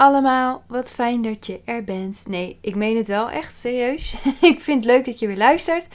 allemaal, 0.00 0.62
wat 0.66 0.94
fijn 0.94 1.22
dat 1.22 1.46
je 1.46 1.60
er 1.64 1.84
bent. 1.84 2.22
Nee, 2.28 2.58
ik 2.60 2.74
meen 2.74 2.96
het 2.96 3.08
wel 3.08 3.30
echt 3.30 3.58
serieus. 3.58 4.16
ik 4.40 4.60
vind 4.60 4.84
het 4.84 4.94
leuk 4.94 5.04
dat 5.04 5.18
je 5.18 5.26
weer 5.26 5.36
luistert. 5.36 5.86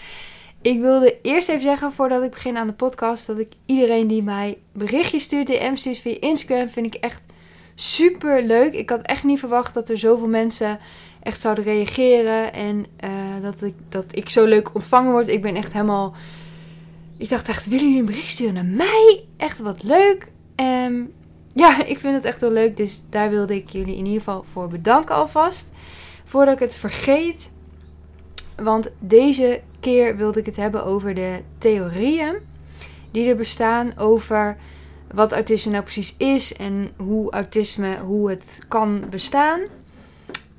Ik 0.61 0.79
wilde 0.79 1.17
eerst 1.21 1.49
even 1.49 1.61
zeggen, 1.61 1.91
voordat 1.91 2.23
ik 2.23 2.29
begin 2.29 2.57
aan 2.57 2.67
de 2.67 2.73
podcast, 2.73 3.27
dat 3.27 3.39
ik 3.39 3.51
iedereen 3.65 4.07
die 4.07 4.23
mij 4.23 4.57
berichtjes 4.71 5.23
stuurt, 5.23 5.47
DM 5.47 5.75
stuurt 5.75 5.97
via 5.97 6.17
Instagram, 6.19 6.69
vind 6.69 6.95
ik 6.95 6.95
echt 6.95 7.21
super 7.75 8.43
leuk. 8.43 8.73
Ik 8.73 8.89
had 8.89 9.01
echt 9.01 9.23
niet 9.23 9.39
verwacht 9.39 9.73
dat 9.73 9.89
er 9.89 9.97
zoveel 9.97 10.27
mensen 10.27 10.79
echt 11.21 11.41
zouden 11.41 11.63
reageren 11.63 12.53
en 12.53 12.85
uh, 13.03 13.09
dat, 13.41 13.61
ik, 13.61 13.75
dat 13.89 14.15
ik 14.15 14.29
zo 14.29 14.45
leuk 14.45 14.75
ontvangen 14.75 15.11
word. 15.11 15.27
Ik 15.27 15.41
ben 15.41 15.55
echt 15.55 15.73
helemaal. 15.73 16.13
Ik 17.17 17.29
dacht 17.29 17.47
echt, 17.47 17.67
willen 17.67 17.85
jullie 17.85 17.99
een 17.99 18.05
bericht 18.05 18.29
sturen 18.29 18.53
naar 18.53 18.65
mij? 18.65 19.23
Echt 19.37 19.59
wat 19.59 19.83
leuk. 19.83 20.31
Um, 20.55 21.13
ja, 21.55 21.85
ik 21.85 21.99
vind 21.99 22.15
het 22.15 22.25
echt 22.25 22.41
heel 22.41 22.51
leuk. 22.51 22.77
Dus 22.77 23.03
daar 23.09 23.29
wilde 23.29 23.55
ik 23.55 23.69
jullie 23.69 23.95
in 23.95 24.05
ieder 24.05 24.21
geval 24.21 24.43
voor 24.43 24.67
bedanken 24.67 25.15
alvast. 25.15 25.71
Voordat 26.23 26.53
ik 26.53 26.59
het 26.59 26.77
vergeet. 26.77 27.51
Want 28.55 28.91
deze 28.99 29.61
keer 29.79 30.17
wilde 30.17 30.39
ik 30.39 30.45
het 30.45 30.55
hebben 30.55 30.85
over 30.85 31.13
de 31.13 31.41
theorieën 31.57 32.35
die 33.11 33.29
er 33.29 33.35
bestaan 33.35 33.97
over 33.97 34.57
wat 35.13 35.31
autisme 35.31 35.71
nou 35.71 35.83
precies 35.83 36.15
is 36.17 36.55
en 36.55 36.91
hoe 36.97 37.31
autisme, 37.31 37.97
hoe 37.99 38.29
het 38.29 38.65
kan 38.67 39.03
bestaan. 39.09 39.61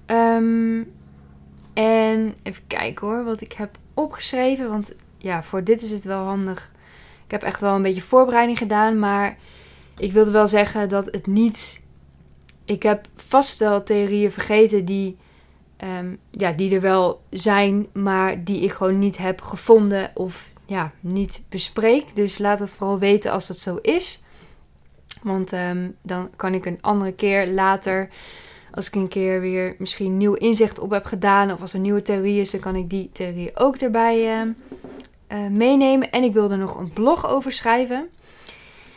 Um, 0.06 0.92
en 1.74 2.34
even 2.42 2.66
kijken 2.66 3.06
hoor, 3.06 3.24
wat 3.24 3.40
ik 3.40 3.52
heb 3.52 3.78
opgeschreven. 3.94 4.68
Want 4.70 4.94
ja, 5.18 5.42
voor 5.42 5.64
dit 5.64 5.82
is 5.82 5.90
het 5.90 6.04
wel 6.04 6.24
handig. 6.24 6.72
Ik 7.24 7.30
heb 7.30 7.42
echt 7.42 7.60
wel 7.60 7.74
een 7.74 7.82
beetje 7.82 8.02
voorbereiding 8.02 8.58
gedaan, 8.58 8.98
maar 8.98 9.36
ik 9.98 10.12
wilde 10.12 10.30
wel 10.30 10.48
zeggen 10.48 10.88
dat 10.88 11.06
het 11.06 11.26
niet. 11.26 11.84
Ik 12.64 12.82
heb 12.82 13.06
vast 13.16 13.58
wel 13.58 13.82
theorieën 13.82 14.32
vergeten 14.32 14.84
die, 14.84 15.16
um, 15.98 16.18
ja, 16.30 16.52
die 16.52 16.74
er 16.74 16.80
wel 16.80 17.20
zijn, 17.30 17.86
maar 17.92 18.44
die 18.44 18.60
ik 18.60 18.72
gewoon 18.72 18.98
niet 18.98 19.16
heb 19.16 19.42
gevonden 19.42 20.10
of 20.14 20.50
ja, 20.66 20.92
niet 21.00 21.42
bespreek. 21.48 22.16
Dus 22.16 22.38
laat 22.38 22.58
het 22.58 22.74
vooral 22.74 22.98
weten 22.98 23.30
als 23.30 23.46
dat 23.46 23.58
zo 23.58 23.76
is. 23.76 24.22
Want 25.22 25.52
um, 25.52 25.96
dan 26.02 26.30
kan 26.36 26.54
ik 26.54 26.66
een 26.66 26.78
andere 26.80 27.12
keer 27.12 27.46
later, 27.46 28.08
als 28.72 28.86
ik 28.86 28.94
een 28.94 29.08
keer 29.08 29.40
weer 29.40 29.74
misschien 29.78 30.16
nieuw 30.16 30.34
inzicht 30.34 30.78
op 30.78 30.90
heb 30.90 31.04
gedaan, 31.04 31.52
of 31.52 31.60
als 31.60 31.72
er 31.72 31.80
nieuwe 31.80 32.02
theorie 32.02 32.40
is, 32.40 32.50
dan 32.50 32.60
kan 32.60 32.76
ik 32.76 32.90
die 32.90 33.10
theorie 33.12 33.50
ook 33.54 33.76
erbij 33.76 34.40
uh, 34.40 34.52
uh, 35.32 35.48
meenemen. 35.50 36.10
En 36.10 36.22
ik 36.22 36.32
wilde 36.32 36.56
nog 36.56 36.78
een 36.78 36.92
blog 36.92 37.28
over 37.28 37.52
schrijven 37.52 38.08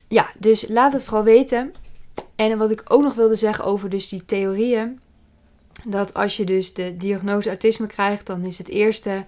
ja, 0.10 0.30
dus 0.38 0.68
laat 0.68 0.94
het 0.94 1.04
vooral 1.04 1.24
weten. 1.24 1.74
En 2.36 2.58
wat 2.58 2.72
ik 2.72 2.84
ook 2.88 3.04
nog 3.04 3.14
wilde 3.14 3.36
zeggen 3.36 3.66
over 3.66 3.90
dus 3.90 4.10
die 4.10 4.26
theorieën. 4.26 5.00
Dat 5.88 6.14
als 6.14 6.38
je 6.38 6.44
dus 6.44 6.74
de 6.74 6.98
diagnose 6.98 7.48
autisme 7.48 7.88
krijgt, 7.88 8.26
dan 8.26 8.44
is 8.44 8.58
het 8.58 8.68
eerste 8.68 9.26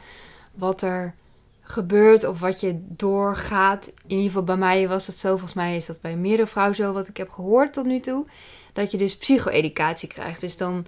wat 0.54 0.82
er 0.82 1.16
gebeurt 1.62 2.24
of 2.24 2.40
wat 2.40 2.60
je 2.60 2.80
doorgaat. 2.88 3.88
In 3.88 4.16
ieder 4.16 4.26
geval 4.26 4.44
bij 4.44 4.58
mij 4.58 4.88
was 4.88 5.08
het 5.08 5.18
zo, 5.18 5.30
volgens 5.30 5.54
mij 5.54 5.76
is 5.76 5.86
dat 5.86 6.02
bij 6.02 6.16
meerdere 6.16 6.48
vrouwen 6.48 6.76
zo, 6.76 6.94
wat 6.94 7.08
ik 7.08 7.18
heb 7.18 7.30
gehoord 7.30 7.74
tot 7.74 7.86
nu 7.86 8.00
toe. 8.00 8.26
Dat 8.74 8.92
je 8.92 8.98
dus 8.98 9.18
psycho-educatie 9.18 10.08
krijgt. 10.08 10.42
Dus 10.42 10.58
dan 10.58 10.86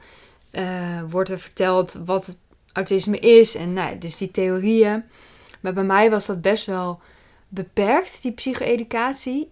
uh, 0.52 1.02
wordt 1.10 1.30
er 1.30 1.40
verteld 1.40 2.00
wat 2.06 2.38
autisme 2.72 3.20
is 3.20 3.56
en 3.56 3.74
nou, 3.74 3.98
dus 3.98 4.18
die 4.18 4.32
theorieën. 4.32 5.04
Maar 5.60 5.74
bij 5.74 5.84
mij 5.84 6.10
was 6.10 6.26
dat 6.26 6.42
best 6.42 6.66
wel 6.66 7.00
beperkt, 7.48 8.22
die 8.22 8.32
psycho-educatie. 8.32 9.52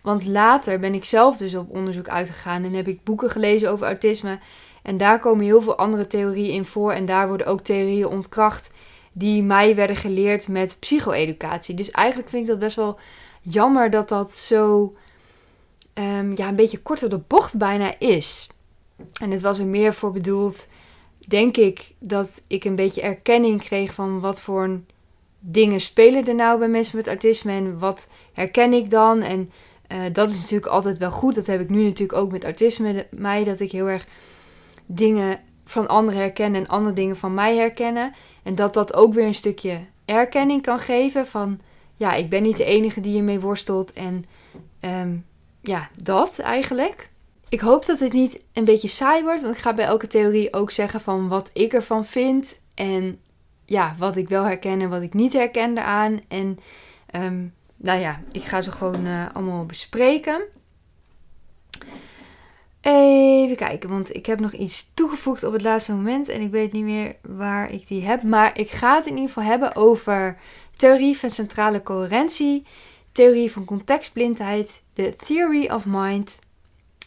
Want 0.00 0.26
later 0.26 0.78
ben 0.78 0.94
ik 0.94 1.04
zelf 1.04 1.36
dus 1.36 1.54
op 1.54 1.70
onderzoek 1.70 2.08
uitgegaan 2.08 2.64
en 2.64 2.72
heb 2.72 2.88
ik 2.88 3.04
boeken 3.04 3.30
gelezen 3.30 3.70
over 3.70 3.86
autisme. 3.86 4.38
En 4.82 4.96
daar 4.96 5.18
komen 5.18 5.44
heel 5.44 5.62
veel 5.62 5.76
andere 5.76 6.06
theorieën 6.06 6.54
in 6.54 6.64
voor. 6.64 6.92
En 6.92 7.04
daar 7.04 7.28
worden 7.28 7.46
ook 7.46 7.60
theorieën 7.60 8.06
ontkracht 8.06 8.70
die 9.12 9.42
mij 9.42 9.74
werden 9.74 9.96
geleerd 9.96 10.48
met 10.48 10.76
psycho-educatie. 10.80 11.74
Dus 11.74 11.90
eigenlijk 11.90 12.28
vind 12.28 12.42
ik 12.42 12.48
dat 12.48 12.58
best 12.58 12.76
wel 12.76 12.98
jammer 13.40 13.90
dat 13.90 14.08
dat 14.08 14.36
zo 14.36 14.94
um, 15.94 16.36
ja, 16.36 16.48
een 16.48 16.56
beetje 16.56 16.78
kort 16.78 17.02
op 17.02 17.10
de 17.10 17.20
bocht 17.26 17.58
bijna 17.58 17.98
is. 17.98 18.48
En 19.20 19.30
het 19.30 19.42
was 19.42 19.58
er 19.58 19.66
meer 19.66 19.94
voor 19.94 20.12
bedoeld, 20.12 20.68
denk 21.26 21.56
ik, 21.56 21.92
dat 21.98 22.42
ik 22.46 22.64
een 22.64 22.74
beetje 22.74 23.00
erkenning 23.00 23.60
kreeg 23.60 23.94
van 23.94 24.20
wat 24.20 24.40
voor 24.40 24.80
dingen 25.38 25.80
spelen 25.80 26.26
er 26.26 26.34
nou 26.34 26.58
bij 26.58 26.68
mensen 26.68 26.96
met 26.96 27.06
autisme 27.06 27.52
en 27.52 27.78
wat 27.78 28.08
herken 28.32 28.72
ik 28.72 28.90
dan 28.90 29.22
en 29.22 29.50
uh, 29.92 29.98
dat 30.12 30.30
is 30.30 30.36
natuurlijk 30.36 30.72
altijd 30.72 30.98
wel 30.98 31.10
goed. 31.10 31.34
Dat 31.34 31.46
heb 31.46 31.60
ik 31.60 31.68
nu 31.68 31.82
natuurlijk 31.82 32.18
ook 32.18 32.32
met 32.32 32.44
autisme. 32.44 33.06
Mij 33.10 33.44
dat 33.44 33.60
ik 33.60 33.72
heel 33.72 33.88
erg 33.88 34.06
dingen 34.86 35.40
van 35.64 35.88
anderen 35.88 36.20
herken 36.20 36.54
en 36.54 36.68
andere 36.68 36.94
dingen 36.94 37.16
van 37.16 37.34
mij 37.34 37.56
herkennen. 37.56 38.14
En 38.42 38.54
dat 38.54 38.74
dat 38.74 38.94
ook 38.94 39.14
weer 39.14 39.26
een 39.26 39.34
stukje 39.34 39.80
erkenning 40.04 40.62
kan 40.62 40.78
geven 40.78 41.26
van 41.26 41.60
ja, 41.94 42.14
ik 42.14 42.28
ben 42.28 42.42
niet 42.42 42.56
de 42.56 42.64
enige 42.64 43.00
die 43.00 43.12
hiermee 43.12 43.40
worstelt. 43.40 43.92
En 43.92 44.24
um, 44.80 45.24
ja, 45.60 45.88
dat 46.02 46.38
eigenlijk. 46.38 47.10
Ik 47.48 47.60
hoop 47.60 47.86
dat 47.86 47.98
het 47.98 48.12
niet 48.12 48.44
een 48.52 48.64
beetje 48.64 48.88
saai 48.88 49.22
wordt, 49.22 49.42
want 49.42 49.54
ik 49.54 49.60
ga 49.60 49.74
bij 49.74 49.84
elke 49.84 50.06
theorie 50.06 50.52
ook 50.52 50.70
zeggen 50.70 51.00
van 51.00 51.28
wat 51.28 51.50
ik 51.52 51.72
ervan 51.72 52.04
vind. 52.04 52.60
En 52.74 53.20
ja, 53.64 53.94
wat 53.98 54.16
ik 54.16 54.28
wel 54.28 54.44
herken 54.44 54.80
en 54.80 54.88
wat 54.88 55.02
ik 55.02 55.14
niet 55.14 55.32
herken 55.32 55.78
eraan. 55.78 56.20
En 56.28 56.58
um, 57.14 57.54
nou 57.78 58.00
ja, 58.00 58.20
ik 58.32 58.44
ga 58.44 58.62
ze 58.62 58.72
gewoon 58.72 59.06
uh, 59.06 59.26
allemaal 59.32 59.66
bespreken. 59.66 60.42
Even 62.80 63.56
kijken, 63.56 63.88
want 63.88 64.14
ik 64.14 64.26
heb 64.26 64.40
nog 64.40 64.52
iets 64.52 64.90
toegevoegd 64.94 65.44
op 65.44 65.52
het 65.52 65.62
laatste 65.62 65.92
moment 65.92 66.28
en 66.28 66.40
ik 66.40 66.50
weet 66.50 66.72
niet 66.72 66.84
meer 66.84 67.16
waar 67.22 67.70
ik 67.70 67.88
die 67.88 68.04
heb. 68.04 68.22
Maar 68.22 68.58
ik 68.58 68.70
ga 68.70 68.94
het 68.94 69.06
in 69.06 69.12
ieder 69.14 69.28
geval 69.28 69.50
hebben 69.50 69.76
over 69.76 70.38
theorie 70.76 71.18
van 71.18 71.30
centrale 71.30 71.82
coherentie, 71.82 72.66
theorie 73.12 73.52
van 73.52 73.64
contextblindheid, 73.64 74.82
de 74.92 75.16
theory 75.16 75.66
of 75.66 75.84
mind, 75.86 76.38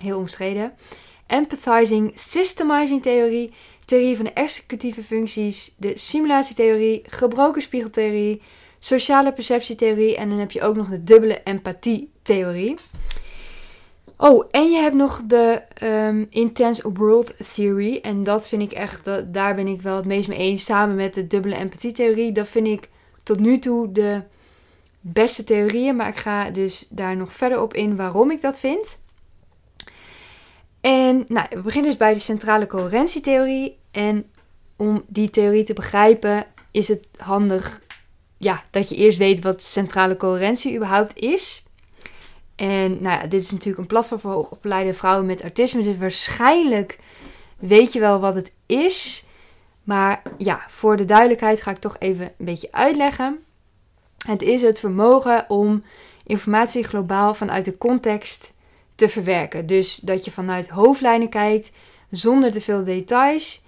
heel 0.02 0.18
omstreden, 0.18 0.74
empathizing, 1.28 2.12
systemizing 2.16 3.02
theorie, 3.02 3.54
theorie 3.86 4.16
van 4.16 4.26
de 4.26 4.34
executieve 4.34 5.04
functies, 5.04 5.74
de 5.78 5.98
simulatietheorie, 5.98 7.02
gebroken 7.06 7.62
spiegeltheorie, 7.62 8.42
sociale 8.84 9.34
perceptietheorie 9.34 10.18
en 10.18 10.30
dan 10.30 10.40
heb 10.40 10.52
je 10.52 10.62
ook 10.62 10.76
nog 10.76 10.90
de 10.90 11.04
dubbele 11.04 11.42
empathietheorie. 11.44 12.76
Oh, 14.18 14.46
en 14.52 14.72
je 14.72 14.78
hebt 14.78 14.96
nog 14.96 15.22
de 15.26 15.62
um, 15.84 16.28
Intense 16.30 16.92
World 16.92 17.54
Theory. 17.54 18.00
En 18.02 18.24
dat 18.24 18.48
vind 18.48 18.62
ik 18.62 18.72
echt, 18.72 19.02
daar 19.34 19.56
ben 19.56 19.68
ik 19.68 19.82
wel 19.82 19.96
het 19.96 20.06
meest 20.06 20.28
mee 20.28 20.38
eens. 20.38 20.66
Samen 20.66 20.96
met 20.96 21.14
de 21.14 21.28
dubbele 21.28 21.56
empathietheorie. 21.56 22.32
Dat 22.32 22.48
vind 22.48 22.68
ik 22.68 22.90
tot 23.24 23.40
nu 23.40 23.60
toe 23.60 23.92
de 23.92 24.22
beste 25.00 25.44
theorieën. 25.44 25.96
Maar 25.96 26.08
ik 26.08 26.16
ga 26.16 26.50
dus 26.50 26.88
daar 26.90 27.16
nog 27.16 27.34
verder 27.34 27.62
op 27.62 27.74
in 27.74 27.96
waarom 27.96 28.32
ik 28.32 28.42
dat 28.42 28.60
vind. 28.60 29.00
En 30.82 31.26
nou, 31.28 31.48
we 31.50 31.62
beginnen 31.62 31.90
dus 31.90 32.00
bij 32.00 32.14
de 32.14 32.20
centrale 32.20 32.68
coherentietheorie. 32.68 33.78
En 33.92 34.26
om 34.76 35.04
die 35.08 35.30
theorie 35.30 35.64
te 35.64 35.74
begrijpen 35.74 36.46
is 36.72 36.88
het 36.88 37.10
handig 37.18 37.82
ja, 38.42 38.64
dat 38.70 38.90
je 38.90 38.96
eerst 38.96 39.18
weet 39.18 39.44
wat 39.44 39.64
centrale 39.64 40.18
coherentie 40.18 40.76
überhaupt 40.76 41.20
is. 41.20 41.64
En 42.56 43.02
nou 43.02 43.22
ja, 43.22 43.28
dit 43.28 43.44
is 43.44 43.52
natuurlijk 43.52 43.80
een 43.80 43.88
platform 43.88 44.20
voor 44.20 44.32
hoogopgeleide 44.32 44.94
vrouwen 44.94 45.26
met 45.26 45.42
autisme. 45.42 45.84
Dus 45.84 45.98
waarschijnlijk 45.98 47.00
weet 47.60 47.94
je 47.94 48.00
wel 48.00 48.20
wat 48.20 48.36
het 48.36 48.56
is. 48.66 49.26
Maar 49.84 50.22
ja, 50.38 50.66
voor 50.68 50.98
de 50.98 51.06
duidelijkheid 51.06 51.62
ga 51.62 51.72
ik 51.72 51.78
toch 51.78 51.96
even 52.00 52.26
een 52.26 52.46
beetje 52.46 52.72
uitleggen. 52.72 53.44
Het 54.26 54.42
is 54.42 54.62
het 54.62 54.80
vermogen 54.80 55.46
om 55.48 55.84
informatie 56.26 56.84
globaal 56.84 57.34
vanuit 57.34 57.66
de 57.66 57.78
context 57.78 58.54
te 58.96 59.10
verwerken. 59.10 59.66
Dus 59.68 59.96
dat 59.96 60.26
je 60.26 60.32
vanuit 60.32 60.70
hoofdlijnen 60.70 61.30
kijkt, 61.30 61.72
zonder 62.10 62.52
te 62.52 62.62
veel 62.62 62.84
details 62.84 63.61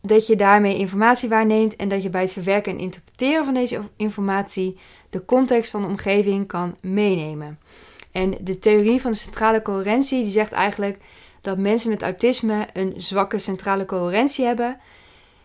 dat 0.00 0.26
je 0.26 0.36
daarmee 0.36 0.78
informatie 0.78 1.28
waarneemt 1.28 1.76
en 1.76 1.88
dat 1.88 2.02
je 2.02 2.10
bij 2.10 2.20
het 2.20 2.32
verwerken 2.32 2.72
en 2.72 2.78
interpreteren 2.78 3.44
van 3.44 3.54
deze 3.54 3.80
informatie 3.96 4.78
de 5.10 5.24
context 5.24 5.70
van 5.70 5.82
de 5.82 5.88
omgeving 5.88 6.46
kan 6.46 6.76
meenemen. 6.80 7.58
En 8.12 8.34
de 8.40 8.58
theorie 8.58 9.00
van 9.00 9.10
de 9.10 9.16
centrale 9.16 9.62
coherentie 9.62 10.22
die 10.22 10.32
zegt 10.32 10.52
eigenlijk 10.52 10.98
dat 11.40 11.58
mensen 11.58 11.90
met 11.90 12.02
autisme 12.02 12.66
een 12.72 12.94
zwakke 12.96 13.38
centrale 13.38 13.84
coherentie 13.84 14.44
hebben. 14.44 14.78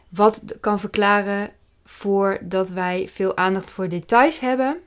Wat 0.10 0.42
kan 0.60 0.80
verklaren 0.80 1.50
voor 1.86 2.38
dat 2.42 2.70
wij 2.70 3.08
veel 3.08 3.38
aandacht 3.38 3.72
voor 3.72 3.88
details 3.88 4.40
hebben. 4.40 4.78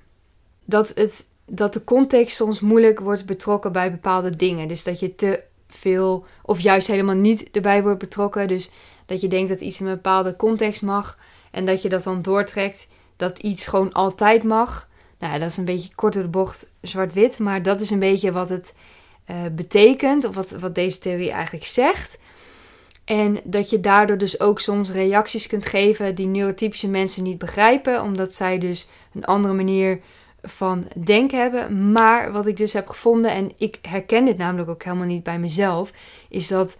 Dat, 0.64 0.88
het, 0.94 1.26
dat 1.44 1.72
de 1.72 1.84
context 1.84 2.36
soms 2.36 2.60
moeilijk 2.60 3.00
wordt 3.00 3.26
betrokken 3.26 3.72
bij 3.72 3.90
bepaalde 3.90 4.36
dingen. 4.36 4.68
Dus 4.68 4.84
dat 4.84 5.00
je 5.00 5.14
te 5.14 5.42
veel 5.68 6.26
of 6.42 6.60
juist 6.60 6.86
helemaal 6.86 7.14
niet 7.14 7.50
erbij 7.50 7.82
wordt 7.82 7.98
betrokken. 7.98 8.48
Dus 8.48 8.70
dat 9.06 9.20
je 9.20 9.28
denkt 9.28 9.48
dat 9.48 9.60
iets 9.60 9.80
in 9.80 9.86
een 9.86 9.94
bepaalde 9.94 10.36
context 10.36 10.82
mag 10.82 11.18
en 11.50 11.64
dat 11.64 11.82
je 11.82 11.88
dat 11.88 12.02
dan 12.02 12.22
doortrekt 12.22 12.88
dat 13.16 13.38
iets 13.38 13.66
gewoon 13.66 13.92
altijd 13.92 14.44
mag. 14.44 14.88
Nou, 15.18 15.38
dat 15.38 15.50
is 15.50 15.56
een 15.56 15.64
beetje 15.64 15.94
kort 15.94 16.12
de 16.12 16.28
bocht 16.28 16.70
zwart-wit, 16.80 17.38
maar 17.38 17.62
dat 17.62 17.80
is 17.80 17.90
een 17.90 17.98
beetje 17.98 18.32
wat 18.32 18.48
het 18.48 18.74
uh, 19.30 19.36
betekent 19.52 20.24
of 20.24 20.34
wat, 20.34 20.50
wat 20.50 20.74
deze 20.74 20.98
theorie 20.98 21.30
eigenlijk 21.30 21.66
zegt. 21.66 22.18
En 23.04 23.38
dat 23.44 23.70
je 23.70 23.80
daardoor 23.80 24.18
dus 24.18 24.40
ook 24.40 24.60
soms 24.60 24.90
reacties 24.90 25.46
kunt 25.46 25.66
geven 25.66 26.14
die 26.14 26.26
neurotypische 26.26 26.88
mensen 26.88 27.22
niet 27.22 27.38
begrijpen, 27.38 28.02
omdat 28.02 28.34
zij 28.34 28.58
dus 28.58 28.88
een 29.14 29.24
andere 29.24 29.54
manier 29.54 30.00
van 30.42 30.84
denken 31.04 31.40
hebben. 31.40 31.92
Maar 31.92 32.32
wat 32.32 32.46
ik 32.46 32.56
dus 32.56 32.72
heb 32.72 32.88
gevonden, 32.88 33.30
en 33.30 33.52
ik 33.56 33.78
herken 33.82 34.24
dit 34.24 34.36
namelijk 34.36 34.68
ook 34.68 34.82
helemaal 34.82 35.06
niet 35.06 35.22
bij 35.22 35.38
mezelf, 35.38 35.92
is 36.28 36.48
dat 36.48 36.76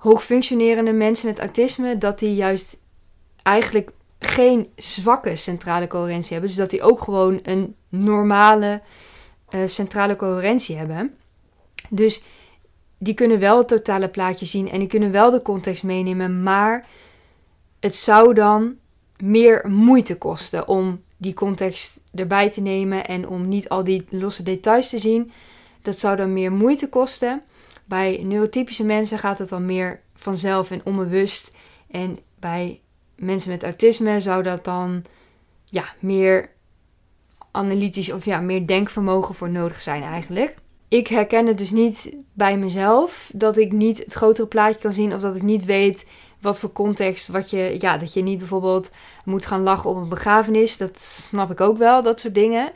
hoogfunctionerende 0.00 0.92
mensen 0.92 1.26
met 1.26 1.38
autisme, 1.38 1.98
dat 1.98 2.18
die 2.18 2.34
juist 2.34 2.78
eigenlijk 3.42 3.90
geen 4.18 4.68
zwakke 4.76 5.36
centrale 5.36 5.86
coherentie 5.86 6.32
hebben. 6.32 6.48
Dus 6.48 6.58
dat 6.58 6.70
die 6.70 6.82
ook 6.82 7.00
gewoon 7.00 7.40
een 7.42 7.74
normale 7.88 8.82
uh, 9.50 9.60
centrale 9.66 10.16
coherentie 10.16 10.76
hebben. 10.76 11.14
Dus 11.88 12.22
die 12.98 13.14
kunnen 13.14 13.38
wel 13.38 13.58
het 13.58 13.68
totale 13.68 14.08
plaatje 14.08 14.46
zien 14.46 14.70
en 14.70 14.78
die 14.78 14.88
kunnen 14.88 15.10
wel 15.10 15.30
de 15.30 15.42
context 15.42 15.82
meenemen, 15.82 16.42
maar 16.42 16.86
het 17.80 17.96
zou 17.96 18.34
dan 18.34 18.74
meer 19.18 19.70
moeite 19.70 20.18
kosten 20.18 20.68
om 20.68 21.02
die 21.16 21.34
context 21.34 22.00
erbij 22.14 22.50
te 22.50 22.60
nemen 22.60 23.06
en 23.06 23.28
om 23.28 23.48
niet 23.48 23.68
al 23.68 23.84
die 23.84 24.06
losse 24.10 24.42
details 24.42 24.88
te 24.88 24.98
zien. 24.98 25.32
Dat 25.82 25.98
zou 25.98 26.16
dan 26.16 26.32
meer 26.32 26.52
moeite 26.52 26.88
kosten. 26.88 27.42
Bij 27.90 28.20
neurotypische 28.22 28.84
mensen 28.84 29.18
gaat 29.18 29.38
het 29.38 29.48
dan 29.48 29.66
meer 29.66 30.00
vanzelf 30.14 30.70
en 30.70 30.80
onbewust. 30.84 31.56
En 31.90 32.18
bij 32.38 32.80
mensen 33.16 33.50
met 33.50 33.62
autisme 33.62 34.20
zou 34.20 34.42
dat 34.42 34.64
dan 34.64 35.04
ja, 35.64 35.84
meer 35.98 36.50
analytisch 37.50 38.12
of 38.12 38.24
ja, 38.24 38.40
meer 38.40 38.66
denkvermogen 38.66 39.34
voor 39.34 39.50
nodig 39.50 39.80
zijn 39.82 40.02
eigenlijk. 40.02 40.56
Ik 40.88 41.06
herken 41.06 41.46
het 41.46 41.58
dus 41.58 41.70
niet 41.70 42.16
bij 42.32 42.58
mezelf 42.58 43.30
dat 43.34 43.56
ik 43.56 43.72
niet 43.72 43.98
het 43.98 44.12
grotere 44.12 44.46
plaatje 44.46 44.80
kan 44.80 44.92
zien 44.92 45.14
of 45.14 45.20
dat 45.20 45.36
ik 45.36 45.42
niet 45.42 45.64
weet 45.64 46.06
wat 46.40 46.60
voor 46.60 46.72
context, 46.72 47.28
wat 47.28 47.50
je, 47.50 47.76
ja, 47.78 47.98
dat 47.98 48.12
je 48.12 48.22
niet 48.22 48.38
bijvoorbeeld 48.38 48.90
moet 49.24 49.46
gaan 49.46 49.62
lachen 49.62 49.90
op 49.90 49.96
een 49.96 50.08
begrafenis. 50.08 50.76
Dat 50.76 51.00
snap 51.00 51.50
ik 51.50 51.60
ook 51.60 51.76
wel, 51.76 52.02
dat 52.02 52.20
soort 52.20 52.34
dingen. 52.34 52.72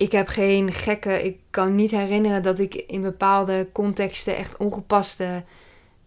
Ik 0.00 0.12
heb 0.12 0.28
geen 0.28 0.72
gekke, 0.72 1.22
ik 1.22 1.38
kan 1.50 1.74
niet 1.74 1.90
herinneren 1.90 2.42
dat 2.42 2.58
ik 2.58 2.74
in 2.74 3.00
bepaalde 3.00 3.68
contexten 3.72 4.36
echt 4.36 4.56
ongepaste 4.56 5.44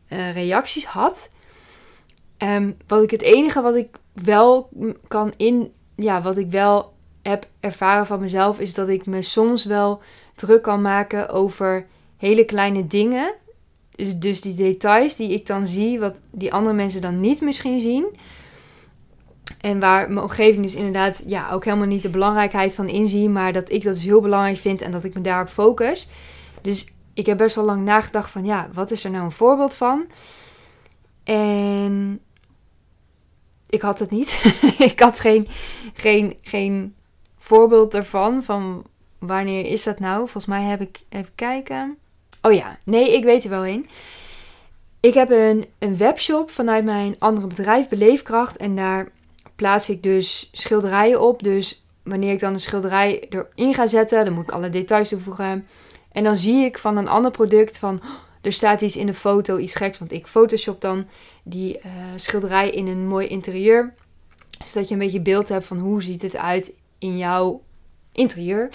uh, 0.09 0.33
reacties 0.33 0.85
had. 0.85 1.29
Um, 2.37 2.77
wat 2.87 3.03
ik 3.03 3.11
het 3.11 3.21
enige 3.21 3.61
wat 3.61 3.75
ik 3.75 3.99
wel 4.13 4.69
kan 5.07 5.33
in, 5.37 5.73
ja, 5.95 6.21
wat 6.21 6.37
ik 6.37 6.51
wel 6.51 6.93
heb 7.21 7.47
ervaren 7.59 8.05
van 8.05 8.19
mezelf, 8.19 8.59
is 8.59 8.73
dat 8.73 8.87
ik 8.87 9.05
me 9.05 9.21
soms 9.21 9.65
wel 9.65 10.01
druk 10.35 10.61
kan 10.61 10.81
maken 10.81 11.29
over 11.29 11.85
hele 12.17 12.45
kleine 12.45 12.87
dingen. 12.87 13.33
Dus, 13.95 14.17
dus 14.17 14.41
die 14.41 14.53
details 14.53 15.15
die 15.15 15.29
ik 15.29 15.47
dan 15.47 15.65
zie, 15.65 15.99
wat 15.99 16.21
die 16.31 16.53
andere 16.53 16.75
mensen 16.75 17.01
dan 17.01 17.19
niet 17.19 17.41
misschien 17.41 17.79
zien. 17.79 18.05
En 19.63 19.79
waar 19.79 20.11
mijn 20.11 20.25
omgeving 20.25 20.63
dus 20.63 20.75
inderdaad 20.75 21.23
ja, 21.25 21.51
ook 21.51 21.65
helemaal 21.65 21.87
niet 21.87 22.01
de 22.01 22.09
belangrijkheid 22.09 22.75
van 22.75 22.89
inzien. 22.89 23.31
Maar 23.31 23.53
dat 23.53 23.71
ik 23.71 23.83
dat 23.83 23.93
dus 23.93 24.03
heel 24.03 24.21
belangrijk 24.21 24.57
vind 24.57 24.81
en 24.81 24.91
dat 24.91 25.03
ik 25.03 25.13
me 25.13 25.21
daarop 25.21 25.49
focus. 25.49 26.07
Dus 26.61 26.93
ik 27.13 27.25
heb 27.25 27.37
best 27.37 27.55
wel 27.55 27.65
lang 27.65 27.83
nagedacht 27.83 28.29
van 28.31 28.45
ja, 28.45 28.69
wat 28.73 28.91
is 28.91 29.03
er 29.03 29.11
nou 29.11 29.23
een 29.23 29.31
voorbeeld 29.31 29.75
van? 29.75 30.05
En 31.23 32.19
ik 33.69 33.81
had 33.81 33.99
het 33.99 34.11
niet. 34.11 34.43
ik 34.91 34.99
had 34.99 35.19
geen, 35.19 35.47
geen, 35.93 36.37
geen 36.41 36.95
voorbeeld 37.37 37.93
ervan. 37.93 38.43
Van 38.43 38.83
wanneer 39.19 39.65
is 39.65 39.83
dat 39.83 39.99
nou? 39.99 40.17
Volgens 40.17 40.45
mij 40.45 40.63
heb 40.63 40.81
ik 40.81 41.03
even 41.09 41.35
kijken. 41.35 41.97
Oh 42.41 42.53
ja, 42.53 42.77
nee, 42.85 43.15
ik 43.15 43.23
weet 43.23 43.43
er 43.43 43.49
wel 43.49 43.65
een. 43.65 43.89
Ik 44.99 45.13
heb 45.13 45.29
een, 45.29 45.65
een 45.79 45.97
webshop 45.97 46.51
vanuit 46.51 46.83
mijn 46.85 47.15
andere 47.19 47.47
bedrijf, 47.47 47.89
Beleefkracht. 47.89 48.57
En 48.57 48.75
daar 48.75 49.11
plaats 49.63 49.89
ik 49.89 50.03
dus 50.03 50.49
schilderijen 50.51 51.21
op. 51.21 51.43
Dus 51.43 51.85
wanneer 52.03 52.31
ik 52.31 52.39
dan 52.39 52.53
een 52.53 52.59
schilderij 52.59 53.27
erin 53.29 53.73
ga 53.73 53.87
zetten, 53.87 54.25
dan 54.25 54.33
moet 54.33 54.43
ik 54.43 54.51
alle 54.51 54.69
details 54.69 55.09
toevoegen. 55.09 55.67
En 56.11 56.23
dan 56.23 56.37
zie 56.37 56.65
ik 56.65 56.77
van 56.77 56.97
een 56.97 57.07
ander 57.07 57.31
product 57.31 57.77
van 57.77 58.01
er 58.41 58.53
staat 58.53 58.81
iets 58.81 58.97
in 58.97 59.05
de 59.05 59.13
foto, 59.13 59.57
iets 59.57 59.75
geks, 59.75 59.99
want 59.99 60.11
ik 60.11 60.27
photoshop 60.27 60.81
dan 60.81 61.07
die 61.43 61.77
uh, 61.77 61.91
schilderij 62.15 62.69
in 62.69 62.87
een 62.87 63.07
mooi 63.07 63.27
interieur. 63.27 63.93
Zodat 64.65 64.87
je 64.87 64.93
een 64.93 64.99
beetje 64.99 65.21
beeld 65.21 65.49
hebt 65.49 65.65
van 65.65 65.79
hoe 65.79 66.03
ziet 66.03 66.21
het 66.21 66.35
uit 66.35 66.73
in 66.97 67.17
jouw 67.17 67.61
interieur. 68.11 68.69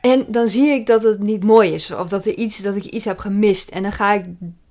En 0.00 0.26
dan 0.28 0.48
zie 0.48 0.68
ik 0.68 0.86
dat 0.86 1.02
het 1.02 1.20
niet 1.20 1.44
mooi 1.44 1.72
is. 1.72 1.90
Of 1.90 2.08
dat, 2.08 2.26
er 2.26 2.34
iets, 2.34 2.62
dat 2.62 2.76
ik 2.76 2.84
iets 2.84 3.04
heb 3.04 3.18
gemist. 3.18 3.70
En 3.70 3.82
dan 3.82 3.92
ga 3.92 4.12
ik, 4.12 4.24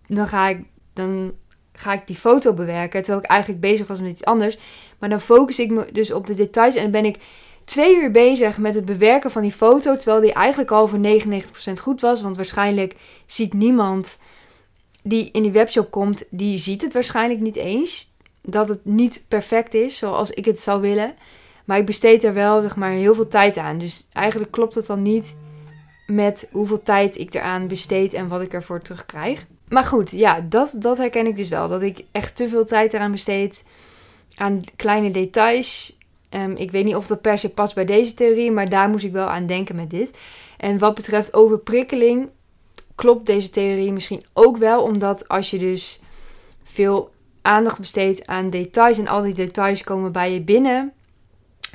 dan 0.08 0.28
ga 0.28 0.48
ik, 0.48 0.64
dan 0.94 1.34
ga 1.80 1.94
ik 1.94 2.08
die 2.08 2.16
foto 2.16 2.54
bewerken. 2.54 3.02
Terwijl 3.02 3.24
ik 3.24 3.30
eigenlijk 3.30 3.62
bezig 3.62 3.88
was 3.88 4.00
met 4.00 4.10
iets 4.10 4.26
anders. 4.26 4.58
Maar 5.00 5.10
dan 5.10 5.22
focus 5.22 5.60
ik 5.60 5.70
me 5.70 5.86
dus 5.92 6.12
op 6.12 6.28
de 6.28 6.36
details. 6.36 6.76
En 6.76 6.82
dan 6.82 6.92
ben 6.92 7.06
ik 7.06 7.18
twee 7.64 7.96
uur 7.96 8.12
bezig 8.12 8.58
met 8.58 8.76
het 8.76 8.86
bewerken 8.86 9.32
van 9.32 9.42
die 9.42 9.52
foto. 9.52 9.96
Terwijl 9.96 10.22
die 10.22 10.34
eigenlijk 10.34 10.72
al 10.72 10.88
voor 10.88 11.00
99% 11.00 11.74
goed 11.82 12.02
was. 12.02 12.22
Want 12.22 12.36
waarschijnlijk 12.36 12.96
ziet 13.26 13.54
niemand 13.54 14.20
die 15.04 15.30
in 15.32 15.44
die 15.44 15.52
webshop 15.52 15.92
komt, 15.92 16.24
die 16.30 16.58
ziet 16.58 16.82
het 16.82 16.94
waarschijnlijk 16.94 17.40
niet 17.40 17.56
eens. 17.56 18.12
Dat 18.42 18.70
het 18.70 18.86
niet 18.86 19.26
perfect 19.28 19.74
is 19.74 19.98
zoals 19.98 20.32
ik 20.32 20.46
het 20.46 20.60
zou 20.60 20.82
willen. 20.82 21.16
Maar 21.66 21.78
ik 21.78 21.86
besteed 21.86 22.24
er 22.24 22.34
wel 22.34 22.62
zeg 22.62 22.76
maar, 22.76 22.92
heel 22.92 23.16
veel 23.16 23.28
tijd 23.28 23.58
aan. 23.58 23.78
Dus 23.78 24.08
eigenlijk 24.14 24.52
klopt 24.52 24.76
het 24.76 24.86
dan 24.86 25.02
niet 25.02 25.36
met 26.08 26.50
hoeveel 26.52 26.82
tijd 26.84 27.18
ik 27.18 27.34
eraan 27.34 27.68
besteed 27.68 28.14
en 28.14 28.28
wat 28.28 28.42
ik 28.42 28.54
ervoor 28.54 28.82
terugkrijg. 28.82 29.46
Maar 29.68 29.84
goed, 29.84 30.12
ja, 30.12 30.46
dat, 30.50 30.74
dat 30.76 30.98
herken 30.98 31.28
ik 31.28 31.38
dus 31.38 31.50
wel. 31.50 31.70
Dat 31.70 31.82
ik 31.82 32.04
echt 32.12 32.36
te 32.36 32.50
veel 32.50 32.66
tijd 32.66 32.94
eraan 32.94 33.12
besteed. 33.12 33.64
Aan 34.36 34.62
kleine 34.76 35.12
details. 35.12 35.98
Um, 36.30 36.56
ik 36.56 36.72
weet 36.72 36.86
niet 36.86 36.96
of 36.96 37.08
dat 37.08 37.22
per 37.22 37.38
se 37.38 37.50
past 37.50 37.76
bij 37.76 37.86
deze 37.86 38.14
theorie, 38.14 38.52
maar 38.52 38.70
daar 38.70 38.90
moest 38.90 39.04
ik 39.04 39.12
wel 39.12 39.28
aan 39.28 39.46
denken 39.46 39.76
met 39.76 39.90
dit. 39.90 40.18
En 40.58 40.78
wat 40.78 40.96
betreft 40.96 41.34
overprikkeling, 41.34 42.30
klopt 42.96 43.26
deze 43.26 43.50
theorie 43.50 43.92
misschien 43.92 44.26
ook 44.34 44.58
wel, 44.58 44.84
omdat 44.84 45.28
als 45.28 45.50
je 45.50 45.58
dus 45.58 46.00
veel 46.64 47.10
aandacht 47.42 47.80
besteedt 47.80 48.28
aan 48.28 48.50
details 48.50 48.98
en 48.98 49.08
al 49.08 49.22
die 49.22 49.34
details 49.34 49.84
komen 49.84 50.12
bij 50.12 50.34
je 50.34 50.42
binnen, 50.42 50.94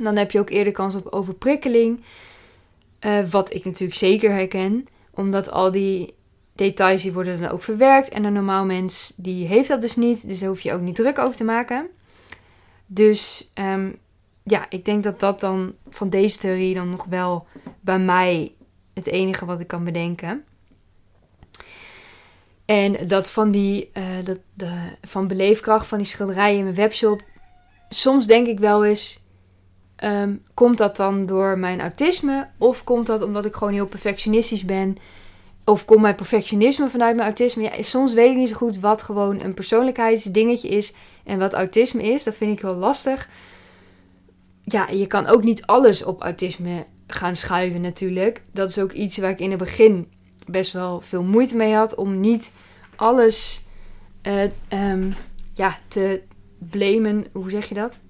dan 0.02 0.16
heb 0.16 0.30
je 0.30 0.38
ook 0.38 0.50
eerder 0.50 0.72
kans 0.72 0.94
op 0.94 1.12
overprikkeling. 1.12 2.00
Uh, 3.00 3.24
wat 3.30 3.54
ik 3.54 3.64
natuurlijk 3.64 3.98
zeker 3.98 4.30
herken, 4.30 4.86
omdat 5.14 5.50
al 5.50 5.70
die 5.70 6.14
details 6.62 7.02
die 7.02 7.12
worden 7.12 7.40
dan 7.40 7.50
ook 7.50 7.62
verwerkt 7.62 8.08
en 8.08 8.24
een 8.24 8.32
normaal 8.32 8.64
mens 8.64 9.12
die 9.16 9.46
heeft 9.46 9.68
dat 9.68 9.80
dus 9.80 9.96
niet, 9.96 10.28
dus 10.28 10.38
daar 10.38 10.48
hoef 10.48 10.60
je 10.60 10.72
ook 10.72 10.80
niet 10.80 10.94
druk 10.94 11.18
over 11.18 11.36
te 11.36 11.44
maken. 11.44 11.86
Dus 12.86 13.50
um, 13.54 13.96
ja, 14.42 14.66
ik 14.68 14.84
denk 14.84 15.02
dat 15.02 15.20
dat 15.20 15.40
dan 15.40 15.74
van 15.88 16.08
deze 16.08 16.38
theorie 16.38 16.74
dan 16.74 16.90
nog 16.90 17.04
wel 17.04 17.46
bij 17.80 17.98
mij 17.98 18.54
het 18.94 19.06
enige 19.06 19.44
wat 19.44 19.60
ik 19.60 19.66
kan 19.66 19.84
bedenken. 19.84 20.44
En 22.64 23.06
dat 23.06 23.30
van 23.30 23.50
die 23.50 23.90
uh, 23.94 24.04
dat, 24.24 24.38
de, 24.54 24.96
van 25.02 25.28
beleefkracht 25.28 25.86
van 25.86 25.98
die 25.98 26.06
schilderijen 26.06 26.58
in 26.58 26.64
mijn 26.64 26.76
webshop. 26.76 27.22
Soms 27.88 28.26
denk 28.26 28.46
ik 28.46 28.58
wel 28.58 28.84
eens. 28.84 29.20
Um, 30.04 30.42
komt 30.54 30.78
dat 30.78 30.96
dan 30.96 31.26
door 31.26 31.58
mijn 31.58 31.80
autisme? 31.80 32.48
Of 32.58 32.84
komt 32.84 33.06
dat 33.06 33.22
omdat 33.22 33.44
ik 33.44 33.54
gewoon 33.54 33.72
heel 33.72 33.86
perfectionistisch 33.86 34.64
ben? 34.64 34.98
Of 35.64 35.84
komt 35.84 36.00
mijn 36.00 36.14
perfectionisme 36.14 36.88
vanuit 36.88 37.14
mijn 37.14 37.26
autisme? 37.26 37.62
Ja, 37.62 37.82
soms 37.82 38.14
weet 38.14 38.30
ik 38.30 38.36
niet 38.36 38.48
zo 38.48 38.54
goed 38.54 38.78
wat 38.78 39.02
gewoon 39.02 39.40
een 39.40 39.54
persoonlijkheidsdingetje 39.54 40.68
is 40.68 40.92
en 41.24 41.38
wat 41.38 41.52
autisme 41.52 42.02
is. 42.02 42.24
Dat 42.24 42.34
vind 42.34 42.56
ik 42.56 42.62
heel 42.62 42.74
lastig 42.74 43.28
ja, 44.64 44.88
je 44.88 45.06
kan 45.06 45.26
ook 45.26 45.44
niet 45.44 45.66
alles 45.66 46.04
op 46.04 46.22
autisme 46.22 46.86
gaan 47.06 47.36
schuiven 47.36 47.80
natuurlijk. 47.80 48.42
Dat 48.52 48.68
is 48.68 48.78
ook 48.78 48.92
iets 48.92 49.18
waar 49.18 49.30
ik 49.30 49.40
in 49.40 49.50
het 49.50 49.58
begin 49.58 50.12
best 50.46 50.72
wel 50.72 51.00
veel 51.00 51.22
moeite 51.22 51.56
mee 51.56 51.74
had. 51.74 51.94
Om 51.94 52.20
niet 52.20 52.52
alles 52.96 53.64
uh, 54.22 54.42
um, 54.90 55.14
ja, 55.52 55.76
te 55.88 56.22
blamen. 56.58 57.26
Hoe 57.32 57.50
zeg 57.50 57.68
je 57.68 57.74
dat? 57.74 58.00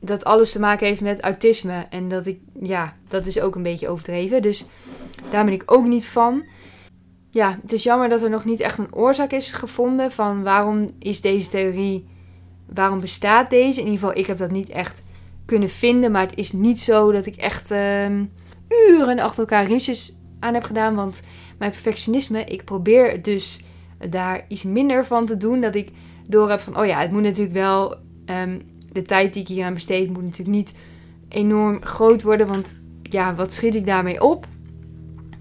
Dat 0.00 0.24
alles 0.24 0.52
te 0.52 0.60
maken 0.60 0.86
heeft 0.86 1.00
met 1.00 1.20
autisme. 1.20 1.86
En 1.90 2.08
dat 2.08 2.26
ik, 2.26 2.40
ja, 2.60 2.96
dat 3.08 3.26
is 3.26 3.40
ook 3.40 3.54
een 3.54 3.62
beetje 3.62 3.88
overdreven. 3.88 4.42
Dus 4.42 4.64
daar 5.30 5.44
ben 5.44 5.54
ik 5.54 5.62
ook 5.66 5.86
niet 5.86 6.06
van. 6.06 6.44
ja, 7.30 7.58
het 7.62 7.72
is 7.72 7.82
jammer 7.82 8.08
dat 8.08 8.22
er 8.22 8.30
nog 8.30 8.44
niet 8.44 8.60
echt 8.60 8.78
een 8.78 8.94
oorzaak 8.94 9.30
is 9.30 9.52
gevonden 9.52 10.12
van 10.12 10.42
waarom 10.42 10.90
is 10.98 11.20
deze 11.20 11.48
theorie, 11.48 12.06
waarom 12.74 13.00
bestaat 13.00 13.50
deze? 13.50 13.80
In 13.80 13.86
ieder 13.86 13.98
geval, 13.98 14.16
ik 14.16 14.26
heb 14.26 14.36
dat 14.36 14.50
niet 14.50 14.68
echt 14.68 15.04
kunnen 15.44 15.68
vinden, 15.68 16.10
maar 16.10 16.22
het 16.22 16.36
is 16.36 16.52
niet 16.52 16.80
zo 16.80 17.12
dat 17.12 17.26
ik 17.26 17.36
echt 17.36 17.70
ehm, 17.70 18.24
uren 18.88 19.18
achter 19.18 19.38
elkaar 19.38 19.66
research 19.66 20.10
aan 20.40 20.54
heb 20.54 20.62
gedaan, 20.62 20.94
want 20.94 21.22
mijn 21.58 21.70
perfectionisme, 21.70 22.44
ik 22.44 22.64
probeer 22.64 23.22
dus 23.22 23.64
daar 24.08 24.44
iets 24.48 24.62
minder 24.62 25.06
van 25.06 25.26
te 25.26 25.36
doen, 25.36 25.60
dat 25.60 25.74
ik 25.74 25.90
door 26.28 26.50
heb 26.50 26.60
van, 26.60 26.78
oh 26.78 26.86
ja, 26.86 27.00
het 27.00 27.10
moet 27.10 27.22
natuurlijk 27.22 27.52
wel, 27.52 27.96
ehm, 28.24 28.58
de 28.92 29.02
tijd 29.02 29.32
die 29.32 29.42
ik 29.42 29.48
hier 29.48 29.64
aan 29.64 29.74
besteed 29.74 30.08
moet 30.12 30.22
natuurlijk 30.22 30.56
niet 30.56 30.72
enorm 31.28 31.84
groot 31.84 32.22
worden, 32.22 32.46
want 32.46 32.80
ja, 33.02 33.34
wat 33.34 33.52
schiet 33.52 33.74
ik 33.74 33.86
daarmee 33.86 34.22
op? 34.22 34.46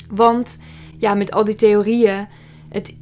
Want 0.09 0.57
ja, 0.97 1.13
met 1.13 1.31
al 1.31 1.43
die 1.43 1.55
theorieën, 1.55 2.27
het, 2.69 2.93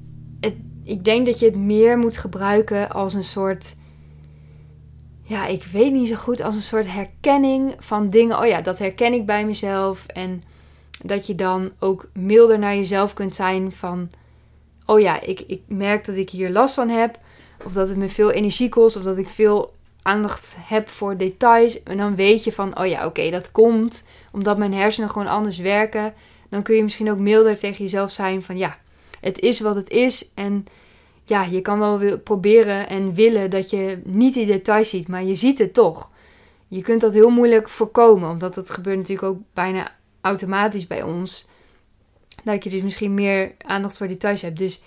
ik 0.86 1.04
denk 1.04 1.26
dat 1.26 1.40
je 1.40 1.46
het 1.46 1.58
meer 1.58 1.98
moet 1.98 2.18
gebruiken 2.18 2.90
als 2.90 3.14
een 3.14 3.24
soort, 3.24 3.76
ja, 5.22 5.48
ik 5.48 5.64
weet 5.64 5.92
niet 5.92 6.08
zo 6.08 6.16
goed, 6.16 6.42
als 6.42 6.56
een 6.56 6.62
soort 6.62 6.92
herkenning 6.92 7.76
van 7.80 8.10
dingen. 8.10 8.40
Oh 8.40 8.46
ja, 8.46 8.62
dat 8.62 8.80
herken 8.80 9.14
ik 9.14 9.26
bij 9.26 9.46
mezelf. 9.46 10.06
En 10.06 10.44
dat 11.04 11.28
je 11.28 11.36
dan 11.36 11.72
ook 11.80 12.10
milder 12.14 12.60
naar 12.60 12.76
jezelf 12.76 13.14
kunt 13.14 13.36
zijn 13.36 13.72
van, 13.72 14.10
oh 14.86 15.00
ja, 15.00 15.22
ik, 15.22 15.44
ik 15.48 15.62
merk 15.68 16.06
dat 16.06 16.16
ik 16.16 16.30
hier 16.30 16.50
last 16.50 16.74
van 16.74 16.90
heb. 16.90 17.20
Of 17.66 17.74
dat 17.74 17.90
het 17.90 17.98
me 17.98 18.10
veel 18.10 18.32
energie 18.32 18.70
kost, 18.70 18.98
of 18.98 19.04
dat 19.04 19.18
ik 19.18 19.30
veel 19.30 19.74
aandacht 20.02 20.56
heb 20.60 20.90
voor 20.90 21.18
details. 21.18 21.84
En 21.84 21.98
dan 21.98 22.16
weet 22.16 22.44
je 22.44 22.52
van, 22.52 22.80
oh 22.80 22.88
ja, 22.88 23.06
oké, 23.06 23.30
dat 23.30 23.52
komt 23.52 24.06
omdat 24.32 24.58
mijn 24.58 24.74
hersenen 24.74 25.10
gewoon 25.10 25.28
anders 25.28 25.58
werken 25.58 26.14
dan 26.56 26.64
kun 26.64 26.76
je 26.76 26.84
misschien 26.84 27.12
ook 27.12 27.20
milder 27.20 27.58
tegen 27.58 27.84
jezelf 27.84 28.12
zijn 28.12 28.42
van 28.42 28.58
ja, 28.58 28.78
het 29.20 29.40
is 29.40 29.60
wat 29.60 29.76
het 29.76 29.90
is. 29.90 30.32
En 30.34 30.66
ja, 31.24 31.44
je 31.44 31.62
kan 31.62 31.80
wel 31.80 32.18
proberen 32.18 32.90
en 32.90 33.14
willen 33.14 33.50
dat 33.50 33.70
je 33.70 34.02
niet 34.04 34.34
die 34.34 34.46
details 34.46 34.90
ziet, 34.90 35.08
maar 35.08 35.24
je 35.24 35.36
ziet 35.36 35.60
het 35.60 35.74
toch. 35.74 36.12
Je 36.68 36.82
kunt 36.82 37.02
dat 37.02 37.14
heel 37.14 37.30
moeilijk 37.30 37.70
voorkomen, 37.70 38.30
omdat 38.30 38.56
dat 38.56 38.70
gebeurt 38.70 38.98
natuurlijk 38.98 39.28
ook 39.28 39.40
bijna 39.54 39.96
automatisch 40.22 40.88
bij 40.88 41.04
ons. 41.04 41.48
Dat 42.44 42.64
je 42.64 42.70
dus 42.70 42.82
misschien 42.82 43.14
meer 43.14 43.56
aandacht 43.58 43.98
voor 43.98 44.08
details 44.08 44.42
hebt. 44.42 44.58
Dus 44.58 44.82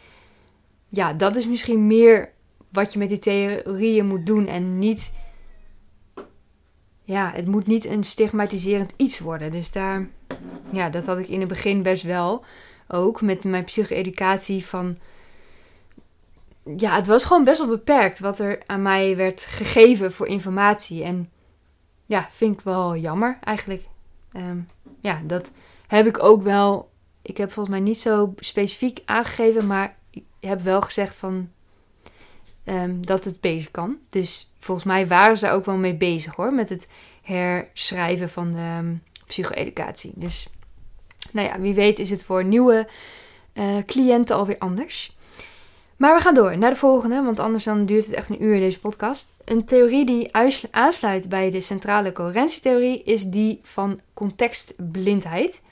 ja, 0.89 1.13
dat 1.13 1.37
is 1.37 1.47
misschien 1.47 1.87
meer 1.87 2.33
wat 2.73 2.93
je 2.93 2.99
met 2.99 3.09
die 3.09 3.19
theorieën 3.19 4.07
moet 4.07 4.27
doen 4.27 4.47
en 4.47 4.79
niet 4.79 5.13
ja, 7.09 7.33
het 7.35 7.47
moet 7.47 7.67
niet 7.67 7.85
een 7.85 8.05
stigmatiserend 8.05 8.93
iets 8.97 9.19
worden. 9.19 9.51
Dus 9.51 9.71
daar, 9.71 10.09
ja, 10.73 10.91
dat 10.91 11.07
had 11.07 11.19
ik 11.19 11.29
in 11.29 11.41
het 11.41 11.49
begin 11.49 11.83
best 11.83 12.03
wel. 12.03 12.45
Ook 12.89 13.23
met 13.23 13.45
mijn 13.45 13.65
psycho-educatie 13.65 14.67
van. 14.67 14.99
Ja, 16.77 16.95
het 16.95 17.07
was 17.07 17.25
gewoon 17.25 17.45
best 17.45 17.59
wel 17.59 17.69
beperkt 17.69 18.19
wat 18.19 18.39
er 18.39 18.63
aan 18.67 18.83
mij 18.83 19.17
werd 19.17 19.41
gegeven 19.41 20.13
voor 20.13 20.27
informatie. 20.27 21.05
En 21.05 21.31
ja, 22.07 22.29
vind 22.31 22.55
ik 22.55 22.61
wel 22.61 22.97
jammer 22.97 23.39
eigenlijk. 23.41 23.87
Um, 24.37 24.69
ja, 25.01 25.21
dat 25.25 25.53
heb 25.87 26.07
ik 26.07 26.23
ook 26.23 26.43
wel. 26.43 26.91
Ik 27.23 27.37
heb 27.37 27.53
volgens 27.53 27.77
mij 27.77 27.85
niet 27.85 28.01
zo 28.01 28.35
specifiek 28.39 29.01
aangegeven, 29.05 29.67
maar 29.67 29.97
ik 30.11 30.25
heb 30.41 30.61
wel 30.61 30.81
gezegd 30.81 31.17
van 31.17 31.51
um, 32.65 33.07
dat 33.07 33.25
het 33.25 33.41
beter 33.41 33.71
kan. 33.71 33.97
Dus 34.09 34.51
volgens 34.69 34.87
mij 34.87 35.07
waren 35.07 35.39
ze 35.39 35.51
ook 35.51 35.65
wel 35.65 35.77
mee 35.77 35.95
bezig 35.95 36.35
hoor, 36.35 36.53
met 36.53 36.69
het 36.69 36.89
herschrijven 37.23 38.29
van 38.29 38.53
de 38.53 38.77
um, 38.79 39.03
psycho-educatie. 39.27 40.13
Dus 40.15 40.49
nou 41.33 41.49
ja, 41.49 41.61
wie 41.61 41.75
weet 41.75 41.99
is 41.99 42.11
het 42.11 42.25
voor 42.25 42.45
nieuwe 42.45 42.89
uh, 43.55 43.65
cliënten 43.87 44.37
alweer 44.37 44.59
anders. 44.59 45.17
Maar 45.97 46.17
we 46.17 46.23
gaan 46.23 46.35
door 46.35 46.59
naar 46.59 46.71
de 46.71 46.77
volgende, 46.77 47.23
want 47.23 47.39
anders 47.39 47.65
dan 47.65 47.85
duurt 47.85 48.07
het 48.07 48.15
echt 48.15 48.29
een 48.29 48.43
uur 48.43 48.59
deze 48.61 48.81
podcast. 48.81 49.35
Een 49.45 49.65
theorie 49.65 50.07
die 50.07 50.31
aansluit 50.71 51.29
bij 51.29 51.51
de 51.51 51.61
centrale 51.61 52.13
coherentietheorie 52.13 53.03
is 53.03 53.23
die 53.23 53.61
van 53.63 54.01
contextblindheid. 54.15 55.63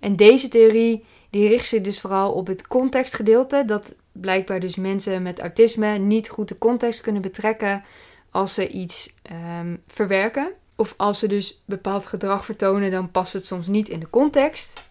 En 0.00 0.16
deze 0.16 0.48
theorie 0.48 1.04
die 1.30 1.48
richt 1.48 1.66
zich 1.66 1.80
dus 1.80 2.00
vooral 2.00 2.32
op 2.32 2.46
het 2.46 2.66
contextgedeelte, 2.66 3.62
dat 3.66 3.94
blijkbaar 4.12 4.60
dus 4.60 4.76
mensen 4.76 5.22
met 5.22 5.40
autisme 5.40 5.98
niet 5.98 6.28
goed 6.28 6.48
de 6.48 6.58
context 6.58 7.00
kunnen 7.00 7.22
betrekken 7.22 7.84
als 8.36 8.54
ze 8.54 8.68
iets 8.68 9.14
um, 9.60 9.82
verwerken. 9.86 10.52
Of 10.74 10.94
als 10.96 11.18
ze 11.18 11.26
dus 11.26 11.62
bepaald 11.64 12.06
gedrag 12.06 12.44
vertonen, 12.44 12.90
dan 12.90 13.10
past 13.10 13.32
het 13.32 13.46
soms 13.46 13.66
niet 13.66 13.88
in 13.88 14.00
de 14.00 14.10
context. 14.10 14.82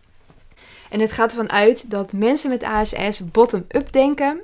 En 0.89 0.99
het 0.99 1.11
gaat 1.11 1.29
ervan 1.29 1.51
uit 1.51 1.91
dat 1.91 2.13
mensen 2.13 2.49
met 2.49 2.63
ASS 2.63 3.31
bottom-up 3.31 3.91
denken 3.91 4.41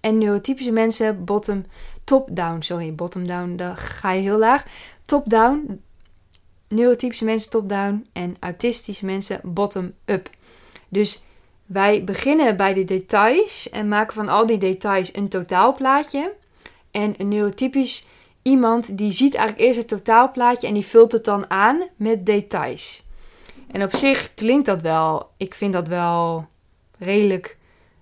en 0.00 0.18
neurotypische 0.18 0.70
mensen 0.70 1.24
bottom 1.24 1.64
top-down. 2.04 2.60
Sorry, 2.62 2.94
bottom-down, 2.94 3.56
dan 3.56 3.76
ga 3.76 4.12
je 4.12 4.22
heel 4.22 4.38
laag. 4.38 4.64
Top-down, 5.02 5.82
neurotypische 6.68 7.24
mensen 7.24 7.50
top-down 7.50 8.06
en 8.12 8.36
autistische 8.40 9.04
mensen 9.04 9.40
bottom-up. 9.42 10.30
Dus 10.88 11.24
wij 11.66 12.04
beginnen 12.04 12.56
bij 12.56 12.74
de 12.74 12.84
details 12.84 13.70
en 13.70 13.88
maken 13.88 14.14
van 14.14 14.28
al 14.28 14.46
die 14.46 14.58
details 14.58 15.14
een 15.14 15.28
totaalplaatje. 15.28 16.32
En 16.90 17.14
een 17.18 17.28
neurotypisch 17.28 18.06
iemand 18.42 18.98
die 18.98 19.12
ziet 19.12 19.34
eigenlijk 19.34 19.66
eerst 19.66 19.78
het 19.78 19.88
totaalplaatje 19.88 20.66
en 20.66 20.74
die 20.74 20.86
vult 20.86 21.12
het 21.12 21.24
dan 21.24 21.50
aan 21.50 21.82
met 21.96 22.26
details. 22.26 23.06
En 23.70 23.82
op 23.82 23.94
zich 23.94 24.34
klinkt 24.34 24.66
dat 24.66 24.82
wel, 24.82 25.30
ik 25.36 25.54
vind 25.54 25.72
dat 25.72 25.88
wel 25.88 26.46
redelijk 26.98 27.56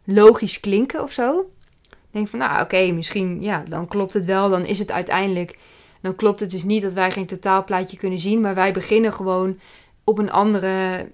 logisch 0.04 0.60
klinken 0.60 1.02
of 1.02 1.12
zo. 1.12 1.50
Ik 1.90 2.16
denk 2.16 2.28
van, 2.28 2.38
nou 2.38 2.62
oké, 2.62 2.90
misschien, 2.92 3.42
ja, 3.42 3.64
dan 3.68 3.88
klopt 3.88 4.14
het 4.14 4.24
wel, 4.24 4.50
dan 4.50 4.66
is 4.66 4.78
het 4.78 4.90
uiteindelijk, 4.90 5.58
dan 6.00 6.16
klopt 6.16 6.40
het 6.40 6.50
dus 6.50 6.64
niet 6.64 6.82
dat 6.82 6.92
wij 6.92 7.12
geen 7.12 7.26
totaalplaatje 7.26 7.96
kunnen 7.96 8.18
zien, 8.18 8.40
maar 8.40 8.54
wij 8.54 8.72
beginnen 8.72 9.12
gewoon 9.12 9.58
op 10.04 10.18
een 10.18 10.30
andere, 10.30 11.08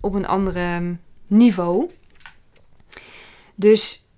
op 0.00 0.14
een 0.14 0.26
andere 0.26 0.96
niveau. 1.26 1.90
Dus, 3.54 4.08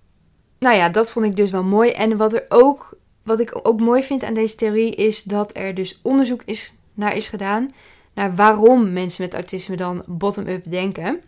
nou 0.58 0.76
ja, 0.76 0.88
dat 0.88 1.10
vond 1.10 1.26
ik 1.26 1.36
dus 1.36 1.50
wel 1.50 1.64
mooi. 1.64 1.90
En 1.90 2.16
wat 2.16 2.34
er 2.34 2.44
ook, 2.48 2.98
wat 3.30 3.40
ik 3.40 3.58
ook 3.62 3.80
mooi 3.80 4.02
vind 4.02 4.22
aan 4.22 4.34
deze 4.34 4.54
theorie, 4.54 4.94
is 4.94 5.22
dat 5.22 5.56
er 5.56 5.74
dus 5.74 6.00
onderzoek 6.02 6.42
is, 6.44 6.72
naar 6.94 7.16
is 7.16 7.28
gedaan 7.28 7.70
naar 8.14 8.34
waarom 8.34 8.92
mensen 8.92 9.22
met 9.22 9.34
autisme 9.34 9.76
dan 9.76 10.02
bottom-up 10.06 10.70
denken. 10.70 11.22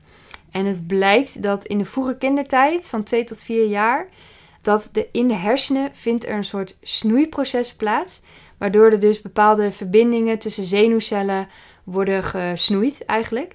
En 0.50 0.66
het 0.66 0.86
blijkt 0.86 1.42
dat 1.42 1.64
in 1.64 1.78
de 1.78 1.84
vroege 1.84 2.16
kindertijd, 2.18 2.88
van 2.88 3.02
2 3.02 3.24
tot 3.24 3.42
4 3.42 3.66
jaar, 3.66 4.08
dat 4.60 4.88
de, 4.92 5.08
in 5.12 5.28
de 5.28 5.34
hersenen 5.34 5.90
vindt 5.92 6.26
er 6.26 6.34
een 6.34 6.44
soort 6.44 6.78
snoeiproces 6.82 7.74
plaats. 7.74 8.20
Waardoor 8.58 8.90
er 8.90 9.00
dus 9.00 9.20
bepaalde 9.20 9.72
verbindingen 9.72 10.38
tussen 10.38 10.64
zenuwcellen 10.64 11.48
worden 11.84 12.22
gesnoeid 12.22 13.04
eigenlijk. 13.04 13.54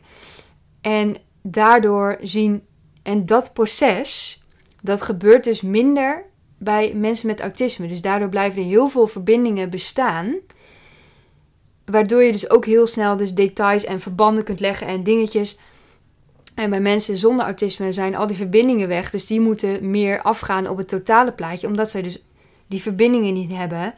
En 0.82 1.16
daardoor 1.42 2.18
zien, 2.22 2.66
en 3.04 3.26
dat 3.26 3.54
proces, 3.54 4.42
dat 4.82 5.02
gebeurt 5.02 5.44
dus 5.44 5.62
minder 5.62 6.26
bij 6.58 6.94
mensen 6.94 7.28
met 7.28 7.40
autisme. 7.40 7.88
Dus 7.88 8.02
daardoor 8.02 8.30
blijven 8.30 8.62
er 8.62 8.68
heel 8.68 8.90
veel 8.90 9.08
verbindingen 9.08 9.70
bestaan. 9.70 10.36
Waardoor 11.86 12.24
je 12.24 12.32
dus 12.32 12.50
ook 12.50 12.66
heel 12.66 12.88
snel 12.88 13.18
dus 13.18 13.34
details 13.34 13.84
en 13.86 14.00
verbanden 14.00 14.44
kunt 14.44 14.60
leggen 14.60 14.88
en 14.88 15.04
dingetjes. 15.04 15.60
En 16.56 16.70
bij 16.70 16.82
mensen 16.82 17.18
zonder 17.18 17.46
autisme 17.46 17.94
zijn 17.94 18.16
al 18.16 18.28
die 18.28 18.36
verbindingen 18.36 18.88
weg. 18.88 19.10
Dus 19.10 19.26
die 19.26 19.40
moeten 19.40 19.90
meer 19.90 20.22
afgaan 20.22 20.68
op 20.68 20.78
het 20.78 20.88
totale 20.88 21.32
plaatje. 21.32 21.68
Omdat 21.68 21.92
zij 21.92 22.02
dus 22.02 22.24
die 22.68 22.82
verbindingen 22.82 23.34
niet 23.34 23.52
hebben. 23.52 23.94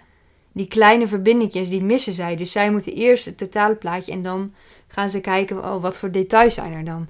Die 0.52 0.68
kleine 0.68 1.08
verbindingjes, 1.08 1.70
die 1.70 1.84
missen 1.84 2.14
zij. 2.14 2.36
Dus 2.36 2.52
zij 2.52 2.72
moeten 2.72 2.94
eerst 2.94 3.26
het 3.26 3.38
totale 3.38 3.76
plaatje 3.76 4.12
en 4.12 4.22
dan 4.22 4.54
gaan 4.88 5.10
ze 5.10 5.20
kijken, 5.20 5.58
oh, 5.58 5.82
wat 5.82 6.00
voor 6.00 6.12
details 6.12 6.54
zijn 6.54 6.74
er 6.74 6.86
dan. 6.86 7.10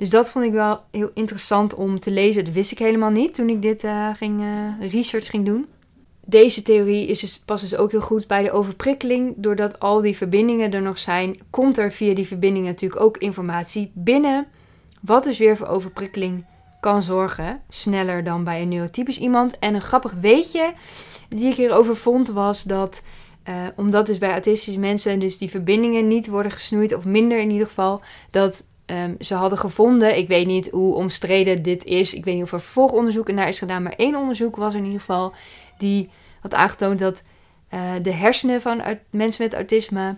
Dus 0.00 0.10
dat 0.10 0.32
vond 0.32 0.44
ik 0.44 0.52
wel 0.52 0.80
heel 0.90 1.10
interessant 1.14 1.74
om 1.74 2.00
te 2.00 2.10
lezen. 2.10 2.44
Dat 2.44 2.54
wist 2.54 2.72
ik 2.72 2.78
helemaal 2.78 3.10
niet 3.10 3.34
toen 3.34 3.48
ik 3.48 3.62
dit 3.62 3.84
uh, 3.84 4.08
ging, 4.16 4.40
uh, 4.40 4.90
research 4.90 5.26
ging 5.26 5.46
doen. 5.46 5.66
Deze 6.24 6.62
theorie 6.62 7.06
is 7.06 7.20
dus, 7.20 7.38
past 7.38 7.62
dus 7.62 7.76
ook 7.76 7.90
heel 7.90 8.00
goed 8.00 8.26
bij 8.26 8.42
de 8.42 8.50
overprikkeling. 8.50 9.34
Doordat 9.36 9.80
al 9.80 10.00
die 10.00 10.16
verbindingen 10.16 10.72
er 10.72 10.82
nog 10.82 10.98
zijn, 10.98 11.38
komt 11.50 11.78
er 11.78 11.92
via 11.92 12.14
die 12.14 12.26
verbindingen 12.26 12.68
natuurlijk 12.68 13.00
ook 13.00 13.16
informatie 13.16 13.90
binnen. 13.94 14.46
Wat 15.00 15.24
dus 15.24 15.38
weer 15.38 15.56
voor 15.56 15.66
overprikkeling 15.66 16.44
kan 16.80 17.02
zorgen. 17.02 17.60
Sneller 17.68 18.24
dan 18.24 18.44
bij 18.44 18.62
een 18.62 18.68
neurotypisch 18.68 19.18
iemand. 19.18 19.58
En 19.58 19.74
een 19.74 19.80
grappig 19.80 20.12
weetje 20.20 20.72
die 21.28 21.50
ik 21.50 21.56
hierover 21.56 21.96
vond 21.96 22.28
was 22.28 22.62
dat... 22.62 23.02
Uh, 23.48 23.54
omdat 23.76 24.06
dus 24.06 24.18
bij 24.18 24.30
autistische 24.30 24.80
mensen 24.80 25.18
dus 25.18 25.38
die 25.38 25.50
verbindingen 25.50 26.06
niet 26.06 26.28
worden 26.28 26.52
gesnoeid, 26.52 26.94
of 26.94 27.04
minder 27.04 27.38
in 27.38 27.50
ieder 27.50 27.66
geval, 27.66 28.00
dat 28.30 28.64
um, 28.90 29.16
ze 29.18 29.34
hadden 29.34 29.58
gevonden, 29.58 30.16
ik 30.16 30.28
weet 30.28 30.46
niet 30.46 30.70
hoe 30.70 30.94
omstreden 30.94 31.62
dit 31.62 31.84
is, 31.84 32.14
ik 32.14 32.24
weet 32.24 32.34
niet 32.34 32.44
of 32.44 32.52
er 32.52 32.60
vervolgonderzoek 32.60 33.32
naar 33.32 33.48
is 33.48 33.58
gedaan, 33.58 33.82
maar 33.82 33.94
één 33.96 34.16
onderzoek 34.16 34.56
was 34.56 34.74
in 34.74 34.84
ieder 34.84 35.00
geval 35.00 35.32
die 35.78 36.10
had 36.40 36.54
aangetoond 36.54 36.98
dat 36.98 37.22
uh, 37.74 37.92
de 38.02 38.12
hersenen 38.12 38.60
van 38.60 38.82
mensen 39.10 39.44
met 39.44 39.54
autisme 39.54 40.16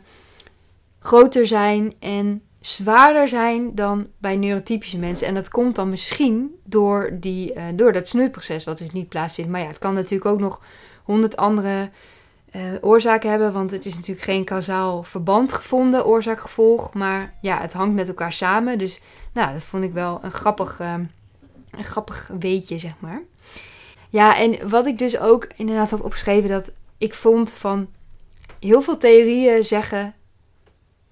groter 0.99 1.47
zijn 1.47 1.95
en 1.99 2.43
zwaarder 2.61 3.29
zijn 3.29 3.75
dan 3.75 4.07
bij 4.19 4.37
neurotypische 4.37 4.99
mensen. 4.99 5.27
En 5.27 5.35
dat 5.35 5.49
komt 5.49 5.75
dan 5.75 5.91
misschien 5.91 6.55
door, 6.65 7.11
die, 7.21 7.55
uh, 7.55 7.63
door 7.75 7.93
dat 7.93 8.09
snoeiproces 8.09 8.65
wat 8.65 8.79
dus 8.79 8.91
niet 8.91 9.09
plaatsvindt. 9.09 9.51
Maar 9.51 9.61
ja, 9.61 9.67
het 9.67 9.79
kan 9.79 9.95
natuurlijk 9.95 10.31
ook 10.31 10.41
nog 10.41 10.61
honderd 11.03 11.37
andere 11.37 11.91
uh, 12.57 12.63
oorzaken 12.81 13.31
hebben. 13.31 13.53
Want 13.53 13.71
het 13.71 13.87
is 13.87 13.95
natuurlijk 13.95 14.27
geen 14.27 14.45
kausaal 14.45 15.03
verband 15.03 15.53
gevonden, 15.53 16.07
oorzaak-gevolg. 16.07 16.95
Maar 16.95 17.35
ja, 17.41 17.61
het 17.61 17.73
hangt 17.73 17.95
met 17.95 18.09
elkaar 18.09 18.33
samen. 18.33 18.79
Dus 18.79 19.01
nou, 19.33 19.53
dat 19.53 19.63
vond 19.63 19.85
ik 19.85 19.93
wel 19.93 20.19
een 20.23 20.33
grappig, 20.33 20.81
uh, 20.81 20.95
een 21.71 21.85
grappig 21.85 22.31
weetje, 22.39 22.79
zeg 22.79 22.95
maar. 22.99 23.23
Ja, 24.09 24.37
en 24.37 24.69
wat 24.69 24.87
ik 24.87 24.99
dus 24.99 25.19
ook 25.19 25.47
inderdaad 25.57 25.91
had 25.91 26.03
opgeschreven, 26.03 26.49
dat 26.51 26.73
ik 26.99 27.15
vond 27.15 27.53
van 27.53 27.89
heel 28.61 28.83
veel 28.83 28.97
theorieën 28.97 29.65
zeggen 29.65 30.15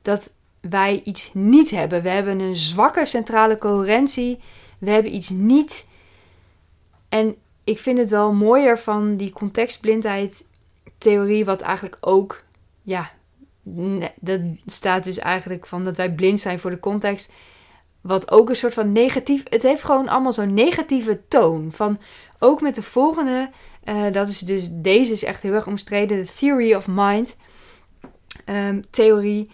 dat 0.02 0.32
wij 0.60 1.00
iets 1.04 1.30
niet 1.34 1.70
hebben. 1.70 2.02
We 2.02 2.08
hebben 2.08 2.38
een 2.40 2.56
zwakke 2.56 3.06
centrale 3.06 3.58
coherentie. 3.58 4.38
We 4.78 4.90
hebben 4.90 5.14
iets 5.14 5.30
niet. 5.30 5.86
En 7.08 7.36
ik 7.64 7.78
vind 7.78 7.98
het 7.98 8.10
wel 8.10 8.32
mooier 8.32 8.78
van 8.78 9.16
die 9.16 9.32
contextblindheid 9.32 10.46
theorie, 11.00 11.44
wat 11.44 11.60
eigenlijk 11.60 11.96
ook, 12.00 12.42
ja, 12.82 13.10
dat 14.20 14.40
staat 14.66 15.04
dus 15.04 15.18
eigenlijk 15.18 15.66
van 15.66 15.84
dat 15.84 15.96
wij 15.96 16.12
blind 16.12 16.40
zijn 16.40 16.58
voor 16.58 16.70
de 16.70 16.80
context. 16.80 17.32
Wat 18.00 18.30
ook 18.30 18.48
een 18.48 18.56
soort 18.56 18.74
van 18.74 18.92
negatief, 18.92 19.42
het 19.48 19.62
heeft 19.62 19.84
gewoon 19.84 20.08
allemaal 20.08 20.32
zo'n 20.32 20.54
negatieve 20.54 21.20
toon. 21.28 21.72
Van 21.72 21.98
ook 22.38 22.60
met 22.60 22.74
de 22.74 22.82
volgende, 22.82 23.50
uh, 23.84 24.12
dat 24.12 24.28
is 24.28 24.38
dus, 24.38 24.68
deze 24.72 25.12
is 25.12 25.24
echt 25.24 25.42
heel 25.42 25.52
erg 25.52 25.66
omstreden, 25.66 26.16
de 26.16 26.32
theory 26.38 26.74
of 26.74 26.86
mind 26.88 27.36
um, 28.46 28.84
theorie. 28.90 29.50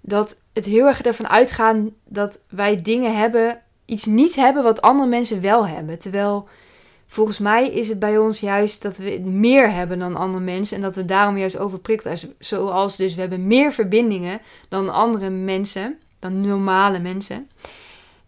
Dat 0.00 0.36
het 0.52 0.66
heel 0.66 0.86
erg 0.86 1.02
ervan 1.02 1.28
uitgaan 1.28 1.94
dat 2.04 2.40
wij 2.48 2.82
dingen 2.82 3.16
hebben, 3.16 3.62
iets 3.84 4.04
niet 4.04 4.36
hebben 4.36 4.62
wat 4.62 4.82
andere 4.82 5.08
mensen 5.08 5.40
wel 5.40 5.66
hebben. 5.66 5.98
Terwijl 5.98 6.48
volgens 7.06 7.38
mij 7.38 7.68
is 7.68 7.88
het 7.88 7.98
bij 7.98 8.18
ons 8.18 8.40
juist 8.40 8.82
dat 8.82 8.96
we 8.96 9.20
meer 9.24 9.72
hebben 9.72 9.98
dan 9.98 10.16
andere 10.16 10.44
mensen 10.44 10.76
en 10.76 10.82
dat 10.82 10.96
we 10.96 11.04
daarom 11.04 11.38
juist 11.38 11.58
overprikkeld. 11.58 12.26
Zoals 12.38 12.96
dus 12.96 13.14
we 13.14 13.20
hebben 13.20 13.46
meer 13.46 13.72
verbindingen 13.72 14.40
dan 14.68 14.88
andere 14.88 15.30
mensen, 15.30 15.98
dan 16.18 16.40
normale 16.40 16.98
mensen. 16.98 17.50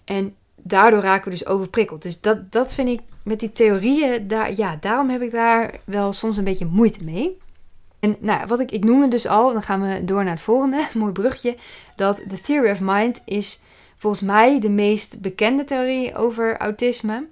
En 0.05 0.35
daardoor 0.57 1.01
raken 1.01 1.25
we 1.25 1.31
dus 1.31 1.47
overprikkeld. 1.47 2.03
Dus 2.03 2.21
dat, 2.21 2.53
dat 2.53 2.75
vind 2.75 2.89
ik 2.89 3.01
met 3.23 3.41
die 3.41 3.53
theorieën, 3.53 4.29
daar, 4.29 4.57
ja, 4.57 4.77
daarom 4.81 5.11
heb 5.11 5.23
ik 5.23 5.31
daar 5.31 5.81
wel 5.85 6.13
soms 6.13 6.37
een 6.37 6.45
beetje 6.45 6.67
moeite 6.67 7.05
mee. 7.05 7.39
En 8.01 8.17
nou, 8.21 8.47
wat 8.47 8.61
ik, 8.61 8.71
ik 8.71 8.85
noemde 8.85 9.09
dus 9.09 9.27
al, 9.27 9.53
dan 9.53 9.63
gaan 9.63 9.81
we 9.81 10.05
door 10.05 10.25
naar 10.25 10.33
het 10.33 10.43
volgende, 10.43 10.87
mooi 10.95 11.13
brugje, 11.13 11.57
dat 11.97 12.23
de 12.29 12.41
Theory 12.41 12.71
of 12.71 12.81
Mind 12.81 13.23
is 13.25 13.61
volgens 13.97 14.23
mij 14.23 14.61
de 14.61 14.71
meest 14.71 15.21
bekende 15.21 15.65
theorie 15.65 16.15
over 16.15 16.57
autisme. 16.57 17.27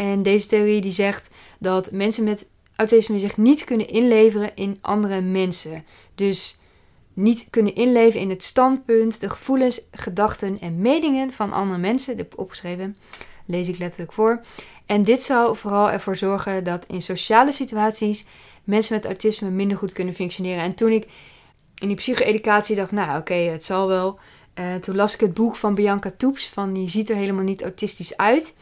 En 0.00 0.22
deze 0.22 0.46
theorie 0.46 0.80
die 0.80 0.92
zegt 0.92 1.30
dat 1.58 1.90
mensen 1.90 2.24
met 2.24 2.46
autisme 2.76 3.18
zich 3.18 3.36
niet 3.36 3.64
kunnen 3.64 3.88
inleveren 3.88 4.50
in 4.54 4.78
andere 4.80 5.20
mensen. 5.20 5.84
Dus 6.14 6.58
niet 7.14 7.46
kunnen 7.50 7.74
inleven 7.74 8.20
in 8.20 8.30
het 8.30 8.42
standpunt, 8.42 9.20
de 9.20 9.30
gevoelens, 9.30 9.80
gedachten 9.92 10.60
en 10.60 10.80
meningen 10.80 11.32
van 11.32 11.52
andere 11.52 11.78
mensen. 11.78 12.16
Dit 12.16 12.34
opgeschreven, 12.34 12.96
lees 13.46 13.68
ik 13.68 13.78
letterlijk 13.78 14.12
voor. 14.12 14.40
En 14.86 15.04
dit 15.04 15.22
zou 15.22 15.56
vooral 15.56 15.90
ervoor 15.90 16.16
zorgen 16.16 16.64
dat 16.64 16.86
in 16.86 17.02
sociale 17.02 17.52
situaties 17.52 18.24
mensen 18.64 18.94
met 18.94 19.04
autisme 19.04 19.50
minder 19.50 19.78
goed 19.78 19.92
kunnen 19.92 20.14
functioneren. 20.14 20.62
En 20.62 20.74
toen 20.74 20.92
ik 20.92 21.06
in 21.78 21.88
die 21.88 21.96
psycho-educatie 21.96 22.76
dacht, 22.76 22.92
nou 22.92 23.18
oké, 23.18 23.34
het 23.34 23.64
zal 23.64 23.88
wel. 23.88 24.18
Uh, 24.54 24.74
toen 24.74 24.96
las 24.96 25.14
ik 25.14 25.20
het 25.20 25.34
boek 25.34 25.56
van 25.56 25.74
Bianca 25.74 26.10
Toeps, 26.16 26.48
van 26.48 26.72
die 26.72 26.88
ziet 26.88 27.10
er 27.10 27.16
helemaal 27.16 27.44
niet 27.44 27.62
autistisch 27.62 28.16
uit. 28.16 28.54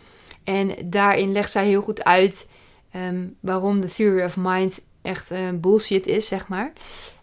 En 0.49 0.75
daarin 0.85 1.33
legt 1.33 1.51
zij 1.51 1.67
heel 1.67 1.81
goed 1.81 2.05
uit 2.05 2.49
ehm, 2.91 3.27
waarom 3.41 3.81
de 3.81 3.89
theory 3.89 4.25
of 4.25 4.37
mind 4.37 4.81
echt 5.03 5.33
uh, 5.33 5.39
bullshit 5.55 6.07
is, 6.07 6.29
zeg 6.29 6.49
maar. 6.49 6.73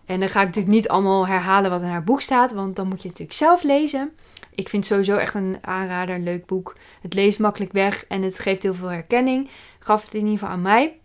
En 0.06 0.20
dan 0.20 0.30
ga 0.30 0.40
ik 0.40 0.46
natuurlijk 0.46 0.76
niet 0.76 0.88
allemaal 0.88 1.28
herhalen 1.28 1.70
wat 1.70 1.82
in 1.82 1.88
haar 1.88 2.04
boek 2.04 2.22
staat, 2.22 2.54
want 2.54 2.76
dan 2.76 2.88
moet 2.88 3.02
je 3.02 3.08
het 3.08 3.20
natuurlijk 3.20 3.38
zelf 3.38 3.64
lezen. 3.64 4.12
Ik 4.56 4.70
vind 4.70 4.84
het 4.84 4.92
sowieso 4.92 5.16
echt 5.16 5.34
een 5.34 5.58
aanrader, 5.62 6.20
leuk 6.20 6.46
boek. 6.46 6.76
Het 7.02 7.14
leest 7.14 7.40
makkelijk 7.40 7.72
weg 7.72 8.06
en 8.08 8.22
het 8.22 8.40
geeft 8.40 8.64
heel 8.64 8.74
veel 8.74 8.92
herkenning. 8.92 9.50
Gaf 9.80 10.06
het 10.06 10.14
in 10.14 10.20
ieder 10.20 10.40
geval 10.40 10.54
aan 10.54 10.62
mij. 10.62 11.00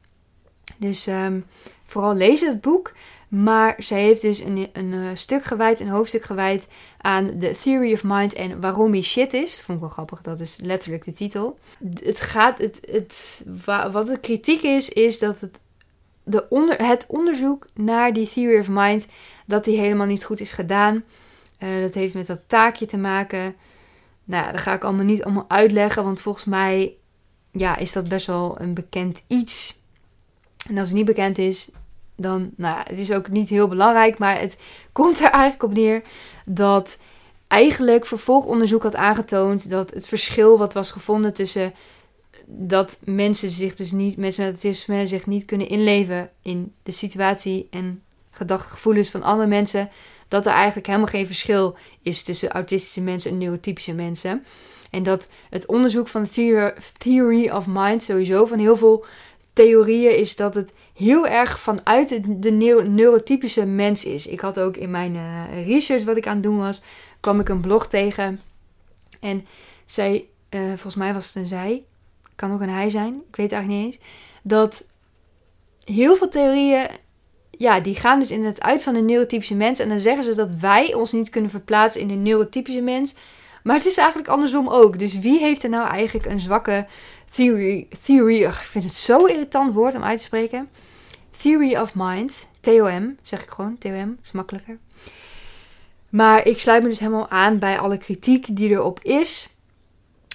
Dus 0.77 1.07
um, 1.07 1.47
vooral 1.85 2.15
lezen 2.15 2.49
het 2.49 2.61
boek. 2.61 2.93
Maar 3.31 3.75
zij 3.79 4.03
heeft 4.03 4.23
dus 4.23 4.39
een, 4.39 4.69
een, 4.73 4.93
eh, 4.93 5.09
stuk 5.15 5.45
gewijd, 5.45 5.81
een 5.81 5.89
hoofdstuk 5.89 6.23
gewijd 6.23 6.69
aan 6.99 7.39
de 7.39 7.59
Theory 7.63 7.93
of 7.93 8.05
Mind 8.05 8.35
en 8.35 8.61
waarom 8.61 8.93
hij 8.93 9.03
shit 9.03 9.33
is. 9.33 9.61
Vond 9.61 9.79
ik 9.79 9.85
wel 9.85 9.93
grappig, 9.93 10.21
dat 10.21 10.41
is 10.41 10.59
letterlijk 10.63 11.05
de 11.05 11.13
titel. 11.13 11.59
Het 12.03 12.21
gaat, 12.21 12.59
het, 12.59 12.79
het, 12.91 13.45
wat 13.93 14.07
de 14.07 14.19
kritiek 14.21 14.63
is, 14.63 14.89
is 14.89 15.19
dat 15.19 15.41
het, 15.41 15.61
de 16.23 16.49
onder, 16.49 16.87
het 16.87 17.05
onderzoek 17.09 17.67
naar 17.75 18.13
die 18.13 18.29
Theory 18.29 18.59
of 18.59 18.69
Mind, 18.69 19.07
dat 19.47 19.65
die 19.65 19.79
helemaal 19.79 20.07
niet 20.07 20.25
goed 20.25 20.41
is 20.41 20.53
gedaan. 20.53 21.05
Uh, 21.59 21.81
dat 21.81 21.95
heeft 21.95 22.15
met 22.15 22.27
dat 22.27 22.41
taakje 22.47 22.87
te 22.87 22.99
maken. 22.99 23.55
Nou 24.25 24.45
ja, 24.45 24.53
dat 24.53 24.61
ga 24.61 24.75
ik 24.75 24.85
allemaal 24.85 25.05
niet 25.05 25.25
allemaal 25.25 25.49
uitleggen, 25.49 26.05
want 26.05 26.21
volgens 26.21 26.45
mij 26.45 26.95
ja, 27.51 27.77
is 27.77 27.93
dat 27.93 28.09
best 28.09 28.27
wel 28.27 28.61
een 28.61 28.75
bekend 28.75 29.23
iets. 29.27 29.79
En 30.69 30.79
als 30.79 30.89
het 30.89 30.97
niet 30.97 31.07
bekend 31.07 31.39
is, 31.39 31.71
dan, 32.21 32.51
nou 32.57 32.77
ja, 32.77 32.85
het 32.89 32.99
is 32.99 33.13
ook 33.13 33.29
niet 33.29 33.49
heel 33.49 33.69
belangrijk, 33.69 34.19
maar 34.19 34.41
het 34.41 34.57
komt 34.93 35.21
er 35.21 35.31
eigenlijk 35.31 35.63
op 35.63 35.73
neer 35.73 36.03
dat 36.45 36.99
eigenlijk 37.49 38.07
vervolgonderzoek 38.07 38.83
had 38.83 38.95
aangetoond 38.95 39.71
dat 39.71 39.91
het 39.91 40.07
verschil 40.07 40.59
wat 40.59 40.75
was 40.75 40.91
gevonden 40.91 41.33
tussen 41.33 41.73
dat 42.47 42.99
mensen 43.05 43.51
zich 43.51 43.75
dus 43.75 43.93
niet, 43.93 44.17
mensen 44.17 44.45
met 44.45 44.53
autisme 44.53 45.07
zich 45.07 45.27
niet 45.27 45.45
kunnen 45.45 45.69
inleven 45.69 46.31
in 46.43 46.75
de 46.83 46.93
situatie 46.93 47.67
en 47.71 48.03
gedachten, 48.31 48.71
gevoelens 48.71 49.11
van 49.11 49.23
andere 49.23 49.49
mensen, 49.49 49.91
dat 50.29 50.47
er 50.47 50.53
eigenlijk 50.53 50.87
helemaal 50.87 51.09
geen 51.09 51.27
verschil 51.27 51.77
is 52.03 52.23
tussen 52.23 52.51
autistische 52.51 53.01
mensen 53.01 53.31
en 53.31 53.39
neurotypische 53.39 53.93
mensen. 53.93 54.45
En 54.91 55.03
dat 55.03 55.29
het 55.51 55.67
onderzoek 55.67 56.09
van 56.09 56.29
theory 56.99 57.49
of 57.49 57.67
mind 57.69 58.03
sowieso 58.03 58.45
van 58.45 58.59
heel 58.59 58.77
veel 58.77 59.05
theorieën 59.61 60.17
is 60.17 60.37
dat 60.37 60.55
het 60.55 60.73
heel 60.95 61.27
erg 61.27 61.61
vanuit 61.61 62.21
de 62.43 62.51
neurotypische 62.87 63.65
mens 63.65 64.05
is. 64.05 64.27
Ik 64.27 64.41
had 64.41 64.61
ook 64.61 64.77
in 64.77 64.91
mijn 64.91 65.15
uh, 65.15 65.67
research 65.67 66.05
wat 66.05 66.17
ik 66.17 66.27
aan 66.27 66.35
het 66.35 66.43
doen 66.43 66.59
was, 66.59 66.83
kwam 67.21 67.41
ik 67.41 67.49
een 67.49 67.61
blog 67.61 67.87
tegen. 67.89 68.41
En 69.21 69.47
zij, 69.87 70.27
uh, 70.51 70.61
volgens 70.67 70.95
mij 70.95 71.15
was 71.15 71.27
het 71.27 71.35
een 71.35 71.47
zij, 71.47 71.85
kan 72.37 72.53
ook 72.53 72.61
een 72.61 72.69
hij 72.69 72.91
zijn, 72.91 73.15
ik 73.15 73.37
weet 73.37 73.51
het 73.51 73.61
eigenlijk 73.61 73.83
niet 73.83 73.95
eens. 73.95 74.05
Dat 74.43 74.87
heel 75.85 76.17
veel 76.17 76.29
theorieën, 76.29 76.87
ja, 77.51 77.81
die 77.81 77.95
gaan 77.95 78.19
dus 78.19 78.31
in 78.31 78.45
het 78.45 78.61
uit 78.63 78.83
van 78.83 78.95
de 78.95 79.03
neurotypische 79.03 79.55
mens. 79.55 79.79
En 79.79 79.89
dan 79.89 80.01
zeggen 80.01 80.25
ze 80.25 80.35
dat 80.35 80.53
wij 80.53 80.95
ons 80.95 81.13
niet 81.13 81.31
kunnen 81.31 81.51
verplaatsen 81.51 82.01
in 82.01 82.09
de 82.09 82.15
neurotypische 82.15 82.83
mens. 82.83 83.15
Maar 83.63 83.77
het 83.77 83.87
is 83.87 83.97
eigenlijk 83.97 84.29
andersom 84.29 84.69
ook. 84.69 84.99
Dus 84.99 85.19
wie 85.19 85.39
heeft 85.39 85.63
er 85.63 85.71
nou 85.71 85.89
eigenlijk 85.89 86.27
een 86.27 86.41
zwakke 86.41 86.87
theory? 87.33 87.89
theory 88.03 88.43
ik 88.43 88.53
vind 88.53 88.85
het 88.85 88.95
zo 88.95 89.25
irritant 89.25 89.75
woord 89.75 89.95
om 89.95 90.03
uit 90.03 90.19
te 90.19 90.25
spreken. 90.25 90.69
Theory 91.43 91.77
of 91.77 91.95
Mind, 91.95 92.49
TOM, 92.61 93.17
zeg 93.23 93.43
ik 93.43 93.49
gewoon. 93.49 93.79
TOM, 93.79 94.19
is 94.23 94.33
makkelijker. 94.33 94.79
Maar 96.09 96.47
ik 96.47 96.59
sluit 96.59 96.83
me 96.83 96.89
dus 96.89 96.99
helemaal 96.99 97.29
aan 97.29 97.59
bij 97.59 97.79
alle 97.79 97.99
kritiek 97.99 98.57
die 98.57 98.71
erop 98.71 99.03
is. 99.03 99.49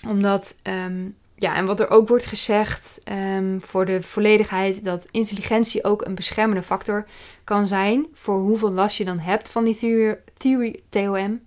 Omdat, 0.08 0.56
um, 0.64 1.16
ja, 1.36 1.56
en 1.56 1.66
wat 1.66 1.80
er 1.80 1.90
ook 1.90 2.08
wordt 2.08 2.26
gezegd 2.26 3.02
um, 3.12 3.62
voor 3.62 3.86
de 3.86 4.02
volledigheid, 4.02 4.84
dat 4.84 5.08
intelligentie 5.12 5.84
ook 5.84 6.06
een 6.06 6.16
beschermende 6.16 6.64
factor 6.64 7.06
kan 7.44 7.68
zijn 7.68 8.08
voor 8.14 8.40
hoeveel 8.40 8.72
last 8.72 8.98
je 8.98 9.06
dan 9.06 9.20
hebt 9.20 9.50
van 9.50 9.64
die 9.64 10.20
theory 10.38 10.80
TOM. 10.90 11.42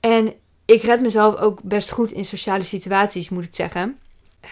En 0.00 0.34
ik 0.64 0.82
red 0.82 1.00
mezelf 1.00 1.36
ook 1.36 1.62
best 1.62 1.90
goed 1.90 2.10
in 2.10 2.24
sociale 2.24 2.64
situaties, 2.64 3.28
moet 3.28 3.44
ik 3.44 3.54
zeggen. 3.56 3.98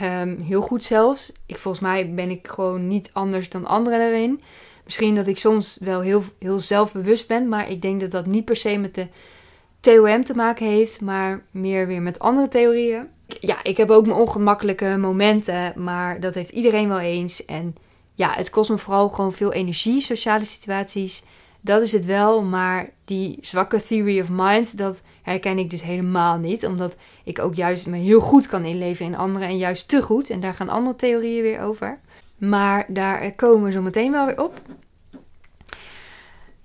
Um, 0.02 0.40
heel 0.40 0.60
goed 0.60 0.84
zelfs. 0.84 1.32
Ik, 1.46 1.56
volgens 1.56 1.82
mij 1.82 2.14
ben 2.14 2.30
ik 2.30 2.48
gewoon 2.48 2.88
niet 2.88 3.10
anders 3.12 3.48
dan 3.48 3.66
anderen 3.66 3.98
daarin. 3.98 4.40
Misschien 4.84 5.14
dat 5.14 5.26
ik 5.26 5.38
soms 5.38 5.76
wel 5.80 6.00
heel, 6.00 6.22
heel 6.38 6.58
zelfbewust 6.58 7.26
ben, 7.26 7.48
maar 7.48 7.70
ik 7.70 7.82
denk 7.82 8.00
dat 8.00 8.10
dat 8.10 8.26
niet 8.26 8.44
per 8.44 8.56
se 8.56 8.76
met 8.76 8.94
de 8.94 9.08
TOM 9.80 10.24
te 10.24 10.34
maken 10.34 10.66
heeft, 10.66 11.00
maar 11.00 11.44
meer 11.50 11.86
weer 11.86 12.02
met 12.02 12.18
andere 12.18 12.48
theorieën. 12.48 13.08
Ja, 13.26 13.62
ik 13.62 13.76
heb 13.76 13.90
ook 13.90 14.06
mijn 14.06 14.18
ongemakkelijke 14.18 14.96
momenten, 14.98 15.72
maar 15.76 16.20
dat 16.20 16.34
heeft 16.34 16.50
iedereen 16.50 16.88
wel 16.88 16.98
eens. 16.98 17.44
En 17.44 17.74
ja, 18.14 18.32
het 18.32 18.50
kost 18.50 18.70
me 18.70 18.78
vooral 18.78 19.08
gewoon 19.08 19.32
veel 19.32 19.52
energie, 19.52 20.00
sociale 20.00 20.44
situaties. 20.44 21.22
Dat 21.60 21.82
is 21.82 21.92
het 21.92 22.04
wel, 22.04 22.42
maar 22.42 22.90
die 23.04 23.38
zwakke 23.40 23.82
theory 23.82 24.20
of 24.20 24.28
mind, 24.30 24.78
dat 24.78 25.02
herken 25.22 25.58
ik 25.58 25.70
dus 25.70 25.82
helemaal 25.82 26.38
niet. 26.38 26.66
Omdat 26.66 26.96
ik 27.24 27.38
ook 27.38 27.54
juist 27.54 27.86
me 27.86 27.96
heel 27.96 28.20
goed 28.20 28.46
kan 28.46 28.64
inleven 28.64 29.04
in 29.04 29.16
anderen 29.16 29.48
en 29.48 29.58
juist 29.58 29.88
te 29.88 30.02
goed. 30.02 30.30
En 30.30 30.40
daar 30.40 30.54
gaan 30.54 30.68
andere 30.68 30.96
theorieën 30.96 31.42
weer 31.42 31.60
over. 31.60 32.00
Maar 32.38 32.84
daar 32.88 33.32
komen 33.32 33.64
we 33.64 33.72
zo 33.72 33.82
meteen 33.82 34.12
wel 34.12 34.26
weer 34.26 34.42
op. 34.42 34.60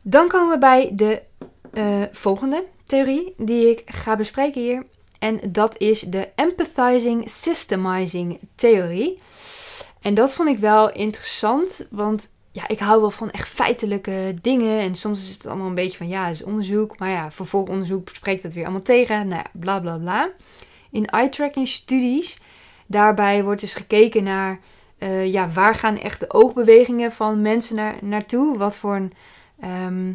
Dan 0.03 0.27
komen 0.27 0.53
we 0.53 0.59
bij 0.59 0.91
de 0.93 1.21
uh, 1.73 2.01
volgende 2.11 2.63
theorie 2.83 3.33
die 3.37 3.69
ik 3.69 3.81
ga 3.85 4.15
bespreken 4.15 4.61
hier. 4.61 4.85
En 5.19 5.39
dat 5.49 5.77
is 5.77 5.99
de 5.99 6.29
Empathizing 6.35 7.29
Systemizing 7.29 8.39
theorie. 8.55 9.19
En 10.01 10.13
dat 10.13 10.33
vond 10.33 10.49
ik 10.49 10.59
wel 10.59 10.91
interessant, 10.91 11.87
want 11.89 12.29
ja, 12.55 12.67
ik 12.67 12.79
hou 12.79 13.01
wel 13.01 13.09
van 13.09 13.31
echt 13.31 13.47
feitelijke 13.47 14.33
dingen. 14.41 14.79
En 14.79 14.95
soms 14.95 15.21
is 15.21 15.33
het 15.33 15.45
allemaal 15.45 15.67
een 15.67 15.73
beetje 15.73 15.97
van 15.97 16.07
ja, 16.07 16.27
is 16.27 16.43
onderzoek. 16.43 16.97
Maar 16.97 17.09
ja, 17.09 17.31
vervolgonderzoek 17.31 18.09
spreekt 18.09 18.43
dat 18.43 18.53
weer 18.53 18.63
allemaal 18.63 18.81
tegen. 18.81 19.27
Nou 19.27 19.41
ja, 19.43 19.59
bla 19.59 19.79
bla 19.79 19.97
bla. 19.97 20.29
In 20.91 21.05
eye-tracking 21.05 21.67
studies, 21.67 22.39
daarbij 22.85 23.43
wordt 23.43 23.61
dus 23.61 23.73
gekeken 23.73 24.23
naar 24.23 24.59
uh, 24.99 25.31
ja, 25.31 25.49
waar 25.49 25.75
gaan 25.75 25.97
echt 25.97 26.19
de 26.19 26.33
oogbewegingen 26.33 27.11
van 27.11 27.41
mensen 27.41 27.75
naar, 27.75 27.95
naartoe? 28.01 28.57
Wat 28.57 28.77
voor 28.77 28.95
een, 28.95 29.13
ehm, 29.59 30.13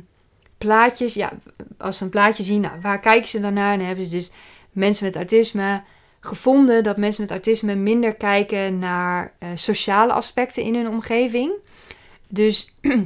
plaatjes, 0.58 1.14
ja, 1.14 1.32
als 1.78 1.98
ze 1.98 2.04
een 2.04 2.10
plaatje 2.10 2.42
zien, 2.42 2.60
nou, 2.60 2.80
waar 2.80 3.00
kijken 3.00 3.28
ze 3.28 3.40
dan 3.40 3.52
naar? 3.52 3.72
En 3.72 3.78
dan 3.78 3.86
hebben 3.86 4.06
ze 4.06 4.16
dus 4.16 4.30
mensen 4.72 5.04
met 5.04 5.16
autisme 5.16 5.82
gevonden 6.20 6.82
dat 6.82 6.96
mensen 6.96 7.22
met 7.22 7.30
autisme 7.30 7.74
minder 7.74 8.14
kijken 8.14 8.78
naar 8.78 9.32
uh, 9.42 9.48
sociale 9.54 10.12
aspecten 10.12 10.62
in 10.62 10.74
hun 10.74 10.88
omgeving. 10.88 11.52
Dus 12.30 12.74
uh, 12.80 13.00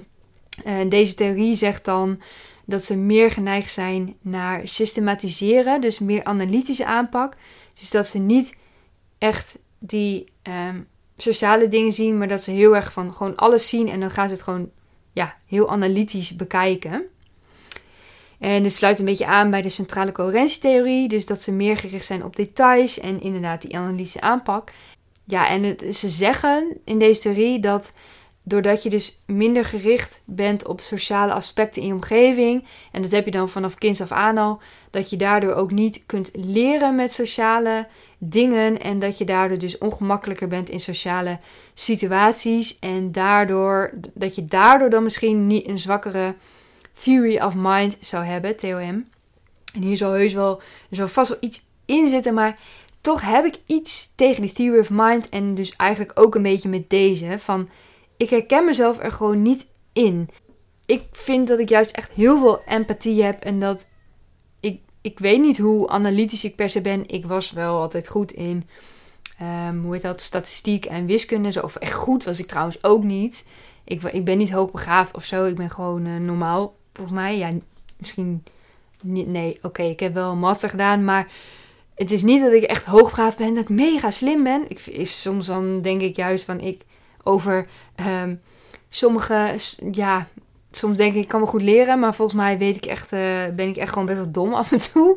deze 0.88 1.14
theorie 1.14 1.54
zegt 1.54 1.84
dan 1.84 2.20
dat 2.64 2.84
ze 2.84 2.96
meer 2.96 3.30
geneigd 3.30 3.70
zijn 3.70 4.16
naar 4.20 4.68
systematiseren, 4.68 5.80
dus 5.80 5.98
meer 5.98 6.24
analytische 6.24 6.84
aanpak. 6.84 7.36
Dus 7.78 7.90
dat 7.90 8.06
ze 8.06 8.18
niet 8.18 8.56
echt 9.18 9.58
die 9.78 10.32
um, 10.68 10.88
sociale 11.16 11.68
dingen 11.68 11.92
zien, 11.92 12.18
maar 12.18 12.28
dat 12.28 12.42
ze 12.42 12.50
heel 12.50 12.76
erg 12.76 12.92
van 12.92 13.14
gewoon 13.14 13.36
alles 13.36 13.68
zien 13.68 13.88
en 13.88 14.00
dan 14.00 14.10
gaan 14.10 14.28
ze 14.28 14.34
het 14.34 14.42
gewoon 14.42 14.70
ja, 15.12 15.36
heel 15.46 15.70
analytisch 15.70 16.36
bekijken. 16.36 17.02
En 18.38 18.64
het 18.64 18.74
sluit 18.74 18.98
een 18.98 19.04
beetje 19.04 19.26
aan 19.26 19.50
bij 19.50 19.62
de 19.62 19.68
centrale 19.68 20.12
coherentietheorie, 20.12 21.08
dus 21.08 21.26
dat 21.26 21.40
ze 21.40 21.52
meer 21.52 21.76
gericht 21.76 22.04
zijn 22.04 22.24
op 22.24 22.36
details 22.36 22.98
en 22.98 23.20
inderdaad 23.20 23.62
die 23.62 23.76
analytische 23.76 24.20
aanpak. 24.20 24.72
Ja, 25.24 25.48
en 25.48 25.62
het, 25.62 25.96
ze 25.96 26.08
zeggen 26.08 26.76
in 26.84 26.98
deze 26.98 27.20
theorie 27.20 27.60
dat 27.60 27.92
doordat 28.46 28.82
je 28.82 28.90
dus 28.90 29.20
minder 29.26 29.64
gericht 29.64 30.22
bent 30.24 30.66
op 30.66 30.80
sociale 30.80 31.32
aspecten 31.32 31.82
in 31.82 31.88
je 31.88 31.94
omgeving, 31.94 32.64
en 32.92 33.02
dat 33.02 33.10
heb 33.10 33.24
je 33.24 33.30
dan 33.30 33.48
vanaf 33.48 33.74
kinds 33.74 34.00
af 34.00 34.12
aan 34.12 34.38
al, 34.38 34.60
dat 34.90 35.10
je 35.10 35.16
daardoor 35.16 35.52
ook 35.52 35.70
niet 35.70 36.02
kunt 36.06 36.30
leren 36.34 36.94
met 36.94 37.12
sociale 37.12 37.86
dingen 38.18 38.80
en 38.80 38.98
dat 38.98 39.18
je 39.18 39.24
daardoor 39.24 39.58
dus 39.58 39.78
ongemakkelijker 39.78 40.48
bent 40.48 40.70
in 40.70 40.80
sociale 40.80 41.38
situaties 41.74 42.78
en 42.78 43.12
daardoor 43.12 43.90
dat 44.14 44.34
je 44.34 44.44
daardoor 44.44 44.90
dan 44.90 45.02
misschien 45.02 45.46
niet 45.46 45.68
een 45.68 45.78
zwakkere 45.78 46.34
theory 47.02 47.38
of 47.38 47.54
mind 47.56 47.96
zou 48.00 48.24
hebben, 48.24 48.56
TOM. 48.56 49.08
En 49.74 49.82
hier 49.82 49.96
zal 49.96 50.12
heus 50.12 50.32
wel, 50.32 50.60
vast 50.90 51.28
wel 51.28 51.38
iets 51.40 51.62
in 51.84 52.08
zitten, 52.08 52.34
maar 52.34 52.58
toch 53.00 53.22
heb 53.22 53.44
ik 53.44 53.56
iets 53.66 54.12
tegen 54.14 54.42
die 54.42 54.52
theory 54.52 54.78
of 54.78 54.90
mind 54.90 55.28
en 55.28 55.54
dus 55.54 55.76
eigenlijk 55.76 56.20
ook 56.20 56.34
een 56.34 56.42
beetje 56.42 56.68
met 56.68 56.90
deze 56.90 57.38
van 57.38 57.68
ik 58.16 58.30
herken 58.30 58.64
mezelf 58.64 58.98
er 59.02 59.12
gewoon 59.12 59.42
niet 59.42 59.66
in. 59.92 60.28
Ik 60.86 61.02
vind 61.12 61.48
dat 61.48 61.58
ik 61.58 61.68
juist 61.68 61.90
echt 61.90 62.12
heel 62.12 62.38
veel 62.38 62.62
empathie 62.66 63.22
heb 63.22 63.42
en 63.42 63.60
dat 63.60 63.88
ik, 64.60 64.80
ik 65.00 65.18
weet 65.18 65.40
niet 65.40 65.58
hoe 65.58 65.88
analytisch 65.88 66.44
ik 66.44 66.56
per 66.56 66.70
se 66.70 66.80
ben. 66.80 67.08
Ik 67.08 67.26
was 67.26 67.50
wel 67.50 67.80
altijd 67.80 68.08
goed 68.08 68.32
in, 68.32 68.68
um, 69.68 69.82
hoe 69.82 69.92
heet 69.92 70.02
dat, 70.02 70.20
statistiek 70.20 70.84
en 70.84 71.06
wiskunde. 71.06 71.52
Zo. 71.52 71.60
Of 71.60 71.76
echt 71.76 71.92
goed 71.92 72.24
was 72.24 72.38
ik 72.38 72.46
trouwens 72.46 72.84
ook 72.84 73.02
niet. 73.02 73.46
Ik, 73.84 74.02
ik 74.02 74.24
ben 74.24 74.38
niet 74.38 74.52
hoogbegaafd 74.52 75.14
of 75.14 75.24
zo. 75.24 75.44
Ik 75.44 75.56
ben 75.56 75.70
gewoon 75.70 76.06
uh, 76.06 76.20
normaal, 76.20 76.76
volgens 76.92 77.16
mij. 77.16 77.38
Ja, 77.38 77.50
misschien 77.96 78.44
niet. 79.02 79.26
Nee, 79.26 79.58
oké, 79.62 79.82
ik 79.82 80.00
heb 80.00 80.14
wel 80.14 80.36
master 80.36 80.70
gedaan, 80.70 81.04
maar 81.04 81.32
het 81.94 82.10
is 82.10 82.22
niet 82.22 82.42
dat 82.42 82.52
ik 82.52 82.62
echt 82.62 82.84
hoogbegaafd 82.84 83.36
ben, 83.36 83.54
dat 83.54 83.62
ik 83.62 83.68
mega 83.68 84.10
slim 84.10 84.42
ben. 84.42 84.64
Ik, 84.68 84.80
is, 84.80 85.22
soms 85.22 85.46
dan 85.46 85.82
denk 85.82 86.00
ik 86.00 86.16
juist 86.16 86.44
van 86.44 86.60
ik 86.60 86.84
over 87.24 87.66
um, 88.22 88.40
sommige, 88.88 89.56
ja, 89.92 90.26
soms 90.70 90.96
denk 90.96 91.14
ik, 91.14 91.22
ik 91.22 91.28
kan 91.28 91.40
wel 91.40 91.48
goed 91.48 91.62
leren, 91.62 91.98
maar 91.98 92.14
volgens 92.14 92.36
mij 92.36 92.58
weet 92.58 92.76
ik 92.76 92.86
echt, 92.86 93.12
uh, 93.12 93.20
ben 93.56 93.68
ik 93.68 93.76
echt 93.76 93.92
gewoon 93.92 94.06
best 94.06 94.18
wel 94.18 94.30
dom 94.30 94.54
af 94.60 94.72
en 94.72 94.92
toe. 94.92 95.16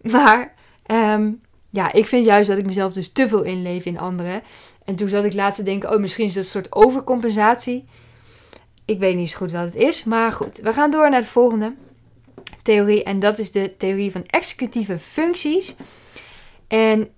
Maar 0.00 0.54
um, 0.86 1.40
ja, 1.70 1.92
ik 1.92 2.06
vind 2.06 2.24
juist 2.24 2.48
dat 2.48 2.58
ik 2.58 2.66
mezelf 2.66 2.92
dus 2.92 3.12
te 3.12 3.28
veel 3.28 3.42
inleef 3.42 3.84
in 3.84 3.98
anderen. 3.98 4.42
En 4.84 4.96
toen 4.96 5.08
zat 5.08 5.24
ik 5.24 5.34
later 5.34 5.54
te 5.54 5.62
denken, 5.62 5.92
oh, 5.92 6.00
misschien 6.00 6.26
is 6.26 6.34
dat 6.34 6.44
een 6.44 6.50
soort 6.50 6.74
overcompensatie. 6.74 7.84
Ik 8.84 8.98
weet 8.98 9.16
niet 9.16 9.30
zo 9.30 9.36
goed 9.36 9.52
wat 9.52 9.64
het 9.64 9.74
is, 9.74 10.04
maar 10.04 10.32
goed. 10.32 10.58
We 10.58 10.72
gaan 10.72 10.90
door 10.90 11.10
naar 11.10 11.20
de 11.20 11.26
volgende 11.26 11.74
theorie. 12.62 13.02
En 13.02 13.18
dat 13.18 13.38
is 13.38 13.52
de 13.52 13.76
theorie 13.76 14.10
van 14.10 14.26
executieve 14.26 14.98
functies. 14.98 15.76
En 16.68 17.08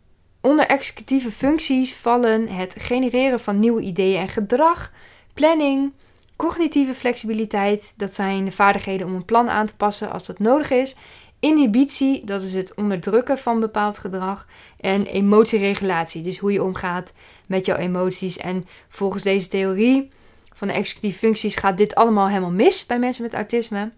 Onder 0.49 0.67
executieve 0.67 1.31
functies 1.31 1.95
vallen 1.95 2.49
het 2.49 2.75
genereren 2.79 3.41
van 3.41 3.59
nieuwe 3.59 3.81
ideeën 3.81 4.21
en 4.21 4.29
gedrag, 4.29 4.93
planning, 5.35 5.93
cognitieve 6.37 6.95
flexibiliteit, 6.95 7.95
dat 7.97 8.15
zijn 8.15 8.45
de 8.45 8.51
vaardigheden 8.51 9.07
om 9.07 9.15
een 9.15 9.25
plan 9.25 9.51
aan 9.51 9.67
te 9.67 9.77
passen 9.77 10.11
als 10.11 10.25
dat 10.27 10.39
nodig 10.39 10.71
is, 10.71 10.95
inhibitie, 11.41 12.25
dat 12.25 12.43
is 12.43 12.55
het 12.55 12.75
onderdrukken 12.75 13.39
van 13.39 13.61
bepaald 13.61 13.99
gedrag, 13.99 14.47
en 14.81 15.07
emotieregulatie, 15.07 16.23
dus 16.23 16.39
hoe 16.39 16.53
je 16.53 16.63
omgaat 16.63 17.13
met 17.47 17.67
jouw 17.67 17.77
emoties. 17.77 18.37
En 18.37 18.67
volgens 18.89 19.23
deze 19.23 19.49
theorie 19.49 20.11
van 20.53 20.69
de 20.69 20.75
executieve 20.75 21.19
functies 21.19 21.57
gaat 21.57 21.77
dit 21.77 21.95
allemaal 21.95 22.29
helemaal 22.29 22.51
mis 22.51 22.87
bij 22.87 22.99
mensen 22.99 23.23
met 23.23 23.35
autisme. 23.35 23.91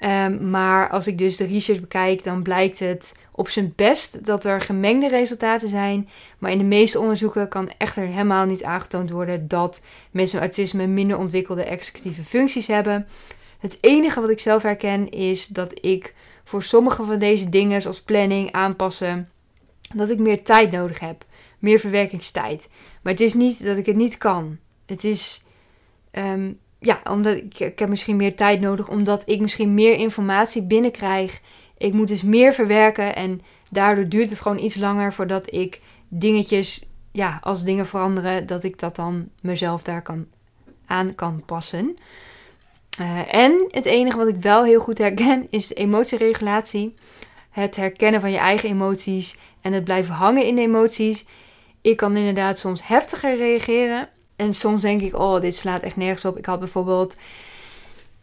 Um, 0.00 0.50
maar 0.50 0.88
als 0.88 1.06
ik 1.06 1.18
dus 1.18 1.36
de 1.36 1.46
research 1.46 1.80
bekijk, 1.80 2.24
dan 2.24 2.42
blijkt 2.42 2.78
het 2.78 3.14
op 3.32 3.48
zijn 3.48 3.72
best 3.76 4.24
dat 4.24 4.44
er 4.44 4.60
gemengde 4.60 5.08
resultaten 5.08 5.68
zijn. 5.68 6.08
Maar 6.38 6.50
in 6.50 6.58
de 6.58 6.64
meeste 6.64 7.00
onderzoeken 7.00 7.48
kan 7.48 7.70
echter 7.78 8.02
helemaal 8.02 8.46
niet 8.46 8.64
aangetoond 8.64 9.10
worden 9.10 9.48
dat 9.48 9.82
mensen 10.10 10.40
met 10.40 10.56
autisme 10.56 10.86
minder 10.86 11.18
ontwikkelde 11.18 11.64
executieve 11.64 12.24
functies 12.24 12.66
hebben. 12.66 13.06
Het 13.58 13.78
enige 13.80 14.20
wat 14.20 14.30
ik 14.30 14.38
zelf 14.40 14.62
herken 14.62 15.10
is 15.10 15.46
dat 15.46 15.84
ik 15.84 16.14
voor 16.44 16.62
sommige 16.62 17.04
van 17.04 17.18
deze 17.18 17.48
dingen, 17.48 17.82
zoals 17.82 18.02
planning, 18.02 18.52
aanpassen, 18.52 19.28
dat 19.94 20.10
ik 20.10 20.18
meer 20.18 20.42
tijd 20.44 20.70
nodig 20.70 21.00
heb. 21.00 21.24
Meer 21.58 21.78
verwerkingstijd. 21.78 22.68
Maar 23.02 23.12
het 23.12 23.22
is 23.22 23.34
niet 23.34 23.64
dat 23.64 23.76
ik 23.76 23.86
het 23.86 23.96
niet 23.96 24.18
kan. 24.18 24.58
Het 24.86 25.04
is. 25.04 25.44
Um, 26.12 26.58
ja, 26.80 27.00
omdat 27.10 27.36
ik, 27.36 27.58
ik 27.58 27.78
heb 27.78 27.88
misschien 27.88 28.16
meer 28.16 28.36
tijd 28.36 28.60
nodig, 28.60 28.88
omdat 28.88 29.22
ik 29.28 29.40
misschien 29.40 29.74
meer 29.74 29.94
informatie 29.94 30.62
binnenkrijg. 30.66 31.40
Ik 31.78 31.92
moet 31.92 32.08
dus 32.08 32.22
meer 32.22 32.52
verwerken 32.52 33.16
en 33.16 33.40
daardoor 33.70 34.08
duurt 34.08 34.30
het 34.30 34.40
gewoon 34.40 34.58
iets 34.58 34.76
langer 34.76 35.12
voordat 35.12 35.52
ik 35.52 35.80
dingetjes, 36.08 36.88
ja, 37.12 37.38
als 37.42 37.64
dingen 37.64 37.86
veranderen, 37.86 38.46
dat 38.46 38.64
ik 38.64 38.78
dat 38.78 38.96
dan 38.96 39.28
mezelf 39.40 39.82
daar 39.82 40.02
kan 40.02 40.26
aan 40.86 41.14
kan 41.14 41.42
passen. 41.46 41.96
Uh, 43.00 43.34
en 43.34 43.66
het 43.70 43.84
enige 43.84 44.16
wat 44.16 44.28
ik 44.28 44.40
wel 44.40 44.64
heel 44.64 44.80
goed 44.80 44.98
herken 44.98 45.46
is 45.50 45.66
de 45.66 45.74
emotieregulatie. 45.74 46.94
Het 47.50 47.76
herkennen 47.76 48.20
van 48.20 48.30
je 48.30 48.38
eigen 48.38 48.68
emoties 48.68 49.36
en 49.60 49.72
het 49.72 49.84
blijven 49.84 50.14
hangen 50.14 50.44
in 50.44 50.58
emoties. 50.58 51.26
Ik 51.80 51.96
kan 51.96 52.16
inderdaad 52.16 52.58
soms 52.58 52.86
heftiger 52.86 53.36
reageren. 53.36 54.08
En 54.38 54.54
soms 54.54 54.82
denk 54.82 55.00
ik, 55.00 55.18
oh, 55.18 55.40
dit 55.40 55.56
slaat 55.56 55.82
echt 55.82 55.96
nergens 55.96 56.24
op. 56.24 56.38
Ik 56.38 56.46
had 56.46 56.58
bijvoorbeeld, 56.58 57.16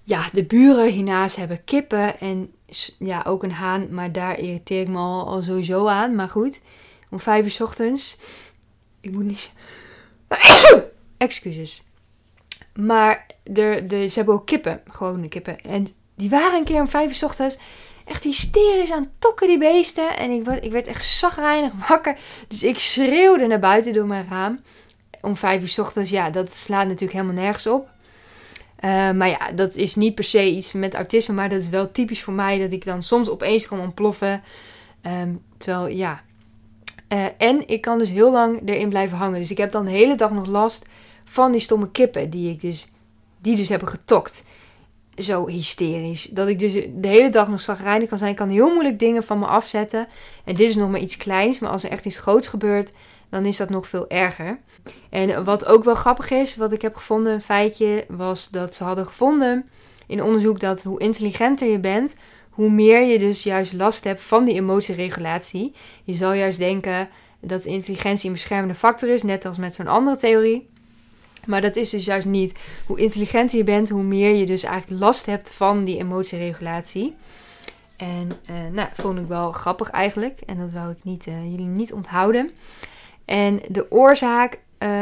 ja, 0.04 0.30
de 0.34 0.43
buren 0.43 0.91
hiernaast 0.91 1.36
hebben 1.36 1.63
kippen 1.63 2.19
en 2.19 2.54
ja, 2.99 3.23
ook 3.28 3.43
een 3.43 3.51
haan. 3.51 3.93
Maar 3.93 4.12
daar 4.12 4.39
irriteer 4.39 4.82
ik 4.82 4.88
me 4.88 4.97
al, 4.97 5.41
sowieso 5.41 5.88
aan. 5.88 6.15
Maar 6.15 6.30
goed, 6.30 6.62
om 7.10 7.19
vijf 7.19 7.45
uur 7.45 7.51
s 7.51 7.62
ochtends. 7.62 8.17
Ik 9.01 9.12
moet 9.12 9.23
niet... 9.23 9.51
Excuses. 11.17 11.84
Maar 12.73 13.25
de, 13.43 13.84
de, 13.88 14.08
ze 14.08 14.15
hebben 14.15 14.34
ook 14.34 14.45
kippen, 14.45 14.82
gewone 14.89 15.28
kippen. 15.28 15.62
En 15.62 15.88
die 16.15 16.30
waren 16.30 16.58
een 16.58 16.65
keer 16.65 16.80
om 16.80 16.88
vijf 16.88 17.10
uur 17.10 17.15
s 17.15 17.23
ochtends 17.23 17.58
echt 18.06 18.23
hysterisch 18.23 18.91
aan 18.91 19.12
tokken, 19.19 19.47
die 19.47 19.58
beesten. 19.58 20.17
En 20.17 20.32
ik, 20.32 20.47
ik 20.47 20.71
werd 20.71 20.88
echt 20.88 21.06
zagrijnig 21.06 21.71
wakker. 21.88 22.17
Dus 22.47 22.63
ik 22.63 22.80
schreeuwde 22.80 23.47
naar 23.47 23.60
buiten 23.60 23.93
door 23.93 24.06
mijn 24.06 24.25
raam 24.30 24.60
om 25.26 25.36
vijf 25.36 25.62
uur 25.62 25.68
s 25.68 25.78
ochtends, 25.78 26.10
ja, 26.10 26.30
dat 26.30 26.54
slaat 26.54 26.86
natuurlijk 26.86 27.14
helemaal 27.14 27.44
nergens 27.44 27.68
op. 27.68 27.90
Uh, 28.86 29.12
maar 29.12 29.28
ja, 29.28 29.52
dat 29.52 29.76
is 29.76 29.96
niet 29.96 30.16
per 30.16 30.24
se 30.24 30.52
iets 30.52 30.74
met 30.74 30.94
autisme, 30.94 31.34
maar 31.34 31.50
dat 31.50 31.62
is 31.62 31.70
wel 31.70 31.92
typisch 31.92 32.24
voor 32.24 32.34
mij 32.34 32.60
dat 32.60 32.72
ik 32.72 32.86
dan 32.86 33.04
soms 33.04 33.30
opeens 33.30 33.68
kan 33.68 33.80
ontploffen. 33.80 34.44
Um, 35.22 35.42
terwijl, 35.58 35.88
ja. 35.88 36.24
Uh, 37.14 37.26
en 37.38 37.68
ik 37.68 37.82
kan 37.82 37.98
dus 37.98 38.10
heel 38.10 38.32
lang 38.32 38.62
erin 38.70 38.90
blijven 38.90 39.18
hangen. 39.18 39.40
Dus 39.40 39.52
ik 39.52 39.58
heb 39.58 39.72
dan 39.72 39.86
de 39.86 39.92
hele 39.92 40.16
dag 40.16 40.32
nog 40.32 40.46
last 40.46 40.86
van 41.24 41.52
die 41.52 41.62
stomme 41.62 41.92
kippen 41.92 42.30
die 42.30 42.52
ik 42.52 42.62
dus, 42.62 42.88
die 43.42 43.56
dus 43.56 43.70
hebben 43.70 43.88
getokt. 43.88 44.44
Zo 45.18 45.48
hysterisch. 45.48 46.24
Dat 46.24 46.48
ik 46.48 46.60
dus 46.60 46.74
de 46.74 47.08
hele 47.08 47.30
dag 47.30 47.48
nog 47.48 47.62
zagrijnig 47.62 48.10
kan 48.10 48.18
zijn. 48.18 48.32
Ik 48.32 48.38
kan 48.38 48.50
heel 48.50 48.74
moeilijk 48.74 49.00
dingen 49.00 49.24
van 49.24 49.40
me 49.40 49.46
afzetten. 49.46 50.08
En 50.44 50.56
dit 50.56 50.70
is 50.70 50.76
nog 50.76 50.90
maar 50.90 51.00
iets 51.00 51.18
kleins. 51.18 51.60
Maar 51.60 51.70
als 51.70 51.84
er 51.84 51.90
echt 51.90 52.06
iets 52.06 52.18
groots 52.18 52.48
gebeurt, 52.48 52.92
dan 53.36 53.45
is 53.45 53.58
dat 53.58 53.69
nog 53.69 53.88
veel 53.88 54.10
erger. 54.10 54.60
En 55.10 55.43
wat 55.43 55.65
ook 55.65 55.84
wel 55.84 55.95
grappig 55.95 56.32
is, 56.32 56.56
wat 56.56 56.71
ik 56.71 56.82
heb 56.82 56.95
gevonden, 56.95 57.34
een 57.34 57.41
feitje, 57.41 58.06
was 58.08 58.50
dat 58.50 58.76
ze 58.76 58.84
hadden 58.84 59.06
gevonden 59.06 59.69
in 60.08 60.24
onderzoek 60.24 60.60
dat 60.60 60.84
hoe 60.84 61.00
intelligenter 61.00 61.67
je 61.67 61.80
bent, 61.80 62.15
hoe 62.50 62.69
meer 62.69 63.02
je 63.02 63.19
dus 63.19 63.43
juist 63.43 63.74
last 63.74 64.04
hebt 64.04 64.21
van 64.21 64.45
die 64.45 64.56
emotieregulatie. 64.56 65.74
Je 66.04 66.13
zal 66.13 66.34
juist 66.34 66.58
denken 66.58 67.10
dat 67.39 67.65
intelligentie 67.65 68.28
een 68.28 68.34
beschermende 68.34 68.76
factor 68.76 69.10
is, 69.10 69.24
net 69.24 69.45
als 69.45 69.58
met 69.58 69.76
zo'n 69.76 69.88
andere 69.88 70.17
theorie. 70.17 70.69
Maar 71.45 71.62
dat 71.62 71.76
is 71.76 71.89
dus 71.89 72.06
juist 72.06 72.26
niet. 72.26 72.60
Hoe 72.86 73.00
intelligenter 73.00 73.58
je 73.58 73.63
bent, 73.63 73.89
hoe 73.89 74.04
meer 74.04 74.36
je 74.36 74.45
dus 74.45 74.63
eigenlijk 74.63 75.02
last 75.02 75.26
hebt 75.26 75.52
van 75.52 75.84
die 75.84 75.98
emotieregulatie. 75.98 77.15
En 77.98 78.32
uh, 78.50 78.56
nou, 78.71 78.89
vond 78.93 79.19
ik 79.19 79.28
wel 79.28 79.52
grappig 79.52 79.89
eigenlijk. 79.89 80.39
En 80.45 80.58
dat 80.58 80.71
wou 80.71 80.91
ik 80.91 80.98
niet, 81.02 81.28
uh, 81.28 81.52
jullie 81.52 81.65
niet 81.65 81.93
onthouden. 81.93 82.52
En 83.26 83.62
de 83.68 83.92
oorzaak 83.92 84.60
uh, 84.80 85.02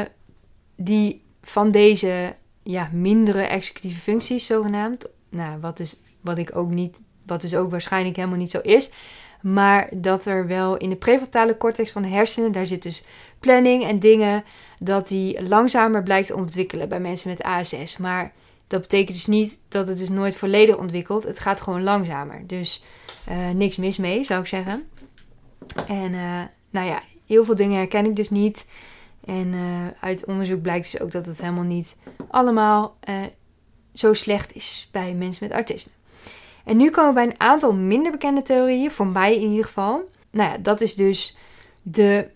die 0.75 1.23
van 1.41 1.71
deze 1.71 2.35
ja, 2.63 2.89
mindere 2.91 3.41
executieve 3.41 3.99
functies, 3.99 4.45
zogenaamd. 4.45 5.07
Nou, 5.29 5.59
wat, 5.59 5.77
dus, 5.77 5.97
wat 6.21 6.37
ik 6.37 6.55
ook 6.55 6.69
niet, 6.69 7.01
wat 7.25 7.41
dus 7.41 7.55
ook 7.55 7.71
waarschijnlijk 7.71 8.15
helemaal 8.15 8.37
niet 8.37 8.51
zo 8.51 8.59
is. 8.59 8.89
Maar 9.41 9.89
dat 9.91 10.25
er 10.25 10.47
wel 10.47 10.77
in 10.77 10.89
de 10.89 10.95
prefrontale 10.95 11.57
cortex 11.57 11.91
van 11.91 12.01
de 12.01 12.07
hersenen, 12.07 12.51
daar 12.51 12.65
zit 12.65 12.83
dus 12.83 13.03
planning 13.39 13.83
en 13.83 13.99
dingen, 13.99 14.43
dat 14.79 15.07
die 15.07 15.47
langzamer 15.47 16.03
blijkt 16.03 16.27
te 16.27 16.35
ontwikkelen 16.35 16.89
bij 16.89 16.99
mensen 16.99 17.29
met 17.29 17.43
ASS. 17.43 17.97
Maar 17.97 18.33
dat 18.67 18.81
betekent 18.81 19.15
dus 19.15 19.27
niet 19.27 19.59
dat 19.67 19.87
het 19.87 19.97
dus 19.97 20.09
nooit 20.09 20.35
volledig 20.35 20.77
ontwikkelt. 20.77 21.23
Het 21.23 21.39
gaat 21.39 21.61
gewoon 21.61 21.83
langzamer. 21.83 22.47
Dus 22.47 22.83
uh, 23.29 23.49
niks 23.49 23.77
mis 23.77 23.97
mee, 23.97 24.23
zou 24.23 24.39
ik 24.39 24.47
zeggen. 24.47 24.89
En 25.87 26.13
uh, 26.13 26.41
nou 26.69 26.87
ja, 26.87 27.01
heel 27.27 27.43
veel 27.43 27.55
dingen 27.55 27.77
herken 27.77 28.05
ik 28.05 28.15
dus 28.15 28.29
niet. 28.29 28.65
En 29.25 29.47
uh, 29.47 29.61
uit 29.99 30.25
onderzoek 30.25 30.61
blijkt 30.61 30.91
dus 30.91 31.01
ook 31.01 31.11
dat 31.11 31.25
het 31.25 31.41
helemaal 31.41 31.63
niet 31.63 31.95
allemaal 32.29 32.97
zo 33.93 34.13
slecht 34.13 34.55
is 34.55 34.89
bij 34.91 35.13
mensen 35.13 35.47
met 35.47 35.53
autisme. 35.53 35.91
En 36.65 36.77
nu 36.77 36.89
komen 36.89 37.09
we 37.09 37.15
bij 37.15 37.25
een 37.25 37.39
aantal 37.39 37.73
minder 37.73 38.11
bekende 38.11 38.41
theorieën, 38.41 38.91
voor 38.91 39.07
mij 39.07 39.35
in 39.35 39.49
ieder 39.49 39.65
geval. 39.65 40.09
Nou 40.29 40.51
ja, 40.51 40.57
dat 40.57 40.81
is 40.81 40.95
dus 40.95 41.37
de 41.81 42.27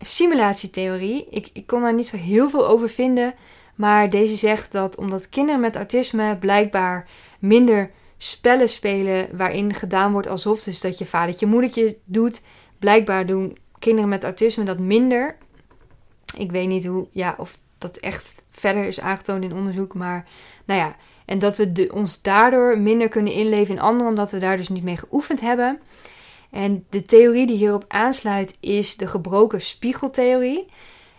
simulatietheorie. 0.00 1.26
Ik, 1.30 1.50
ik 1.52 1.66
kon 1.66 1.82
daar 1.82 1.94
niet 1.94 2.06
zo 2.06 2.16
heel 2.16 2.50
veel 2.50 2.68
over 2.68 2.88
vinden. 2.88 3.34
Maar 3.74 4.10
deze 4.10 4.34
zegt 4.34 4.72
dat 4.72 4.96
omdat 4.96 5.28
kinderen 5.28 5.60
met 5.60 5.76
autisme 5.76 6.36
blijkbaar 6.36 7.08
minder 7.38 7.90
spellen 8.16 8.68
spelen 8.68 9.36
waarin 9.36 9.74
gedaan 9.74 10.12
wordt 10.12 10.28
alsof 10.28 10.62
dus 10.62 10.80
dat 10.80 10.98
je 10.98 11.06
vadertje 11.06 11.46
moedertje 11.46 11.96
doet. 12.04 12.42
Blijkbaar 12.78 13.26
doen 13.26 13.56
kinderen 13.82 14.08
met 14.08 14.24
autisme 14.24 14.64
dat 14.64 14.78
minder. 14.78 15.36
Ik 16.36 16.50
weet 16.50 16.68
niet 16.68 16.86
hoe, 16.86 17.06
ja, 17.10 17.34
of 17.38 17.60
dat 17.78 17.96
echt 17.96 18.44
verder 18.50 18.84
is 18.84 19.00
aangetoond 19.00 19.44
in 19.44 19.54
onderzoek. 19.54 19.94
Maar 19.94 20.28
nou 20.64 20.80
ja, 20.80 20.96
en 21.24 21.38
dat 21.38 21.56
we 21.56 21.90
ons 21.94 22.22
daardoor 22.22 22.78
minder 22.78 23.08
kunnen 23.08 23.32
inleven 23.32 23.74
in 23.74 23.80
anderen, 23.80 24.08
omdat 24.08 24.30
we 24.30 24.38
daar 24.38 24.56
dus 24.56 24.68
niet 24.68 24.82
mee 24.82 24.96
geoefend 24.96 25.40
hebben. 25.40 25.80
En 26.50 26.84
de 26.90 27.02
theorie 27.02 27.46
die 27.46 27.56
hierop 27.56 27.84
aansluit 27.88 28.56
is 28.60 28.96
de 28.96 29.06
gebroken 29.06 29.60
spiegeltheorie. 29.60 30.66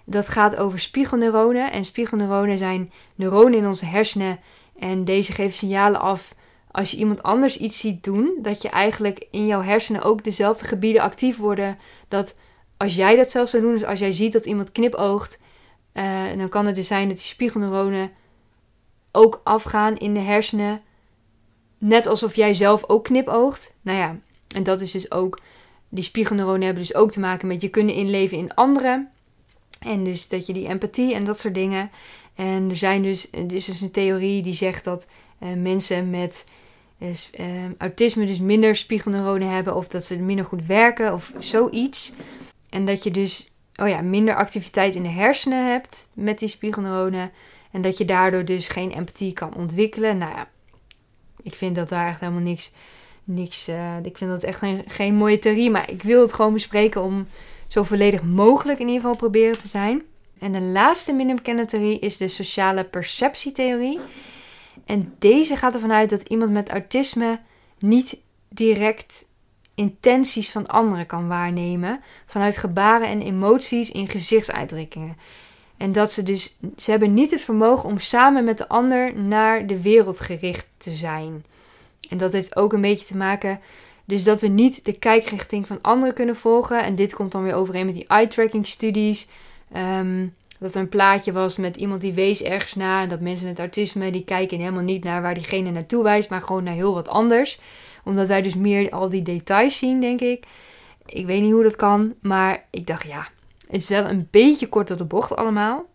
Dat 0.03 0.27
gaat 0.27 0.55
over 0.55 0.79
spiegelneuronen. 0.79 1.71
En 1.71 1.85
spiegelneuronen 1.85 2.57
zijn 2.57 2.91
neuronen 3.15 3.59
in 3.59 3.67
onze 3.67 3.85
hersenen. 3.85 4.39
En 4.79 5.05
deze 5.05 5.31
geven 5.31 5.57
signalen 5.57 6.01
af 6.01 6.35
als 6.71 6.91
je 6.91 6.97
iemand 6.97 7.23
anders 7.23 7.57
iets 7.57 7.79
ziet 7.79 8.03
doen. 8.03 8.37
Dat 8.41 8.61
je 8.61 8.69
eigenlijk 8.69 9.27
in 9.31 9.47
jouw 9.47 9.61
hersenen 9.61 10.01
ook 10.01 10.23
dezelfde 10.23 10.65
gebieden 10.65 11.01
actief 11.01 11.37
worden. 11.37 11.77
Dat 12.07 12.35
als 12.83 12.95
jij 12.95 13.15
dat 13.15 13.31
zelf 13.31 13.49
zou 13.49 13.63
doen, 13.63 13.73
dus 13.73 13.85
als 13.85 13.99
jij 13.99 14.11
ziet 14.11 14.33
dat 14.33 14.45
iemand 14.45 14.71
knipoogt. 14.71 15.37
Uh, 15.93 16.23
dan 16.37 16.49
kan 16.49 16.65
het 16.65 16.75
dus 16.75 16.87
zijn 16.87 17.07
dat 17.07 17.17
die 17.17 17.25
spiegelneuronen 17.25 18.11
ook 19.11 19.41
afgaan 19.43 19.97
in 19.97 20.13
de 20.13 20.19
hersenen. 20.19 20.81
Net 21.77 22.07
alsof 22.07 22.35
jij 22.35 22.53
zelf 22.53 22.83
ook 22.87 23.03
knipoogt. 23.03 23.75
Nou 23.81 23.97
ja, 23.97 24.19
en 24.55 24.63
dat 24.63 24.81
is 24.81 24.91
dus 24.91 25.11
ook. 25.11 25.39
Die 25.89 26.03
spiegelneuronen 26.03 26.61
hebben 26.61 26.83
dus 26.83 26.95
ook 26.95 27.11
te 27.11 27.19
maken 27.19 27.47
met 27.47 27.61
je 27.61 27.69
kunnen 27.69 27.95
inleven 27.95 28.37
in 28.37 28.53
anderen. 28.55 29.09
En 29.79 30.03
dus 30.03 30.27
dat 30.27 30.45
je 30.45 30.53
die 30.53 30.67
empathie 30.67 31.13
en 31.13 31.23
dat 31.23 31.39
soort 31.39 31.53
dingen. 31.53 31.91
En 32.35 32.69
er 32.69 32.77
zijn 32.77 33.03
dus, 33.03 33.29
er 33.31 33.53
is 33.53 33.65
dus 33.65 33.81
een 33.81 33.91
theorie 33.91 34.41
die 34.41 34.53
zegt 34.53 34.83
dat 34.83 35.07
uh, 35.39 35.49
mensen 35.53 36.09
met 36.09 36.47
uh, 36.99 37.09
autisme 37.77 38.25
dus 38.25 38.39
minder 38.39 38.75
spiegelneuronen 38.75 39.49
hebben. 39.49 39.75
Of 39.75 39.87
dat 39.87 40.03
ze 40.03 40.15
minder 40.15 40.45
goed 40.45 40.65
werken 40.65 41.13
of 41.13 41.33
zoiets. 41.39 42.13
En 42.73 42.85
dat 42.85 43.03
je 43.03 43.11
dus 43.11 43.51
oh 43.75 43.87
ja, 43.87 44.01
minder 44.01 44.35
activiteit 44.35 44.95
in 44.95 45.03
de 45.03 45.09
hersenen 45.09 45.71
hebt 45.71 46.09
met 46.13 46.39
die 46.39 46.47
spiegelneuronen. 46.47 47.31
En 47.71 47.81
dat 47.81 47.97
je 47.97 48.05
daardoor 48.05 48.45
dus 48.45 48.67
geen 48.67 48.91
empathie 48.91 49.33
kan 49.33 49.55
ontwikkelen. 49.55 50.17
Nou 50.17 50.31
ja, 50.35 50.49
ik 51.41 51.55
vind 51.55 51.75
dat 51.75 51.89
daar 51.89 52.07
echt 52.07 52.19
helemaal 52.19 52.41
niks. 52.41 52.71
niks 53.23 53.69
uh, 53.69 53.97
ik 54.03 54.17
vind 54.17 54.31
dat 54.31 54.43
echt 54.43 54.57
geen, 54.57 54.83
geen 54.87 55.15
mooie 55.15 55.39
theorie. 55.39 55.69
Maar 55.69 55.91
ik 55.91 56.03
wil 56.03 56.21
het 56.21 56.33
gewoon 56.33 56.53
bespreken 56.53 57.03
om 57.03 57.27
zo 57.67 57.83
volledig 57.83 58.23
mogelijk 58.23 58.79
in 58.79 58.87
ieder 58.87 59.01
geval 59.01 59.17
proberen 59.17 59.59
te 59.59 59.67
zijn. 59.67 60.01
En 60.39 60.51
de 60.51 60.61
laatste 60.61 61.13
minder 61.13 61.35
bekende 61.35 61.65
theorie 61.65 61.99
is 61.99 62.17
de 62.17 62.27
sociale 62.27 62.83
perceptietheorie. 62.83 63.99
En 64.85 65.13
deze 65.19 65.55
gaat 65.55 65.73
ervan 65.73 65.91
uit 65.91 66.09
dat 66.09 66.27
iemand 66.27 66.51
met 66.51 66.69
autisme 66.69 67.39
niet 67.79 68.17
direct 68.49 69.25
intenties 69.75 70.51
van 70.51 70.67
anderen 70.67 71.05
kan 71.05 71.27
waarnemen 71.27 72.01
vanuit 72.25 72.57
gebaren 72.57 73.07
en 73.07 73.21
emoties 73.21 73.91
in 73.91 74.07
gezichtsuitdrukkingen. 74.07 75.17
En 75.77 75.91
dat 75.91 76.11
ze 76.11 76.23
dus, 76.23 76.57
ze 76.77 76.91
hebben 76.91 77.13
niet 77.13 77.31
het 77.31 77.41
vermogen 77.41 77.89
om 77.89 77.99
samen 77.99 78.43
met 78.43 78.57
de 78.57 78.67
ander 78.67 79.15
naar 79.15 79.67
de 79.67 79.81
wereld 79.81 80.19
gericht 80.19 80.67
te 80.77 80.91
zijn. 80.91 81.45
En 82.09 82.17
dat 82.17 82.33
heeft 82.33 82.55
ook 82.55 82.73
een 82.73 82.81
beetje 82.81 83.05
te 83.05 83.17
maken, 83.17 83.59
dus 84.05 84.23
dat 84.23 84.41
we 84.41 84.47
niet 84.47 84.85
de 84.85 84.93
kijkrichting 84.93 85.67
van 85.67 85.81
anderen 85.81 86.13
kunnen 86.13 86.35
volgen. 86.35 86.83
En 86.83 86.95
dit 86.95 87.13
komt 87.13 87.31
dan 87.31 87.43
weer 87.43 87.53
overeen 87.53 87.85
met 87.85 87.95
die 87.95 88.07
eye-tracking 88.07 88.67
studies. 88.67 89.27
Um, 89.77 90.33
dat 90.59 90.75
er 90.75 90.81
een 90.81 90.89
plaatje 90.89 91.31
was 91.31 91.57
met 91.57 91.75
iemand 91.75 92.01
die 92.01 92.13
wees 92.13 92.43
ergens 92.43 92.75
naar. 92.75 93.07
Dat 93.07 93.19
mensen 93.19 93.47
met 93.47 93.59
autisme, 93.59 94.11
die 94.11 94.23
kijken 94.23 94.59
helemaal 94.59 94.83
niet 94.83 95.03
naar 95.03 95.21
waar 95.21 95.33
diegene 95.33 95.71
naartoe 95.71 96.03
wijst, 96.03 96.29
maar 96.29 96.41
gewoon 96.41 96.63
naar 96.63 96.73
heel 96.73 96.93
wat 96.93 97.07
anders. 97.07 97.59
Omdat 98.03 98.27
wij 98.27 98.41
dus 98.41 98.55
meer 98.55 98.91
al 98.91 99.09
die 99.09 99.21
details 99.21 99.77
zien, 99.77 100.01
denk 100.01 100.21
ik. 100.21 100.45
Ik 101.05 101.25
weet 101.25 101.41
niet 101.41 101.51
hoe 101.51 101.63
dat 101.63 101.75
kan, 101.75 102.13
maar 102.21 102.65
ik 102.69 102.87
dacht 102.87 103.07
ja, 103.07 103.27
het 103.67 103.81
is 103.81 103.89
wel 103.89 104.05
een 104.05 104.27
beetje 104.31 104.67
kort 104.67 104.91
op 104.91 104.97
de 104.97 105.05
bocht 105.05 105.35
allemaal. 105.35 105.85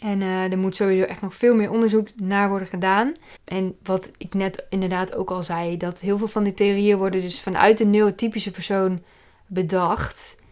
En 0.00 0.20
uh, 0.20 0.52
er 0.52 0.58
moet 0.58 0.76
sowieso 0.76 1.04
echt 1.04 1.20
nog 1.20 1.34
veel 1.34 1.54
meer 1.54 1.70
onderzoek 1.70 2.08
naar 2.16 2.48
worden 2.48 2.68
gedaan. 2.68 3.12
En 3.44 3.76
wat 3.82 4.10
ik 4.18 4.34
net 4.34 4.66
inderdaad 4.68 5.14
ook 5.14 5.30
al 5.30 5.42
zei, 5.42 5.76
dat 5.76 6.00
heel 6.00 6.18
veel 6.18 6.28
van 6.28 6.44
die 6.44 6.54
theorieën 6.54 6.98
worden 6.98 7.20
dus 7.20 7.40
vanuit 7.40 7.80
een 7.80 7.90
neurotypische 7.90 8.50
persoon 8.50 9.02
bedacht. 9.46 10.42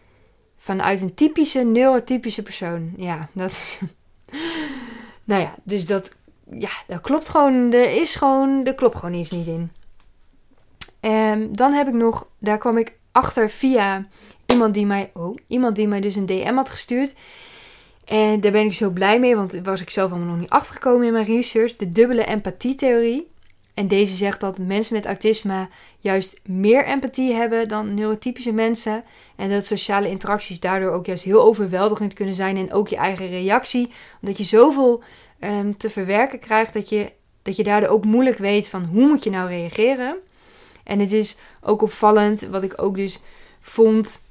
Vanuit 0.57 1.01
een 1.01 1.13
typische 1.13 1.63
neurotypische 1.63 2.43
persoon. 2.43 2.93
Ja, 2.97 3.29
dat. 3.33 3.81
nou 5.23 5.41
ja, 5.41 5.55
dus 5.63 5.85
dat. 5.85 6.15
Ja, 6.51 6.71
dat 6.87 7.01
klopt 7.01 7.29
gewoon. 7.29 7.73
Er 7.73 8.01
is 8.01 8.15
gewoon. 8.15 8.65
Er 8.65 8.75
klopt 8.75 8.95
gewoon 8.95 9.19
iets 9.19 9.31
niet 9.31 9.47
in. 9.47 9.71
En 10.99 11.11
ehm, 11.11 11.47
dan 11.51 11.73
heb 11.73 11.87
ik 11.87 11.93
nog. 11.93 12.27
Daar 12.39 12.57
kwam 12.57 12.77
ik 12.77 12.97
achter 13.11 13.49
via 13.49 14.05
iemand 14.45 14.73
die 14.73 14.85
mij, 14.85 15.11
oh, 15.13 15.37
iemand 15.47 15.75
die 15.75 15.87
mij 15.87 15.99
dus 15.99 16.15
een 16.15 16.25
DM 16.25 16.55
had 16.55 16.69
gestuurd. 16.69 17.13
En 18.05 18.41
daar 18.41 18.51
ben 18.51 18.65
ik 18.65 18.73
zo 18.73 18.89
blij 18.89 19.19
mee, 19.19 19.35
want 19.35 19.59
was 19.63 19.81
ik 19.81 19.89
zelf 19.89 20.11
allemaal 20.11 20.29
nog 20.29 20.39
niet 20.39 20.49
achtergekomen 20.49 21.07
in 21.07 21.13
mijn 21.13 21.25
research. 21.25 21.75
De 21.75 21.91
dubbele 21.91 22.25
empathietheorie. 22.25 23.27
En 23.73 23.87
deze 23.87 24.15
zegt 24.15 24.39
dat 24.39 24.57
mensen 24.57 24.93
met 24.93 25.05
autisme 25.05 25.67
juist 25.99 26.39
meer 26.45 26.85
empathie 26.85 27.33
hebben 27.33 27.67
dan 27.67 27.93
neurotypische 27.93 28.51
mensen. 28.51 29.03
En 29.35 29.49
dat 29.49 29.65
sociale 29.65 30.09
interacties 30.09 30.59
daardoor 30.59 30.91
ook 30.91 31.05
juist 31.05 31.23
heel 31.23 31.41
overweldigend 31.41 32.13
kunnen 32.13 32.35
zijn. 32.35 32.57
En 32.57 32.73
ook 32.73 32.87
je 32.87 32.95
eigen 32.95 33.29
reactie. 33.29 33.89
Omdat 34.21 34.37
je 34.37 34.43
zoveel 34.43 35.03
um, 35.39 35.77
te 35.77 35.89
verwerken 35.89 36.39
krijgt 36.39 36.73
dat 36.73 36.89
je, 36.89 37.11
dat 37.41 37.55
je 37.55 37.63
daardoor 37.63 37.89
ook 37.89 38.05
moeilijk 38.05 38.37
weet 38.37 38.69
van 38.69 38.85
hoe 38.85 39.07
moet 39.07 39.23
je 39.23 39.29
nou 39.29 39.49
reageren. 39.49 40.17
En 40.89 40.99
het 40.99 41.11
is 41.11 41.37
ook 41.61 41.81
opvallend, 41.81 42.41
wat 42.41 42.63
ik 42.63 42.81
ook 42.81 42.95
dus 42.95 43.21
vond 43.59 44.21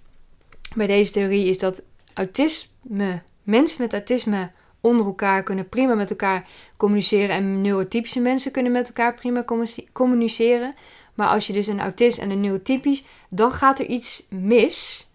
bij 0.75 0.87
deze 0.87 1.13
theorie 1.13 1.47
is 1.47 1.59
dat 1.59 1.83
autisme, 2.15 3.23
mensen 3.43 3.83
met 3.83 3.93
autisme 3.93 4.51
onder 4.81 5.07
elkaar 5.07 5.43
kunnen 5.43 5.69
prima 5.69 5.95
met 5.95 6.11
elkaar 6.11 6.49
communiceren 6.77 7.29
en 7.29 7.61
neurotypische 7.61 8.21
mensen 8.21 8.53
kunnen 8.53 8.73
met 8.73 8.87
elkaar 8.87 9.15
prima 9.15 9.45
communiceren. 9.93 10.75
Maar 11.15 11.29
als 11.29 11.47
je 11.47 11.53
dus 11.53 11.67
een 11.67 11.81
autist 11.81 12.19
en 12.19 12.31
een 12.31 12.41
neurotypisch, 12.41 13.05
dan 13.29 13.53
gaat 13.53 13.79
er 13.79 13.87
iets 13.87 14.27
mis. 14.29 15.09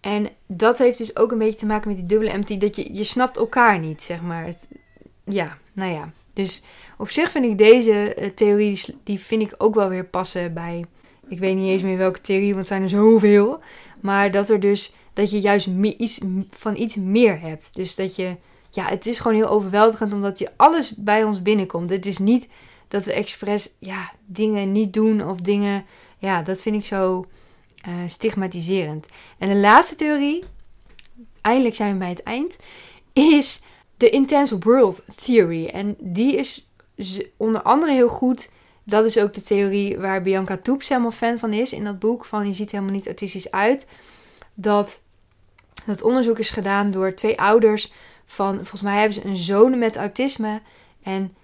En 0.00 0.28
dat 0.46 0.78
heeft 0.78 0.98
dus 0.98 1.16
ook 1.16 1.32
een 1.32 1.38
beetje 1.38 1.58
te 1.58 1.66
maken 1.66 1.88
met 1.88 1.96
die 1.96 2.06
dubbele 2.06 2.30
empty, 2.30 2.58
dat 2.58 2.76
je, 2.76 2.94
je 2.94 3.04
snapt 3.04 3.36
elkaar 3.36 3.78
niet, 3.78 4.02
zeg 4.02 4.22
maar. 4.22 4.54
ja, 5.24 5.58
nou 5.72 5.92
ja. 5.92 6.12
Dus 6.32 6.62
op 6.96 7.10
zich 7.10 7.30
vind 7.30 7.44
ik 7.44 7.58
deze 7.58 8.16
uh, 8.18 8.26
theorie, 8.26 8.84
die 9.04 9.20
vind 9.20 9.42
ik 9.42 9.54
ook 9.58 9.74
wel 9.74 9.88
weer 9.88 10.04
passen 10.04 10.54
bij, 10.54 10.84
ik 11.28 11.38
weet 11.38 11.56
niet 11.56 11.68
eens 11.68 11.82
meer 11.82 11.96
welke 11.96 12.20
theorie, 12.20 12.54
want 12.54 12.58
het 12.58 12.68
zijn 12.68 12.82
er 12.82 12.88
zoveel. 12.88 13.60
Maar 14.00 14.30
dat 14.30 14.48
er 14.48 14.60
dus 14.60 14.94
dat 15.12 15.30
je 15.30 15.40
juist 15.40 15.68
iets, 15.98 16.20
van 16.48 16.76
iets 16.76 16.96
meer 16.96 17.40
hebt. 17.40 17.74
Dus 17.74 17.94
dat 17.94 18.16
je, 18.16 18.36
ja, 18.70 18.84
het 18.84 19.06
is 19.06 19.18
gewoon 19.18 19.36
heel 19.36 19.48
overweldigend 19.48 20.12
omdat 20.12 20.38
je 20.38 20.50
alles 20.56 20.94
bij 20.94 21.24
ons 21.24 21.42
binnenkomt. 21.42 21.90
Het 21.90 22.06
is 22.06 22.18
niet 22.18 22.48
dat 22.88 23.04
we 23.04 23.12
expres 23.12 23.70
ja, 23.78 24.12
dingen 24.26 24.72
niet 24.72 24.92
doen 24.92 25.28
of 25.28 25.40
dingen. 25.40 25.84
Ja, 26.18 26.42
dat 26.42 26.62
vind 26.62 26.76
ik 26.76 26.84
zo 26.84 27.26
uh, 27.88 27.94
stigmatiserend. 28.06 29.06
En 29.38 29.48
de 29.48 29.56
laatste 29.56 29.94
theorie, 29.94 30.44
eindelijk 31.40 31.74
zijn 31.74 31.92
we 31.92 31.98
bij 31.98 32.08
het 32.08 32.22
eind, 32.22 32.56
is 33.12 33.60
de 33.96 34.10
Intense 34.10 34.58
World 34.58 35.04
Theory. 35.24 35.66
En 35.66 35.96
die 36.00 36.36
is 36.36 36.68
onder 37.36 37.62
andere 37.62 37.92
heel 37.92 38.08
goed. 38.08 38.50
Dat 38.84 39.04
is 39.04 39.18
ook 39.18 39.32
de 39.32 39.42
theorie 39.42 39.98
waar 39.98 40.22
Bianca 40.22 40.56
Toeps 40.56 40.88
helemaal 40.88 41.10
fan 41.10 41.38
van 41.38 41.52
is 41.52 41.72
in 41.72 41.84
dat 41.84 41.98
boek. 41.98 42.24
Van 42.24 42.46
je 42.46 42.52
ziet 42.52 42.70
helemaal 42.70 42.92
niet 42.92 43.06
autistisch 43.06 43.50
uit. 43.50 43.86
Dat 44.54 45.00
dat 45.86 46.02
onderzoek 46.02 46.38
is 46.38 46.50
gedaan 46.50 46.90
door 46.90 47.14
twee 47.14 47.40
ouders 47.40 47.92
van, 48.24 48.54
volgens 48.54 48.82
mij 48.82 48.98
hebben 48.98 49.14
ze 49.14 49.24
een 49.24 49.36
zoon 49.36 49.78
met 49.78 49.96
autisme. 49.96 50.60
En 51.02 51.34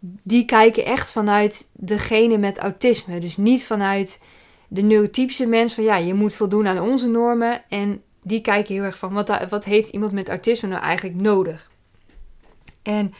die 0.00 0.44
kijken 0.44 0.84
echt 0.84 1.12
vanuit 1.12 1.68
degene 1.72 2.38
met 2.38 2.58
autisme. 2.58 3.20
Dus 3.20 3.36
niet 3.36 3.64
vanuit 3.64 4.20
de 4.68 4.82
neurotypische 4.82 5.46
mens 5.46 5.74
van 5.74 5.84
ja, 5.84 5.96
je 5.96 6.14
moet 6.14 6.34
voldoen 6.34 6.66
aan 6.66 6.80
onze 6.80 7.08
normen. 7.08 7.62
En 7.68 8.02
die 8.22 8.40
kijken 8.40 8.74
heel 8.74 8.84
erg 8.84 8.98
van 8.98 9.12
wat, 9.12 9.48
wat 9.48 9.64
heeft 9.64 9.88
iemand 9.88 10.12
met 10.12 10.28
autisme 10.28 10.68
nou 10.68 10.82
eigenlijk 10.82 11.20
nodig. 11.20 11.70
En 12.82 13.14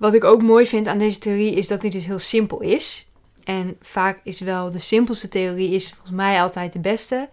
wat 0.00 0.14
ik 0.14 0.24
ook 0.24 0.42
mooi 0.42 0.66
vind 0.66 0.86
aan 0.86 0.98
deze 0.98 1.18
theorie 1.18 1.54
is 1.54 1.68
dat 1.68 1.80
die 1.80 1.90
dus 1.90 2.06
heel 2.06 2.18
simpel 2.18 2.60
is. 2.60 3.10
En 3.44 3.76
vaak 3.80 4.20
is 4.24 4.40
wel 4.40 4.70
de 4.70 4.78
simpelste 4.78 5.28
theorie 5.28 5.70
is 5.70 5.88
volgens 5.88 6.10
mij 6.10 6.42
altijd 6.42 6.72
de 6.72 6.78
beste. 6.78 7.28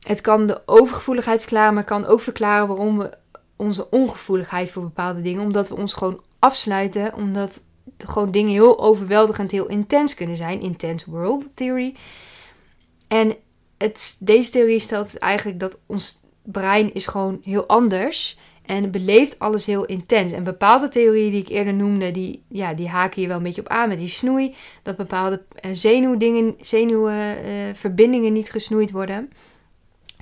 Het 0.00 0.20
kan 0.20 0.46
de 0.46 0.62
overgevoeligheid 0.66 1.40
verklaren, 1.40 1.74
maar 1.74 1.84
kan 1.84 2.06
ook 2.06 2.20
verklaren 2.20 2.66
waarom 2.66 2.98
we 2.98 3.10
onze 3.56 3.90
ongevoeligheid 3.90 4.70
voor 4.70 4.82
bepaalde 4.82 5.20
dingen, 5.20 5.42
omdat 5.42 5.68
we 5.68 5.76
ons 5.76 5.94
gewoon 5.94 6.22
afsluiten, 6.38 7.14
omdat 7.14 7.62
gewoon 7.98 8.30
dingen 8.30 8.52
heel 8.52 8.80
overweldigend, 8.80 9.50
heel 9.50 9.66
intens 9.66 10.14
kunnen 10.14 10.36
zijn. 10.36 10.60
Intense 10.60 11.10
world 11.10 11.56
theory. 11.56 11.94
En 13.08 13.36
deze 14.18 14.50
theorie 14.50 14.80
stelt 14.80 15.18
eigenlijk 15.18 15.60
dat 15.60 15.78
ons 15.86 16.20
brein 16.42 16.94
is 16.94 17.06
gewoon 17.06 17.40
heel 17.42 17.66
anders 17.66 18.38
en 18.66 18.90
beleeft 18.90 19.38
alles 19.38 19.66
heel 19.66 19.84
intens. 19.84 20.32
En 20.32 20.44
bepaalde 20.44 20.88
theorieën 20.88 21.30
die 21.30 21.40
ik 21.40 21.48
eerder 21.48 21.74
noemde, 21.74 22.10
die, 22.10 22.42
ja, 22.48 22.74
die 22.74 22.88
haken 22.88 23.22
je 23.22 23.28
wel 23.28 23.36
een 23.36 23.42
beetje 23.42 23.60
op 23.60 23.68
aan 23.68 23.88
met 23.88 23.98
die 23.98 24.08
snoei. 24.08 24.54
Dat 24.82 24.96
bepaalde 24.96 25.42
uh, 25.64 25.70
zenuwdingen, 25.74 26.54
zenuwverbindingen 26.60 28.32
niet 28.32 28.50
gesnoeid 28.50 28.90
worden. 28.90 29.30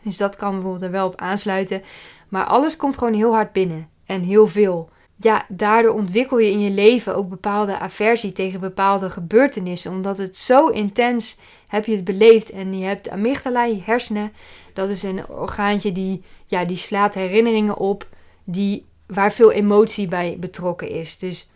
Dus 0.03 0.17
dat 0.17 0.37
kan 0.37 0.53
bijvoorbeeld 0.53 0.83
er 0.83 0.91
wel 0.91 1.07
op 1.07 1.21
aansluiten. 1.21 1.83
Maar 2.29 2.45
alles 2.45 2.77
komt 2.77 2.99
gewoon 2.99 3.15
heel 3.15 3.33
hard 3.33 3.53
binnen. 3.53 3.89
En 4.07 4.23
heel 4.23 4.47
veel. 4.47 4.89
Ja, 5.17 5.45
daardoor 5.49 5.95
ontwikkel 5.95 6.39
je 6.39 6.51
in 6.51 6.61
je 6.61 6.71
leven 6.71 7.17
ook 7.17 7.29
bepaalde 7.29 7.79
aversie 7.79 8.33
tegen 8.33 8.61
bepaalde 8.61 9.11
gebeurtenissen. 9.11 9.91
Omdat 9.91 10.17
het 10.19 10.37
zo 10.37 10.67
intens 10.67 11.39
heb 11.69 11.87
je 11.87 11.95
het 11.95 12.05
beleefd. 12.05 12.51
En 12.51 12.79
je 12.79 12.85
hebt 12.85 13.11
amygdala, 13.11 13.65
je 13.65 13.81
hersenen. 13.85 14.33
Dat 14.73 14.89
is 14.89 15.03
een 15.03 15.29
orgaantje 15.29 15.93
die, 15.93 16.23
ja, 16.47 16.65
die 16.65 16.77
slaat 16.77 17.15
herinneringen 17.15 17.77
op. 17.77 18.07
Die, 18.45 18.85
waar 19.07 19.33
veel 19.33 19.53
emotie 19.53 20.09
bij 20.09 20.37
betrokken 20.41 20.89
is. 20.89 21.19
Dus 21.19 21.49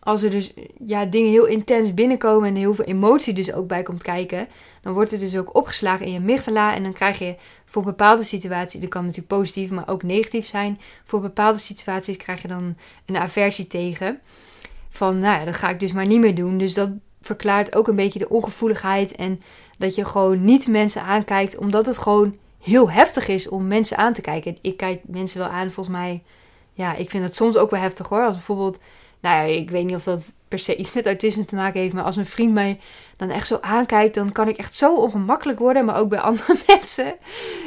als 0.00 0.22
er 0.22 0.30
dus 0.30 0.54
ja, 0.86 1.04
dingen 1.04 1.30
heel 1.30 1.46
intens 1.46 1.94
binnenkomen 1.94 2.48
en 2.48 2.54
heel 2.54 2.74
veel 2.74 2.84
emotie 2.84 3.34
dus 3.34 3.52
ook 3.52 3.66
bij 3.66 3.82
komt 3.82 4.02
kijken, 4.02 4.48
dan 4.82 4.92
wordt 4.92 5.10
het 5.10 5.20
dus 5.20 5.36
ook 5.36 5.56
opgeslagen 5.56 6.06
in 6.06 6.12
je 6.12 6.18
amygdala 6.18 6.74
en 6.74 6.82
dan 6.82 6.92
krijg 6.92 7.18
je 7.18 7.34
voor 7.64 7.82
bepaalde 7.82 8.22
situaties, 8.22 8.80
dat 8.80 8.90
kan 8.90 9.02
natuurlijk 9.02 9.28
positief, 9.28 9.70
maar 9.70 9.88
ook 9.88 10.02
negatief 10.02 10.46
zijn, 10.46 10.80
voor 11.04 11.20
bepaalde 11.20 11.58
situaties 11.58 12.16
krijg 12.16 12.42
je 12.42 12.48
dan 12.48 12.76
een 13.06 13.16
aversie 13.16 13.66
tegen. 13.66 14.20
Van, 14.88 15.18
nou 15.18 15.38
ja, 15.38 15.44
dat 15.44 15.54
ga 15.54 15.68
ik 15.68 15.80
dus 15.80 15.92
maar 15.92 16.06
niet 16.06 16.20
meer 16.20 16.34
doen. 16.34 16.58
Dus 16.58 16.74
dat 16.74 16.90
verklaart 17.20 17.74
ook 17.74 17.88
een 17.88 17.94
beetje 17.94 18.18
de 18.18 18.28
ongevoeligheid 18.28 19.12
en 19.12 19.40
dat 19.78 19.94
je 19.94 20.04
gewoon 20.04 20.44
niet 20.44 20.66
mensen 20.66 21.02
aankijkt, 21.02 21.56
omdat 21.56 21.86
het 21.86 21.98
gewoon 21.98 22.36
heel 22.60 22.90
heftig 22.90 23.28
is 23.28 23.48
om 23.48 23.66
mensen 23.66 23.96
aan 23.96 24.12
te 24.12 24.20
kijken. 24.20 24.58
Ik 24.60 24.76
kijk 24.76 25.00
mensen 25.06 25.38
wel 25.38 25.48
aan, 25.48 25.70
volgens 25.70 25.96
mij, 25.96 26.22
ja, 26.72 26.94
ik 26.94 27.10
vind 27.10 27.24
het 27.24 27.36
soms 27.36 27.56
ook 27.56 27.70
wel 27.70 27.80
heftig 27.80 28.08
hoor. 28.08 28.24
Als 28.24 28.34
bijvoorbeeld 28.34 28.78
nou 29.20 29.36
ja, 29.36 29.54
ik 29.54 29.70
weet 29.70 29.84
niet 29.84 29.94
of 29.94 30.04
dat 30.04 30.32
per 30.48 30.58
se 30.58 30.76
iets 30.76 30.92
met 30.92 31.06
autisme 31.06 31.44
te 31.44 31.54
maken 31.54 31.80
heeft. 31.80 31.94
Maar 31.94 32.04
als 32.04 32.16
een 32.16 32.26
vriend 32.26 32.52
mij 32.52 32.80
dan 33.16 33.30
echt 33.30 33.46
zo 33.46 33.58
aankijkt, 33.60 34.14
dan 34.14 34.32
kan 34.32 34.48
ik 34.48 34.56
echt 34.56 34.74
zo 34.74 34.94
ongemakkelijk 34.94 35.58
worden. 35.58 35.84
Maar 35.84 35.98
ook 35.98 36.08
bij 36.08 36.20
andere 36.30 36.56
mensen 36.66 37.14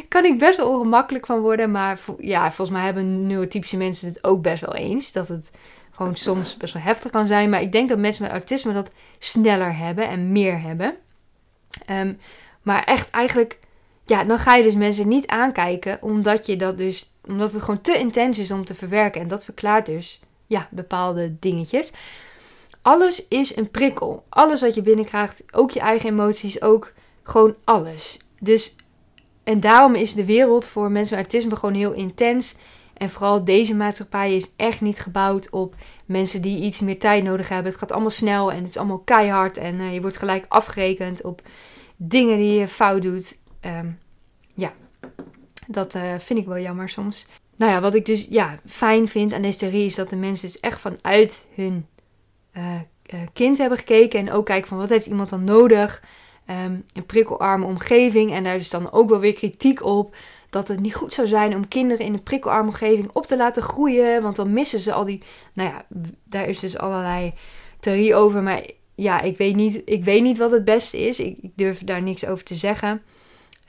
kan 0.07 0.25
ik 0.25 0.37
best 0.37 0.57
wel 0.57 0.69
ongemakkelijk 0.69 1.25
van 1.25 1.39
worden. 1.39 1.71
Maar 1.71 1.99
ja, 2.17 2.51
volgens 2.51 2.77
mij 2.77 2.85
hebben 2.85 3.27
neurotypische 3.27 3.77
mensen 3.77 4.07
het 4.07 4.23
ook 4.23 4.41
best 4.41 4.61
wel 4.61 4.75
eens. 4.75 5.11
Dat 5.11 5.27
het 5.27 5.51
gewoon 5.91 6.15
soms 6.15 6.57
best 6.57 6.73
wel 6.73 6.83
heftig 6.83 7.11
kan 7.11 7.25
zijn. 7.25 7.49
Maar 7.49 7.61
ik 7.61 7.71
denk 7.71 7.89
dat 7.89 7.97
mensen 7.97 8.23
met 8.23 8.31
autisme 8.31 8.73
dat 8.73 8.91
sneller 9.19 9.77
hebben 9.77 10.07
en 10.07 10.31
meer 10.31 10.61
hebben. 10.61 10.95
Ehm, 11.85 12.13
maar 12.61 12.83
echt 12.83 13.09
eigenlijk, 13.09 13.59
ja, 14.11 14.23
dan 14.23 14.39
ga 14.39 14.55
je 14.55 14.63
dus 14.63 14.75
mensen 14.75 15.07
niet 15.07 15.27
aankijken. 15.27 15.97
Omdat 16.01 16.45
je 16.45 16.55
dat 16.55 16.77
dus, 16.77 17.13
omdat 17.27 17.53
het 17.53 17.61
gewoon 17.61 17.81
te 17.81 17.97
intens 17.97 18.39
is 18.39 18.51
om 18.51 18.65
te 18.65 18.75
verwerken. 18.75 19.21
En 19.21 19.27
dat 19.27 19.45
verklaart 19.45 19.85
dus 19.85 20.19
ja, 20.47 20.67
bepaalde 20.71 21.39
dingetjes. 21.39 21.91
Alles 22.81 23.27
is 23.27 23.55
een 23.55 23.71
prikkel. 23.71 24.25
Alles 24.29 24.61
wat 24.61 24.75
je 24.75 24.81
binnenkrijgt, 24.81 25.43
ook 25.51 25.71
je 25.71 25.79
eigen 25.79 26.09
emoties, 26.09 26.61
ook 26.61 26.93
gewoon 27.23 27.55
alles. 27.63 28.17
Dus, 28.39 28.75
en 29.43 29.59
daarom 29.59 29.95
is 29.95 30.13
de 30.13 30.25
wereld 30.25 30.67
voor 30.67 30.91
mensen 30.91 31.17
met 31.17 31.25
autisme 31.25 31.55
gewoon 31.55 31.75
heel 31.75 31.93
intens. 31.93 32.55
En 32.93 33.09
vooral 33.09 33.43
deze 33.43 33.75
maatschappij 33.75 34.35
is 34.35 34.49
echt 34.55 34.81
niet 34.81 34.99
gebouwd 34.99 35.49
op 35.49 35.75
mensen 36.05 36.41
die 36.41 36.61
iets 36.61 36.79
meer 36.79 36.99
tijd 36.99 37.23
nodig 37.23 37.49
hebben. 37.49 37.71
Het 37.71 37.79
gaat 37.79 37.91
allemaal 37.91 38.09
snel 38.09 38.51
en 38.51 38.57
het 38.57 38.69
is 38.69 38.77
allemaal 38.77 38.99
keihard. 38.99 39.57
En 39.57 39.75
uh, 39.75 39.93
je 39.93 40.01
wordt 40.01 40.17
gelijk 40.17 40.45
afgerekend 40.47 41.23
op 41.23 41.41
dingen 41.95 42.37
die 42.37 42.59
je 42.59 42.67
fout 42.67 43.01
doet. 43.01 43.39
Um, 43.65 43.99
dat 45.73 45.95
uh, 45.95 46.01
vind 46.19 46.39
ik 46.39 46.45
wel 46.45 46.59
jammer 46.59 46.89
soms 46.89 47.25
nou 47.61 47.73
ja, 47.73 47.81
wat 47.81 47.95
ik 47.95 48.05
dus 48.05 48.27
ja, 48.29 48.59
fijn 48.65 49.07
vind 49.07 49.33
aan 49.33 49.41
deze 49.41 49.57
theorie 49.57 49.85
is 49.85 49.95
dat 49.95 50.09
de 50.09 50.15
mensen 50.15 50.47
dus 50.47 50.59
echt 50.59 50.79
vanuit 50.79 51.47
hun 51.55 51.85
uh, 52.57 52.63
kind 53.33 53.57
hebben 53.57 53.77
gekeken. 53.77 54.19
En 54.19 54.31
ook 54.31 54.45
kijken 54.45 54.67
van 54.67 54.77
wat 54.77 54.89
heeft 54.89 55.05
iemand 55.05 55.29
dan 55.29 55.43
nodig. 55.43 56.03
Um, 56.65 56.85
een 56.93 57.05
prikkelarme 57.05 57.65
omgeving. 57.65 58.31
En 58.31 58.43
daar 58.43 58.55
is 58.55 58.69
dan 58.69 58.91
ook 58.91 59.09
wel 59.09 59.19
weer 59.19 59.33
kritiek 59.33 59.83
op. 59.83 60.15
Dat 60.49 60.67
het 60.67 60.79
niet 60.79 60.95
goed 60.95 61.13
zou 61.13 61.27
zijn 61.27 61.55
om 61.55 61.67
kinderen 61.67 62.05
in 62.05 62.13
een 62.13 62.23
prikkelarme 62.23 62.69
omgeving 62.69 63.09
op 63.13 63.25
te 63.25 63.37
laten 63.37 63.63
groeien. 63.63 64.21
Want 64.21 64.35
dan 64.35 64.53
missen 64.53 64.79
ze 64.79 64.93
al 64.93 65.05
die. 65.05 65.21
Nou 65.53 65.69
ja, 65.69 65.85
daar 66.23 66.47
is 66.47 66.59
dus 66.59 66.77
allerlei 66.77 67.33
theorie 67.79 68.15
over. 68.15 68.43
Maar 68.43 68.65
ja, 68.95 69.21
ik 69.21 69.37
weet 69.37 69.55
niet, 69.55 69.81
ik 69.85 70.03
weet 70.03 70.23
niet 70.23 70.37
wat 70.37 70.51
het 70.51 70.63
beste 70.63 70.99
is. 70.99 71.19
Ik 71.19 71.37
durf 71.55 71.83
daar 71.83 72.01
niks 72.01 72.25
over 72.25 72.43
te 72.43 72.55
zeggen. 72.55 73.01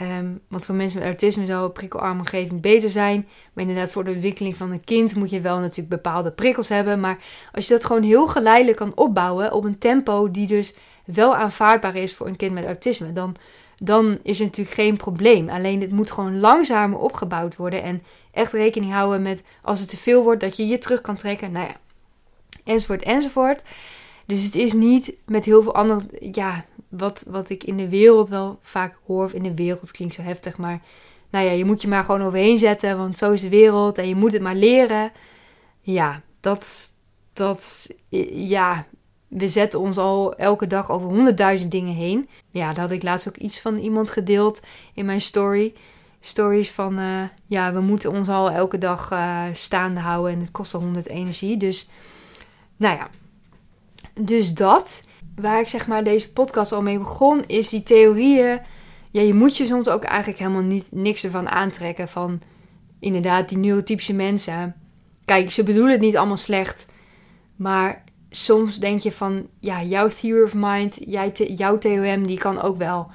Um, 0.01 0.41
want 0.49 0.67
voor 0.67 0.75
mensen 0.75 0.99
met 0.99 1.09
autisme 1.09 1.47
zou 1.47 1.65
een 1.65 1.73
prikkelarme 1.73 2.19
omgeving 2.19 2.61
beter 2.61 2.91
zijn. 2.91 3.29
Maar 3.53 3.65
inderdaad, 3.65 3.93
voor 3.93 4.05
de 4.05 4.11
ontwikkeling 4.11 4.57
van 4.57 4.71
een 4.71 4.85
kind 4.85 5.15
moet 5.15 5.31
je 5.31 5.41
wel 5.41 5.59
natuurlijk 5.59 5.89
bepaalde 5.89 6.31
prikkels 6.31 6.69
hebben. 6.69 7.01
Maar 7.01 7.19
als 7.53 7.67
je 7.67 7.75
dat 7.75 7.85
gewoon 7.85 8.03
heel 8.03 8.27
geleidelijk 8.27 8.77
kan 8.77 8.93
opbouwen 8.97 9.53
op 9.53 9.65
een 9.65 9.79
tempo 9.79 10.31
die 10.31 10.47
dus 10.47 10.75
wel 11.05 11.37
aanvaardbaar 11.37 11.97
is 11.97 12.15
voor 12.15 12.27
een 12.27 12.37
kind 12.37 12.53
met 12.53 12.65
autisme, 12.65 13.13
dan, 13.13 13.37
dan 13.77 14.19
is 14.23 14.39
er 14.39 14.45
natuurlijk 14.45 14.77
geen 14.77 14.97
probleem. 14.97 15.49
Alleen 15.49 15.81
het 15.81 15.93
moet 15.93 16.11
gewoon 16.11 16.41
langzamer 16.41 16.99
opgebouwd 16.99 17.57
worden. 17.57 17.83
En 17.83 18.03
echt 18.31 18.53
rekening 18.53 18.93
houden 18.93 19.23
met 19.23 19.43
als 19.63 19.81
het 19.81 19.89
te 19.89 19.97
veel 19.97 20.23
wordt, 20.23 20.41
dat 20.41 20.57
je 20.57 20.67
je 20.67 20.79
terug 20.79 21.01
kan 21.01 21.17
trekken. 21.17 21.53
Nou 21.53 21.67
ja, 21.67 21.77
enzovoort, 22.65 23.03
enzovoort. 23.03 23.63
Dus 24.33 24.45
het 24.45 24.55
is 24.55 24.73
niet 24.73 25.15
met 25.27 25.45
heel 25.45 25.63
veel 25.63 25.75
andere, 25.75 26.03
ja, 26.33 26.65
wat, 26.89 27.25
wat 27.29 27.51
ik 27.51 27.65
in 27.65 27.77
de 27.77 27.89
wereld 27.89 28.29
wel 28.29 28.59
vaak 28.63 28.99
hoor. 29.07 29.31
In 29.35 29.43
de 29.43 29.55
wereld 29.55 29.91
klinkt 29.91 30.15
zo 30.15 30.23
heftig, 30.23 30.59
maar 30.59 30.81
nou 31.31 31.45
ja, 31.45 31.51
je 31.51 31.65
moet 31.65 31.83
je 31.83 31.89
maar 31.89 32.05
gewoon 32.05 32.23
overheen 32.23 32.59
zetten, 32.59 32.97
want 32.97 33.19
zo 33.19 33.33
is 33.33 33.41
de 33.41 33.49
wereld 33.49 33.99
en 33.99 34.09
je 34.09 34.15
moet 34.15 34.33
het 34.33 34.43
maar 34.43 34.55
leren. 34.55 35.13
Ja, 35.81 36.23
dat, 36.41 36.93
dat, 37.33 37.91
ja, 38.33 38.87
we 39.29 39.49
zetten 39.49 39.81
ons 39.81 39.97
al 39.97 40.35
elke 40.35 40.67
dag 40.67 40.91
over 40.91 41.09
honderdduizend 41.09 41.71
dingen 41.71 41.95
heen. 41.95 42.29
Ja, 42.51 42.73
daar 42.73 42.85
had 42.85 42.91
ik 42.91 43.03
laatst 43.03 43.29
ook 43.29 43.37
iets 43.37 43.61
van 43.61 43.79
iemand 43.79 44.11
gedeeld 44.11 44.61
in 44.95 45.05
mijn 45.05 45.21
story. 45.21 45.75
Stories 46.21 46.71
van, 46.71 46.99
uh, 46.99 47.23
ja, 47.47 47.73
we 47.73 47.81
moeten 47.81 48.13
ons 48.13 48.29
al 48.29 48.51
elke 48.51 48.79
dag 48.79 49.13
uh, 49.13 49.45
staande 49.53 50.01
houden 50.01 50.33
en 50.33 50.41
het 50.41 50.51
kost 50.51 50.75
al 50.75 50.81
honderd 50.81 51.09
energie. 51.09 51.57
Dus, 51.57 51.89
nou 52.77 52.97
ja, 52.97 53.09
dus 54.21 54.55
dat 54.55 55.03
waar 55.35 55.61
ik 55.61 55.69
zeg 55.69 55.87
maar 55.87 56.05
deze 56.05 56.33
podcast 56.33 56.73
al 56.73 56.83
mee 56.83 56.99
begon, 56.99 57.45
is 57.47 57.69
die 57.69 57.83
theorieën. 57.83 58.61
Ja, 59.11 59.21
je 59.21 59.35
moet 59.35 59.57
je 59.57 59.67
soms 59.67 59.89
ook 59.89 60.03
eigenlijk 60.03 60.39
helemaal 60.39 60.63
niet, 60.63 60.87
niks 60.91 61.25
ervan 61.25 61.49
aantrekken. 61.49 62.09
Van 62.09 62.41
inderdaad, 63.01 63.49
die 63.49 63.59
neurotypische 63.59 64.15
mensen. 64.15 64.75
Kijk, 65.25 65.51
ze 65.51 65.63
bedoelen 65.63 65.93
het 65.93 66.01
niet 66.01 66.17
allemaal 66.17 66.37
slecht. 66.37 66.87
Maar 67.57 68.05
soms 68.31 68.79
denk 68.79 68.99
je 68.99 69.13
van, 69.13 69.47
ja, 69.61 69.83
jouw 69.83 70.09
theory 70.09 70.43
of 70.43 70.55
mind, 70.55 70.99
jij 71.07 71.33
jouw 71.33 71.79
TOM, 71.79 72.27
die 72.27 72.39
kan 72.39 72.61
ook 72.61 72.77
wel 72.77 73.11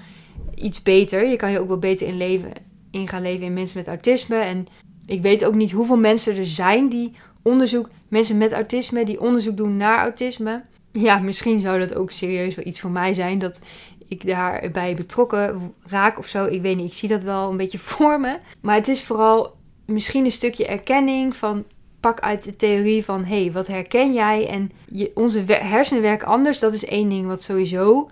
iets 0.56 0.84
beter. 0.84 1.28
Je 1.28 1.36
kan 1.36 1.52
je 1.52 1.60
ook 1.60 1.68
wel 1.68 1.80
beter 1.80 2.08
in, 2.08 2.18
leven, 2.18 2.52
in 2.92 3.08
gaan 3.08 3.22
leven 3.22 3.46
in 3.46 3.54
mensen 3.54 3.78
met 3.78 3.88
autisme. 3.88 4.36
En 4.36 4.68
ik 5.06 5.22
weet 5.22 5.46
ook 5.46 5.56
niet 5.56 5.72
hoeveel 5.72 5.98
mensen 5.98 6.38
er 6.38 6.46
zijn 6.46 6.90
die 6.90 7.16
onderzoek, 7.42 7.90
mensen 8.08 8.38
met 8.38 8.52
autisme, 8.52 9.06
die 9.06 9.22
onderzoek 9.22 9.58
doen 9.58 9.78
naar 9.78 10.00
autisme. 10.00 10.64
Ja, 11.00 11.20
misschien 11.20 11.60
zou 11.60 11.80
dat 11.80 11.96
ook 11.96 12.12
serieus 12.12 12.56
wel 12.56 12.66
iets 12.66 12.80
voor 12.80 12.90
mij 12.90 13.14
zijn. 13.14 13.40
Dat 13.40 13.62
ik 14.08 14.26
daarbij 14.26 14.96
betrokken 14.96 15.74
raak 15.84 16.20
of 16.20 16.28
zo. 16.28 16.46
Ik 16.46 16.62
weet 16.62 16.76
niet, 16.76 16.92
ik 16.92 16.98
zie 16.98 17.10
dat 17.10 17.24
wel 17.24 17.50
een 17.50 17.58
beetje 17.58 17.80
voor 17.94 18.20
me. 18.20 18.38
Maar 18.62 18.76
het 18.76 18.88
is 18.88 19.04
vooral 19.04 19.56
misschien 19.86 20.26
een 20.26 20.32
stukje 20.32 20.66
erkenning 20.66 21.36
van 21.36 21.66
pak 22.00 22.20
uit 22.20 22.44
de 22.44 22.56
theorie 22.56 23.04
van 23.04 23.24
hé, 23.24 23.42
hey, 23.42 23.52
wat 23.52 23.68
herken 23.68 24.14
jij? 24.14 24.48
En 24.48 24.72
je, 24.86 25.12
onze 25.14 25.44
hersenen 25.48 26.02
werken 26.02 26.28
anders. 26.28 26.60
Dat 26.60 26.74
is 26.74 26.86
één 26.86 27.10
ding 27.10 27.28
wat 27.28 27.44
sowieso. 27.44 28.10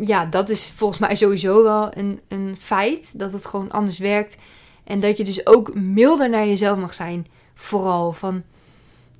Ja, 0.00 0.26
dat 0.26 0.50
is 0.50 0.72
volgens 0.76 1.00
mij 1.00 1.16
sowieso 1.16 1.62
wel 1.62 1.96
een, 1.96 2.20
een 2.28 2.56
feit. 2.58 3.18
Dat 3.18 3.32
het 3.32 3.46
gewoon 3.46 3.70
anders 3.70 3.98
werkt. 3.98 4.36
En 4.84 5.00
dat 5.00 5.16
je 5.16 5.24
dus 5.24 5.46
ook 5.46 5.74
milder 5.74 6.30
naar 6.30 6.46
jezelf 6.46 6.78
mag 6.78 6.94
zijn. 6.94 7.26
Vooral 7.54 8.12
van 8.12 8.42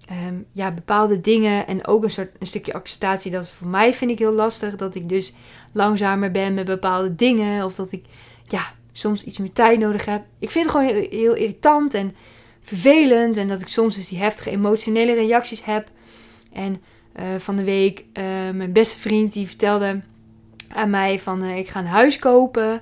Ehm, 0.06 0.34
ja, 0.52 0.72
bepaalde 0.72 1.20
dingen 1.20 1.66
en 1.66 1.86
ook 1.86 2.02
een, 2.02 2.10
soort, 2.10 2.36
een 2.38 2.46
stukje 2.46 2.72
acceptatie. 2.72 3.30
Dat 3.30 3.48
voor 3.48 3.68
mij 3.68 3.94
vind 3.94 4.10
ik 4.10 4.18
heel 4.18 4.32
lastig. 4.32 4.76
Dat 4.76 4.94
ik 4.94 5.08
dus 5.08 5.32
langzamer 5.72 6.30
ben 6.30 6.54
met 6.54 6.66
bepaalde 6.66 7.14
dingen. 7.14 7.64
Of 7.64 7.74
dat 7.74 7.92
ik 7.92 8.04
ja, 8.44 8.72
soms 8.92 9.24
iets 9.24 9.38
meer 9.38 9.52
tijd 9.52 9.78
nodig 9.78 10.04
heb. 10.04 10.22
Ik 10.38 10.50
vind 10.50 10.66
het 10.66 10.74
gewoon 10.74 11.06
heel, 11.10 11.34
irritant 11.34 11.94
en 11.94 12.14
vervelend. 12.60 13.36
En 13.36 13.48
dat 13.48 13.60
ik 13.60 13.68
soms 13.68 13.94
dus 13.94 14.06
die 14.06 14.18
heftige 14.18 14.50
emotionele 14.50 15.14
reacties 15.14 15.64
heb. 15.64 15.88
En 16.52 16.82
uh, 17.16 17.24
van 17.38 17.56
de 17.56 17.64
week, 17.64 18.04
uh, 18.12 18.24
mijn 18.52 18.72
beste 18.72 18.98
vriend 18.98 19.32
die 19.32 19.46
vertelde 19.46 20.00
aan 20.68 20.90
mij 20.90 21.18
van 21.18 21.44
uh, 21.44 21.56
ik 21.56 21.68
ga 21.68 21.80
een 21.80 21.86
huis 21.86 22.18
kopen. 22.18 22.80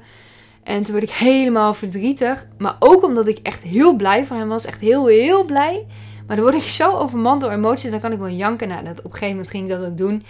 En 0.62 0.82
toen 0.82 0.92
werd 0.92 1.06
ik 1.06 1.14
helemaal 1.14 1.74
verdrietig. 1.74 2.46
Maar 2.58 2.76
ook 2.78 3.04
omdat 3.04 3.28
ik 3.28 3.38
echt 3.42 3.62
heel 3.62 3.94
blij 3.94 4.26
van 4.26 4.36
hem 4.36 4.48
was. 4.48 4.64
Echt 4.64 4.80
heel, 4.80 5.06
heel 5.06 5.44
blij. 5.44 5.86
Maar 6.33 6.41
dan 6.41 6.51
word 6.51 6.62
ik 6.62 6.70
zo 6.70 6.91
overmand 6.91 7.41
door 7.41 7.51
emoties 7.51 7.91
dan 7.91 8.01
kan 8.01 8.12
ik 8.12 8.18
wel 8.18 8.28
janken. 8.28 8.68
Nou, 8.68 8.85
dat, 8.85 8.99
op 8.99 9.05
een 9.05 9.12
gegeven 9.12 9.28
moment 9.28 9.51
ging 9.51 9.62
ik 9.64 9.70
dat 9.70 9.85
ook 9.85 9.97
doen. 9.97 10.22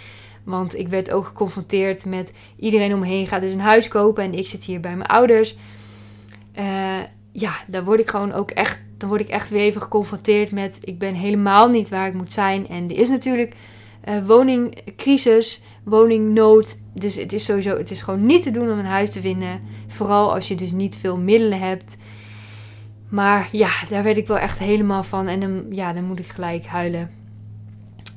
Want 0.43 0.77
ik 0.77 0.87
werd 0.87 1.11
ook 1.11 1.25
geconfronteerd 1.25 2.05
met 2.05 2.31
iedereen 2.59 2.93
omheen 2.93 3.27
gaat 3.27 3.41
dus 3.41 3.53
een 3.53 3.59
huis 3.59 3.87
kopen. 3.87 4.23
En 4.23 4.33
ik 4.33 4.47
zit 4.47 4.63
hier 4.63 4.79
bij 4.79 4.95
mijn 4.95 5.09
ouders. 5.09 5.57
Uh, 6.59 6.99
ja, 7.31 7.51
daar 7.67 7.83
word 7.83 7.99
ik 7.99 8.09
gewoon 8.09 8.33
ook 8.33 8.51
echt, 8.51 8.81
dan 8.97 9.09
word 9.09 9.21
ik 9.21 9.29
echt 9.29 9.49
weer 9.49 9.61
even 9.61 9.81
geconfronteerd 9.81 10.51
met... 10.51 10.77
ik 10.81 10.99
ben 10.99 11.13
helemaal 11.13 11.69
niet 11.69 11.89
waar 11.89 12.07
ik 12.07 12.13
moet 12.13 12.33
zijn. 12.33 12.67
En 12.67 12.89
er 12.89 12.97
is 12.97 13.09
natuurlijk 13.09 13.55
uh, 14.09 14.25
woningcrisis, 14.25 15.61
woningnood. 15.83 16.77
Dus 16.93 17.15
het 17.15 17.33
is 17.33 17.45
sowieso, 17.45 17.77
het 17.77 17.91
is 17.91 18.01
gewoon 18.01 18.25
niet 18.25 18.43
te 18.43 18.51
doen 18.51 18.71
om 18.71 18.79
een 18.79 18.85
huis 18.85 19.11
te 19.11 19.21
vinden. 19.21 19.61
Vooral 19.87 20.33
als 20.33 20.47
je 20.47 20.55
dus 20.55 20.71
niet 20.71 20.97
veel 20.97 21.17
middelen 21.17 21.59
hebt. 21.59 21.95
Maar 23.13 23.49
ja, 23.51 23.69
daar 23.89 24.03
werd 24.03 24.17
ik 24.17 24.27
wel 24.27 24.37
echt 24.37 24.59
helemaal 24.59 25.03
van. 25.03 25.27
En 25.27 25.39
dan, 25.39 25.65
ja, 25.69 25.93
dan 25.93 26.03
moet 26.03 26.19
ik 26.19 26.27
gelijk 26.27 26.65
huilen. 26.65 27.11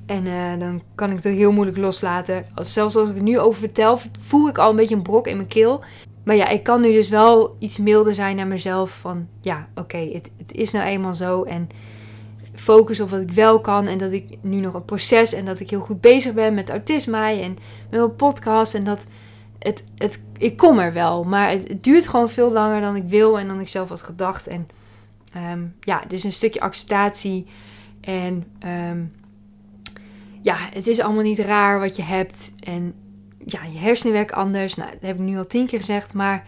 En 0.06 0.26
uh, 0.26 0.58
dan 0.58 0.82
kan 0.94 1.10
ik 1.10 1.16
het 1.16 1.24
heel 1.24 1.52
moeilijk 1.52 1.78
loslaten. 1.78 2.46
Als, 2.54 2.72
zelfs 2.72 2.96
als 2.96 3.08
ik 3.08 3.14
het 3.14 3.22
nu 3.22 3.38
over 3.38 3.60
vertel, 3.60 3.98
voel 4.20 4.48
ik 4.48 4.58
al 4.58 4.70
een 4.70 4.76
beetje 4.76 4.94
een 4.94 5.02
brok 5.02 5.26
in 5.26 5.36
mijn 5.36 5.48
keel. 5.48 5.84
Maar 6.24 6.36
ja, 6.36 6.48
ik 6.48 6.62
kan 6.62 6.80
nu 6.80 6.92
dus 6.92 7.08
wel 7.08 7.56
iets 7.58 7.78
milder 7.78 8.14
zijn 8.14 8.36
naar 8.36 8.46
mezelf. 8.46 8.90
Van 8.90 9.28
ja, 9.40 9.68
oké, 9.74 9.96
het, 10.12 10.30
het 10.36 10.52
is 10.52 10.72
nou 10.72 10.86
eenmaal 10.86 11.14
zo. 11.14 11.42
En 11.42 11.68
focus 12.54 13.00
op 13.00 13.10
wat 13.10 13.20
ik 13.20 13.30
wel 13.30 13.60
kan. 13.60 13.86
En 13.86 13.98
dat 13.98 14.12
ik 14.12 14.38
nu 14.40 14.60
nog 14.60 14.74
een 14.74 14.84
proces 14.84 15.32
en 15.32 15.44
dat 15.44 15.60
ik 15.60 15.70
heel 15.70 15.80
goed 15.80 16.00
bezig 16.00 16.32
ben 16.32 16.54
met 16.54 16.70
autisme 16.70 17.18
en 17.18 17.56
met 17.90 18.00
mijn 18.00 18.16
podcast. 18.16 18.74
En 18.74 18.84
dat 18.84 19.04
het, 19.58 19.84
het, 19.96 20.22
ik 20.38 20.56
kom 20.56 20.78
er 20.78 20.92
wel. 20.92 21.24
Maar 21.24 21.50
het, 21.50 21.68
het 21.68 21.84
duurt 21.84 22.08
gewoon 22.08 22.28
veel 22.28 22.52
langer 22.52 22.80
dan 22.80 22.96
ik 22.96 23.08
wil 23.08 23.38
en 23.38 23.48
dan 23.48 23.60
ik 23.60 23.68
zelf 23.68 23.88
had 23.88 24.02
gedacht. 24.02 24.46
En 24.46 24.68
Um, 25.36 25.74
ja, 25.80 26.02
dus 26.08 26.24
een 26.24 26.32
stukje 26.32 26.60
acceptatie. 26.60 27.46
En 28.00 28.44
um, 28.90 29.12
ja, 30.42 30.56
het 30.58 30.86
is 30.86 31.00
allemaal 31.00 31.22
niet 31.22 31.38
raar 31.38 31.80
wat 31.80 31.96
je 31.96 32.02
hebt. 32.02 32.52
En 32.60 32.94
ja, 33.44 33.60
je 33.72 33.78
hersenen 33.78 34.12
werken 34.12 34.36
anders. 34.36 34.74
Nou, 34.74 34.90
dat 34.90 35.00
heb 35.00 35.16
ik 35.16 35.24
nu 35.24 35.36
al 35.36 35.46
tien 35.46 35.66
keer 35.66 35.78
gezegd. 35.78 36.14
Maar 36.14 36.46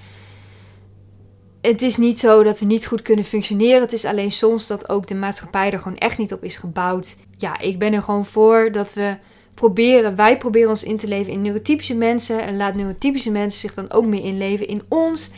het 1.61 1.83
is 1.83 1.97
niet 1.97 2.19
zo 2.19 2.43
dat 2.43 2.59
we 2.59 2.67
niet 2.67 2.87
goed 2.87 3.03
kunnen 3.03 3.25
functioneren. 3.25 3.81
Het 3.81 3.93
is 3.93 4.05
alleen 4.05 4.31
soms 4.31 4.67
dat 4.67 4.89
ook 4.89 5.07
de 5.07 5.15
maatschappij 5.15 5.73
er 5.73 5.79
gewoon 5.79 5.99
echt 5.99 6.19
niet 6.19 6.33
op 6.33 6.45
is 6.45 6.57
gebouwd. 6.57 7.17
Ja, 7.37 7.59
ik 7.59 7.79
ben 7.79 7.93
er 7.93 8.03
gewoon 8.03 8.27
voor 8.27 8.73
dat 8.73 8.95
we 8.95 9.17
proberen, 9.55 10.17
wij 10.17 10.37
proberen 10.37 10.69
ons 10.69 10.85
in 10.85 10.97
te 10.97 11.07
leven 11.07 11.33
in 11.33 11.43
neurotypische 11.43 11.95
mensen. 11.95 12.43
En 12.43 12.57
laat 12.57 12.75
neurotypische 12.75 13.31
mensen 13.31 13.61
zich 13.61 13.75
dan 13.75 13.91
ook 13.91 14.07
meer 14.07 14.25
inleven 14.25 14.69
in 14.69 14.83
ons. 14.89 15.31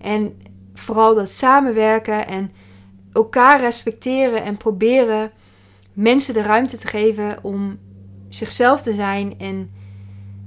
En 0.00 0.36
vooral 0.74 1.14
dat 1.14 1.30
samenwerken 1.30 2.28
en 2.28 2.50
elkaar 3.16 3.60
respecteren 3.60 4.42
en 4.42 4.56
proberen 4.56 5.30
mensen 5.92 6.34
de 6.34 6.42
ruimte 6.42 6.76
te 6.76 6.86
geven 6.86 7.38
om 7.42 7.78
zichzelf 8.28 8.82
te 8.82 8.92
zijn 8.92 9.38
en 9.38 9.70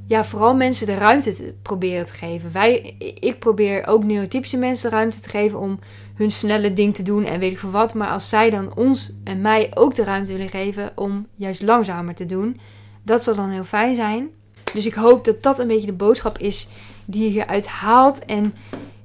ja, 0.08 0.26
vooral 0.26 0.56
mensen 0.56 0.86
de 0.86 0.96
ruimte 0.96 1.34
te 1.34 1.54
proberen 1.62 2.06
te 2.06 2.14
geven. 2.14 2.52
Wij, 2.52 2.96
ik 3.20 3.40
probeer 3.40 3.88
ook 3.88 4.04
neurotypische 4.04 4.58
mensen 4.58 4.90
de 4.90 4.96
ruimte 4.96 5.20
te 5.20 5.30
geven 5.30 5.60
om 5.60 5.80
hun 6.16 6.32
snelle 6.32 6.74
ding 6.74 6.94
te 6.94 7.04
doen 7.04 7.26
en 7.26 7.40
weet 7.40 7.52
ik 7.52 7.60
veel 7.60 7.72
wat. 7.72 7.94
Maar 7.94 8.10
als 8.10 8.30
zij 8.30 8.50
dan 8.50 8.76
ons 8.76 9.14
en 9.24 9.42
mij 9.42 9.72
ook 9.74 9.96
de 9.96 10.04
ruimte 10.04 10.32
willen 10.32 10.50
geven 10.50 10.92
om 10.96 11.28
juist 11.36 11.62
langzamer 11.62 12.16
te 12.16 12.26
doen, 12.26 12.60
dat 13.04 13.24
zal 13.24 13.36
dan 13.36 13.50
heel 13.50 13.64
fijn 13.64 13.96
zijn. 13.96 14.30
Dus 14.74 14.86
ik 14.86 14.94
hoop 14.94 15.26
dat 15.26 15.44
dat 15.44 15.60
een 15.60 15.68
beetje 15.68 15.86
de 15.86 15.94
boodschap 15.94 16.38
is 16.38 16.68
die 17.06 17.24
je 17.24 17.30
hieruit 17.30 17.68
haalt. 17.68 18.26
En 18.26 18.54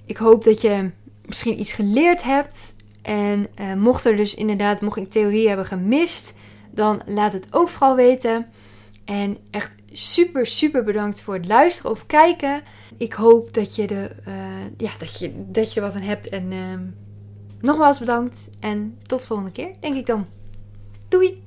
ik 0.04 0.16
hoop 0.16 0.44
dat 0.44 0.60
je 0.60 0.90
misschien 1.26 1.60
iets 1.60 1.72
geleerd 1.72 2.22
hebt. 2.22 2.74
En 3.04 3.46
uh, 3.60 3.74
mocht 3.74 4.04
er 4.04 4.16
dus 4.16 4.34
inderdaad, 4.34 4.80
mocht 4.80 4.96
ik 4.96 5.08
theorie 5.08 5.48
hebben 5.48 5.66
gemist, 5.66 6.34
dan 6.70 7.02
laat 7.06 7.32
het 7.32 7.46
ook 7.50 7.68
vooral 7.68 7.96
weten. 7.96 8.46
En 9.04 9.36
echt 9.50 9.74
super, 9.92 10.46
super 10.46 10.84
bedankt 10.84 11.22
voor 11.22 11.34
het 11.34 11.46
luisteren 11.46 11.90
of 11.90 12.06
kijken. 12.06 12.62
Ik 12.96 13.12
hoop 13.12 13.54
dat 13.54 13.76
je, 13.76 13.86
de, 13.86 14.10
uh, 14.28 14.34
ja, 14.76 14.90
dat 14.98 15.18
je, 15.18 15.32
dat 15.46 15.72
je 15.72 15.80
er 15.80 15.86
wat 15.86 15.96
aan 15.96 16.06
hebt. 16.06 16.28
En 16.28 16.52
uh, 16.52 16.58
nogmaals 17.60 17.98
bedankt. 17.98 18.50
En 18.60 18.98
tot 19.02 19.20
de 19.20 19.26
volgende 19.26 19.52
keer, 19.52 19.70
denk 19.80 19.96
ik 19.96 20.06
dan. 20.06 20.26
Doei! 21.08 21.43